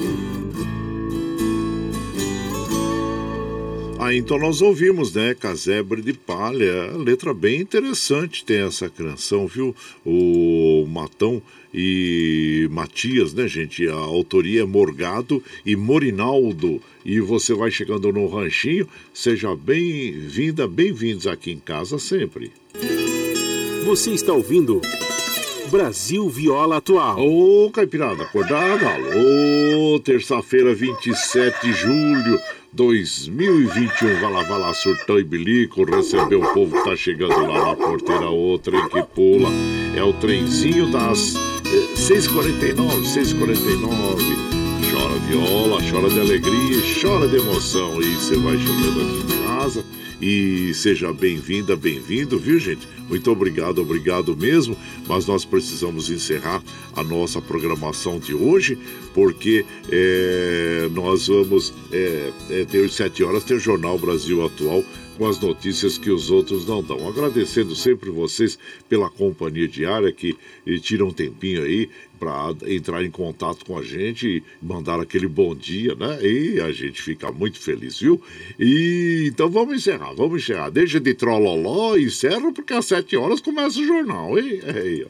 Ah, 4.07 4.15
então 4.15 4.39
nós 4.39 4.61
ouvimos, 4.61 5.13
né? 5.13 5.35
Casebre 5.35 6.01
de 6.01 6.13
Palha, 6.13 6.95
letra 6.95 7.33
bem 7.33 7.59
interessante 7.59 8.45
tem 8.45 8.61
essa 8.61 8.89
canção, 8.89 9.45
viu? 9.47 9.75
O 10.05 10.85
Matão 10.87 11.41
e 11.73 12.69
Matias, 12.71 13.33
né, 13.33 13.49
gente? 13.49 13.85
A 13.85 13.95
autoria 13.95 14.61
é 14.61 14.65
Morgado 14.65 15.43
e 15.65 15.75
Morinaldo. 15.75 16.81
E 17.03 17.19
você 17.19 17.53
vai 17.53 17.69
chegando 17.69 18.09
no 18.13 18.27
ranchinho, 18.27 18.87
seja 19.13 19.53
bem-vinda, 19.53 20.65
bem-vindos 20.69 21.27
aqui 21.27 21.51
em 21.51 21.59
casa 21.59 21.99
sempre. 21.99 22.53
Você 23.83 24.11
está 24.11 24.31
ouvindo 24.31 24.79
Brasil 25.69 26.29
Viola 26.29 26.77
Atual. 26.77 27.19
Ô, 27.19 27.69
Caipirada, 27.71 28.23
acordada? 28.23 28.87
Alô, 28.89 29.99
terça-feira, 29.99 30.73
27 30.73 31.61
de 31.61 31.73
julho 31.73 32.39
2021. 32.71 34.19
Vai 34.21 34.31
lá, 34.31 34.43
vai 34.43 34.59
lá, 34.59 34.73
surtão 34.73 35.19
e 35.19 35.23
bilico, 35.23 35.83
receber 35.83 36.37
o 36.37 36.53
povo 36.53 36.81
tá 36.83 36.95
chegando 36.95 37.45
lá 37.45 37.65
na 37.65 37.75
porteira, 37.75 38.29
outra 38.29 38.71
trem 38.71 38.89
que 38.89 39.03
pula. 39.13 39.49
É 39.95 40.03
o 40.03 40.13
trenzinho 40.13 40.89
das 40.91 41.33
6h49, 41.95 42.75
6h49. 43.03 44.57
Chora 44.89 45.19
viola, 45.27 45.81
chora 45.89 46.09
de 46.09 46.19
alegria, 46.19 46.81
chora 47.01 47.27
de 47.27 47.37
emoção. 47.37 48.01
E 48.01 48.15
você 48.15 48.37
vai 48.37 48.57
chegando 48.57 49.01
aqui 49.01 49.33
em 49.33 49.45
casa. 49.45 49.85
E 50.21 50.73
seja 50.73 51.13
bem-vinda, 51.13 51.75
bem-vindo, 51.75 52.39
viu, 52.39 52.57
gente? 52.57 52.87
Muito 53.07 53.29
obrigado, 53.31 53.79
obrigado 53.79 54.35
mesmo. 54.35 54.75
Mas 55.07 55.27
nós 55.27 55.45
precisamos 55.45 56.09
encerrar 56.09 56.61
a 56.95 57.03
nossa 57.03 57.39
programação 57.39 58.19
de 58.19 58.33
hoje, 58.33 58.77
porque 59.13 59.63
é, 59.89 60.89
nós 60.91 61.27
vamos 61.27 61.71
é, 61.91 62.31
é, 62.49 62.65
ter 62.65 62.85
às 62.85 62.93
7 62.93 63.23
horas, 63.23 63.43
ter 63.43 63.55
o 63.55 63.59
Jornal 63.59 63.97
Brasil 63.99 64.43
Atual 64.43 64.83
com 65.17 65.27
as 65.27 65.39
notícias 65.39 65.97
que 65.97 66.11
os 66.11 66.29
outros 66.29 66.65
não 66.67 66.83
dão. 66.83 67.07
Agradecendo 67.07 67.75
sempre 67.75 68.09
vocês 68.09 68.57
pela 68.87 69.09
companhia 69.09 69.67
diária 69.67 70.11
que 70.11 70.37
tiram 70.81 71.07
um 71.07 71.13
tempinho 71.13 71.63
aí 71.63 71.89
para 72.19 72.53
entrar 72.65 73.03
em 73.03 73.11
contato 73.11 73.63
com 73.63 73.77
a 73.77 73.83
gente 73.83 74.27
e 74.27 74.43
mandar 74.65 74.99
aquele 74.99 75.27
bom 75.27 75.53
dia, 75.53 75.93
né? 75.95 76.19
E 76.21 76.59
a 76.59 76.71
gente 76.71 77.01
fica 77.01 77.31
muito 77.31 77.59
feliz, 77.59 77.99
viu? 77.99 78.21
E 78.59 79.29
então 79.31 79.49
vamos 79.49 79.75
encerrar, 79.75 80.13
vamos 80.13 80.41
encerrar. 80.41 80.69
Deixa 80.69 80.99
de 80.99 81.13
trololó 81.13 81.95
encerra, 81.95 82.51
porque 82.51 82.73
às 82.73 82.85
sete 82.85 83.15
horas 83.15 83.39
começa 83.39 83.79
o 83.79 83.85
jornal, 83.85 84.37
hein? 84.37 84.59
É 84.63 84.79
aí, 84.79 85.05
ó. 85.05 85.07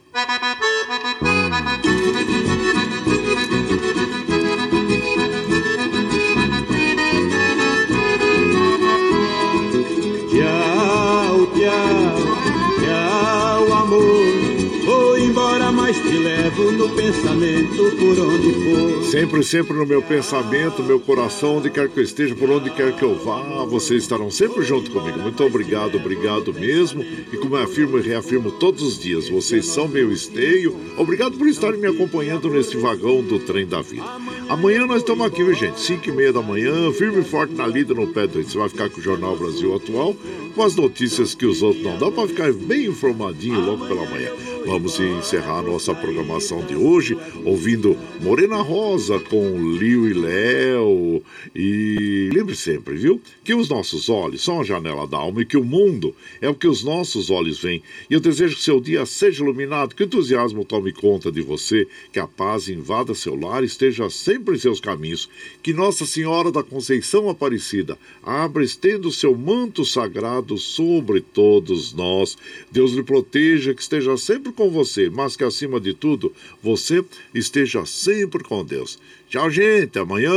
Bravo. 16.58 16.66
Pensamento 16.90 17.96
por 17.98 18.20
onde 18.20 18.54
for. 18.54 19.04
Sempre, 19.12 19.44
sempre 19.44 19.74
no 19.74 19.86
meu 19.86 20.02
pensamento, 20.02 20.84
meu 20.84 21.00
coração, 21.00 21.58
onde 21.58 21.70
quer 21.70 21.90
que 21.90 22.00
eu 22.00 22.04
esteja, 22.04 22.36
por 22.36 22.50
onde 22.50 22.70
quer 22.70 22.94
que 22.96 23.04
eu 23.04 23.16
vá, 23.16 23.42
vocês 23.66 24.04
estarão 24.04 24.30
sempre 24.30 24.64
junto 24.64 24.92
comigo. 24.92 25.20
Muito 25.20 25.44
obrigado, 25.44 25.96
obrigado 25.96 26.54
mesmo. 26.54 27.04
E 27.04 27.38
como 27.38 27.56
eu 27.56 27.64
afirmo 27.64 27.98
e 27.98 28.02
reafirmo 28.02 28.52
todos 28.52 28.84
os 28.84 29.00
dias, 29.00 29.30
vocês 29.30 29.66
são 29.66 29.88
meu 29.88 30.12
esteio. 30.12 30.76
Obrigado 30.98 31.38
por 31.38 31.48
estarem 31.48 31.80
me 31.80 31.88
acompanhando 31.88 32.50
neste 32.50 32.78
vagão 32.78 33.22
do 33.22 33.40
trem 33.40 33.66
da 33.66 33.82
vida. 33.82 34.06
Amanhã 34.50 34.86
nós 34.86 35.00
estamos 35.00 35.26
aqui, 35.26 35.44
viu, 35.44 35.54
gente? 35.54 35.80
5 35.80 36.10
e 36.10 36.12
meia 36.12 36.32
da 36.32 36.42
manhã, 36.42 36.92
firme 36.94 37.20
e 37.22 37.24
forte 37.24 37.54
na 37.54 37.68
lida 37.68 37.94
no 37.94 38.08
pé 38.08 38.28
do 38.28 38.42
Você 38.42 38.58
vai 38.58 38.70
ficar 38.70 38.90
com 38.90 39.00
o 39.00 39.04
Jornal 39.04 39.36
Brasil 39.36 39.76
Atual, 39.76 40.16
com 40.56 40.64
as 40.64 40.74
notícias 40.74 41.36
que 41.36 41.46
os 41.46 41.62
outros 41.62 41.84
não 41.84 41.98
dão, 41.98 42.12
para 42.12 42.28
ficar 42.28 42.54
bem 42.54 42.86
informadinho 42.86 43.60
logo 43.60 43.86
pela 43.86 44.06
manhã. 44.06 44.32
Vamos 44.66 45.00
encerrar 45.00 45.62
nossa 45.62 45.94
programação 45.94 46.62
de 46.62 46.76
hoje 46.78 47.18
ouvindo 47.44 47.98
Morena 48.22 48.62
Rosa 48.62 49.20
com 49.20 49.76
Liu 49.78 50.08
e 50.08 50.14
Léo. 50.14 51.24
E 51.56 52.30
lembre 52.34 52.56
sempre, 52.56 52.95
viu, 52.95 53.22
que 53.44 53.54
os 53.54 53.70
nossos 53.70 54.10
olhos 54.10 54.44
são 54.44 54.62
a 54.62 54.64
janela 54.64 55.08
da 55.08 55.18
alma 55.18 55.41
e 55.41 55.45
que 55.45 55.58
o 55.58 55.64
mundo 55.64 56.16
é 56.41 56.49
o 56.49 56.56
que 56.56 56.68
os 56.68 56.84
nossos 56.84 57.30
olhos 57.30 57.60
veem. 57.60 57.82
E 58.10 58.14
eu 58.14 58.20
desejo 58.20 58.56
que 58.56 58.64
seu 58.64 58.80
dia 58.80 59.06
seja 59.06 59.44
iluminado, 59.44 59.95
que 59.95 60.04
o 60.04 60.06
entusiasmo 60.06 60.64
tome 60.64 60.91
conta 60.91 61.32
de 61.32 61.41
você, 61.41 61.88
que 62.12 62.20
a 62.20 62.28
paz 62.28 62.70
invada 62.70 63.14
seu 63.14 63.36
lar 63.36 63.64
e 63.64 63.68
esteja 63.68 64.10
sempre 64.10 64.56
em 64.56 64.60
seus 64.60 64.80
caminhos. 64.80 65.30
Que 65.62 65.74
Nossa 65.74 66.06
Senhora 66.06 66.52
da 66.52 66.64
Conceição 66.64 67.30
Aparecida 67.30 67.98
abra 68.24 68.64
estenda 68.64 69.08
o 69.08 69.12
seu 69.12 69.36
manto 69.36 69.84
sagrado 69.86 70.58
sobre 70.58 71.22
todos 71.22 71.94
nós. 71.94 72.38
Deus 72.72 72.91
lhe 72.91 73.04
proteja, 73.04 73.74
que 73.74 73.82
esteja 73.82 74.16
sempre 74.18 74.52
com 74.52 74.70
você, 74.70 75.10
mas 75.10 75.36
que 75.36 75.44
acima 75.44 75.80
de 75.80 75.94
tudo 75.94 76.34
você 76.68 77.02
esteja 77.34 77.85
sempre 77.85 78.44
com 78.44 78.65
Deus. 78.65 78.99
Tchau, 79.30 79.49
gente, 79.49 79.98
amanhã. 79.98 80.34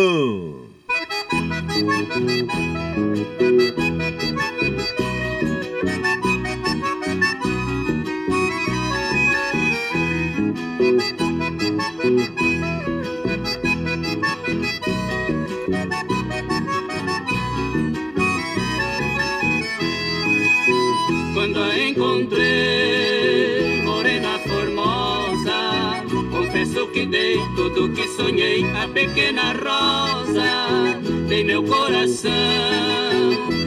Dei 27.07 27.39
tudo 27.57 27.89
que 27.91 28.07
sonhei, 28.09 28.65
a 28.73 28.89
pequena 28.89 29.53
rosa, 29.53 30.99
dei 31.29 31.45
meu 31.45 31.63
coração, 31.63 32.31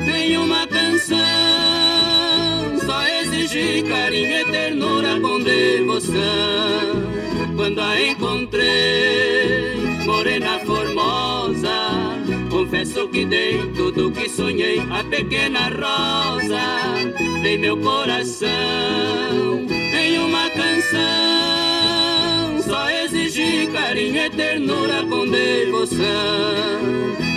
tem 0.06 0.38
uma 0.38 0.68
canção, 0.68 1.18
só 2.86 3.04
exigi 3.22 3.84
carinho 3.84 4.42
e 4.42 4.46
ternura 4.46 5.20
com 5.20 5.40
devoção. 5.40 6.14
Quando 7.56 7.80
a 7.80 8.02
encontrei, 8.02 9.78
morena 10.06 10.60
formosa, 10.60 11.90
confesso 12.50 13.08
que 13.08 13.26
dei 13.26 13.58
tudo 13.76 14.12
que 14.12 14.28
sonhei, 14.30 14.80
a 14.92 15.04
pequena 15.04 15.70
rosa, 15.70 16.62
dei 17.42 17.58
meu 17.58 17.78
coração 17.78 18.50
em 19.94 20.18
uma 20.20 20.50
canção. 20.50 21.53
Carinho 23.68 24.26
e 24.26 24.30
ternura 24.30 25.04
com 25.04 25.28
devoção. 25.28 26.04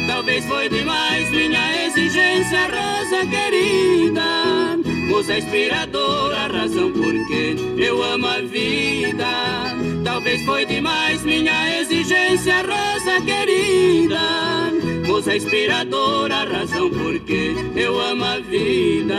Talvez 0.07 0.45
foi 0.47 0.69
demais 0.69 1.31
minha 1.31 1.87
exigência, 1.87 2.65
rosa 2.67 3.27
querida. 3.27 4.77
Musa 5.09 5.39
inspiradora, 5.39 6.37
a 6.37 6.47
razão 6.47 6.91
porque 6.93 7.57
eu 7.79 8.03
amo 8.03 8.27
a 8.27 8.41
vida. 8.41 9.27
Talvez 10.05 10.43
foi 10.45 10.67
demais 10.67 11.23
minha 11.23 11.81
exigência, 11.81 12.63
rosa 12.63 13.21
querida. 13.25 14.21
Musa 15.07 15.37
inspiradora, 15.37 16.35
a 16.35 16.45
razão 16.45 16.91
porque 16.91 17.55
eu 17.75 18.01
amo 18.01 18.25
a 18.25 18.39
vida. 18.41 19.17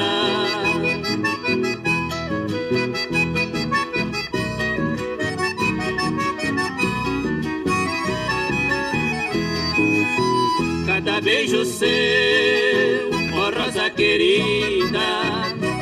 Beijo 11.27 11.65
seu, 11.65 13.09
oh 13.33 13.51
rosa 13.59 13.89
querida, 13.89 15.09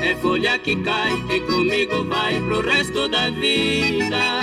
é 0.02 0.16
folha 0.16 0.58
que 0.58 0.76
cai 0.78 1.14
e 1.30 1.40
comigo 1.42 2.04
vai 2.06 2.42
pro 2.42 2.62
resto 2.62 3.08
da 3.08 3.30
vida. 3.30 4.42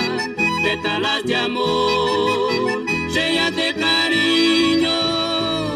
Pétalas 0.63 1.25
de 1.25 1.33
amor, 1.33 2.85
cheia 3.11 3.51
de 3.51 3.73
carinho, 3.73 4.91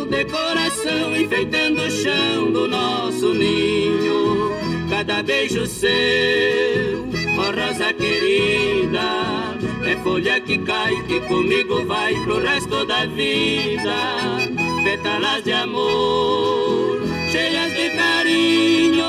de 0.09 0.23
coração 0.31 1.13
enfeitando 1.13 1.81
o 1.81 1.91
chão 1.91 2.49
do 2.53 2.65
nosso 2.69 3.33
ninho. 3.33 4.53
Cada 4.89 5.21
beijo 5.21 5.67
seu, 5.67 7.05
oh 7.37 7.51
rosa 7.51 7.91
querida, 7.91 9.57
é 9.85 9.93
folha 10.01 10.39
que 10.39 10.57
cai 10.59 10.93
e 11.09 11.19
comigo 11.27 11.85
vai 11.85 12.15
pro 12.23 12.39
resto 12.39 12.85
da 12.85 13.05
vida. 13.07 14.66
Pétalas 14.87 15.43
de 15.43 15.51
amor, 15.51 17.01
cheias 17.29 17.73
de 17.73 17.89
carinho, 17.89 19.03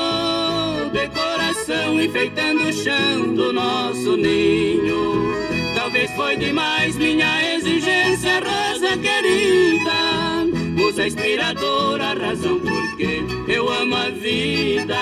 de 0.91 1.07
coração 1.07 2.01
enfeitando 2.01 2.67
o 2.67 2.73
chão 2.73 3.33
do 3.33 3.53
nosso 3.53 4.17
ninho. 4.17 5.33
Talvez 5.73 6.11
foi 6.17 6.35
demais 6.35 6.97
minha 6.97 7.55
exigência, 7.55 8.41
rosa 8.41 8.97
querida. 8.97 10.45
Musa 10.75 11.07
inspiradora, 11.07 12.13
razão 12.13 12.59
porque 12.59 13.23
eu 13.47 13.71
amo 13.71 13.95
a 13.95 14.09
vida. 14.09 14.97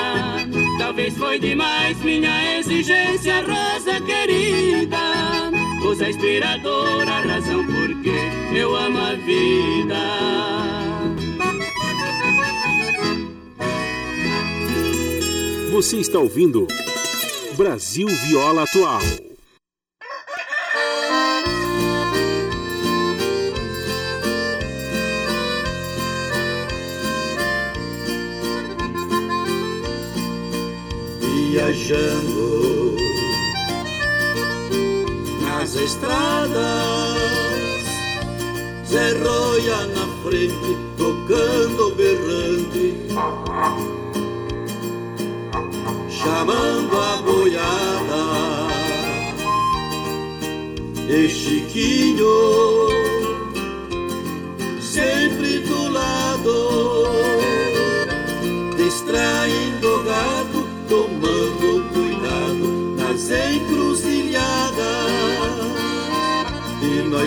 Talvez 0.78 1.18
foi 1.18 1.40
demais 1.40 1.98
minha 2.04 2.60
exigência, 2.60 3.42
rosa 3.42 4.00
querida. 4.02 4.87
Musa 5.88 6.10
inspiradora, 6.10 7.10
a 7.10 7.22
razão 7.22 7.66
porque 7.66 8.12
eu 8.54 8.76
amo 8.76 9.00
a 9.00 9.14
vida. 9.14 9.96
Você 15.72 15.96
está 15.96 16.20
ouvindo 16.20 16.68
Brasil 17.56 18.06
Viola 18.06 18.64
Atual. 18.64 19.00
Viajando 31.50 32.37
estradas, 35.80 37.18
Zé 38.86 39.14
Roia 39.14 39.88
na 39.88 40.08
frente, 40.24 40.78
tocando, 40.98 41.96
berrando 41.96 41.96
berrante, 41.96 42.96
chamando 46.10 47.00
a 47.00 47.22
boiada. 47.22 48.68
E 51.10 51.30
Chiquinho, 51.30 52.90
sempre 54.82 55.60
do 55.60 55.90
lado, 55.90 57.17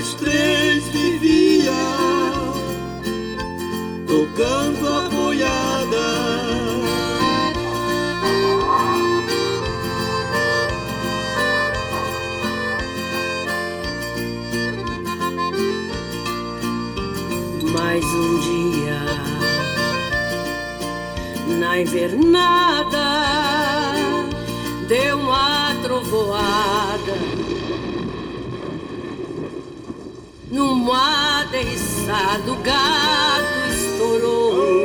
nós 0.00 0.14
três 0.14 0.88
vivíamos 0.88 2.56
tocando 4.06 4.88
a 4.88 5.08
boiada. 5.10 6.08
Mais 17.74 18.04
um 18.04 18.40
dia 18.40 19.00
na 21.58 21.78
invernada 21.78 23.06
deu 24.88 25.18
uma 25.18 25.74
trovoada 25.82 27.40
num 30.50 30.92
aderriçado 30.92 32.56
gado 32.56 33.72
estourou. 33.72 34.80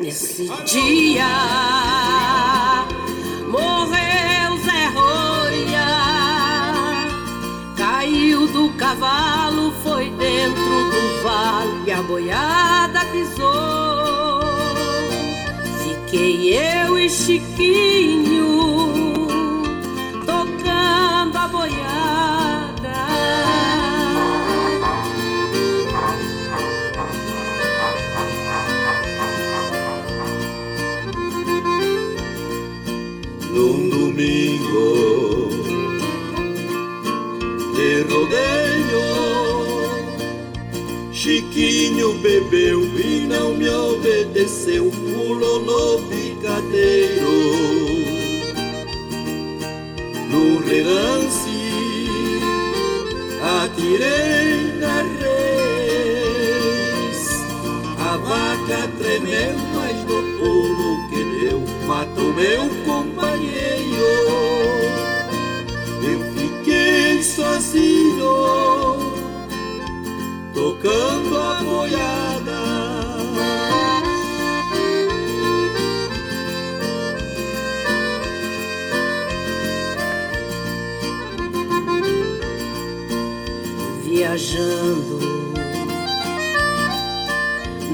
Nesse 0.00 0.48
dia 0.64 1.75
Fiquei 16.16 16.54
eu 16.54 16.98
e 16.98 17.10
Chiquinho 17.10 18.46
domingo 33.90 35.50
de 37.74 38.02
rodeio. 38.10 39.06
Chiquinho 41.12 42.14
bebeu 42.20 42.80
e 42.98 43.26
não 43.28 43.54
me 43.54 43.68
obedeceu, 43.68 44.90
pulou 44.90 45.60
no 45.60 46.05
Viajando 84.46 85.18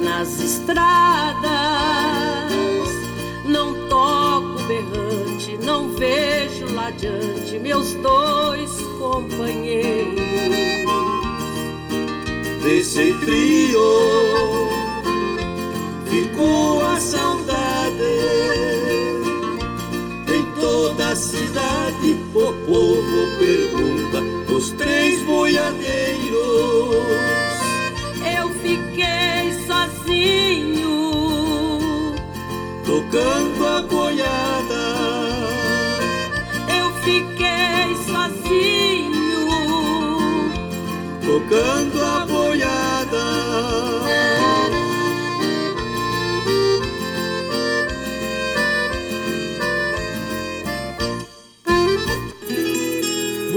nas 0.03 0.39
estradas, 0.39 1.41
não 3.47 3.89
toco 3.89 4.63
berrante, 4.65 5.57
não 5.65 5.89
vejo 5.89 6.75
lá 6.75 6.89
adiante 6.89 7.59
meus 7.59 7.95
dois 7.95 8.71
companheiros. 8.99 10.21
Desse 12.63 13.15
trio 13.25 13.81
ficou 16.05 16.62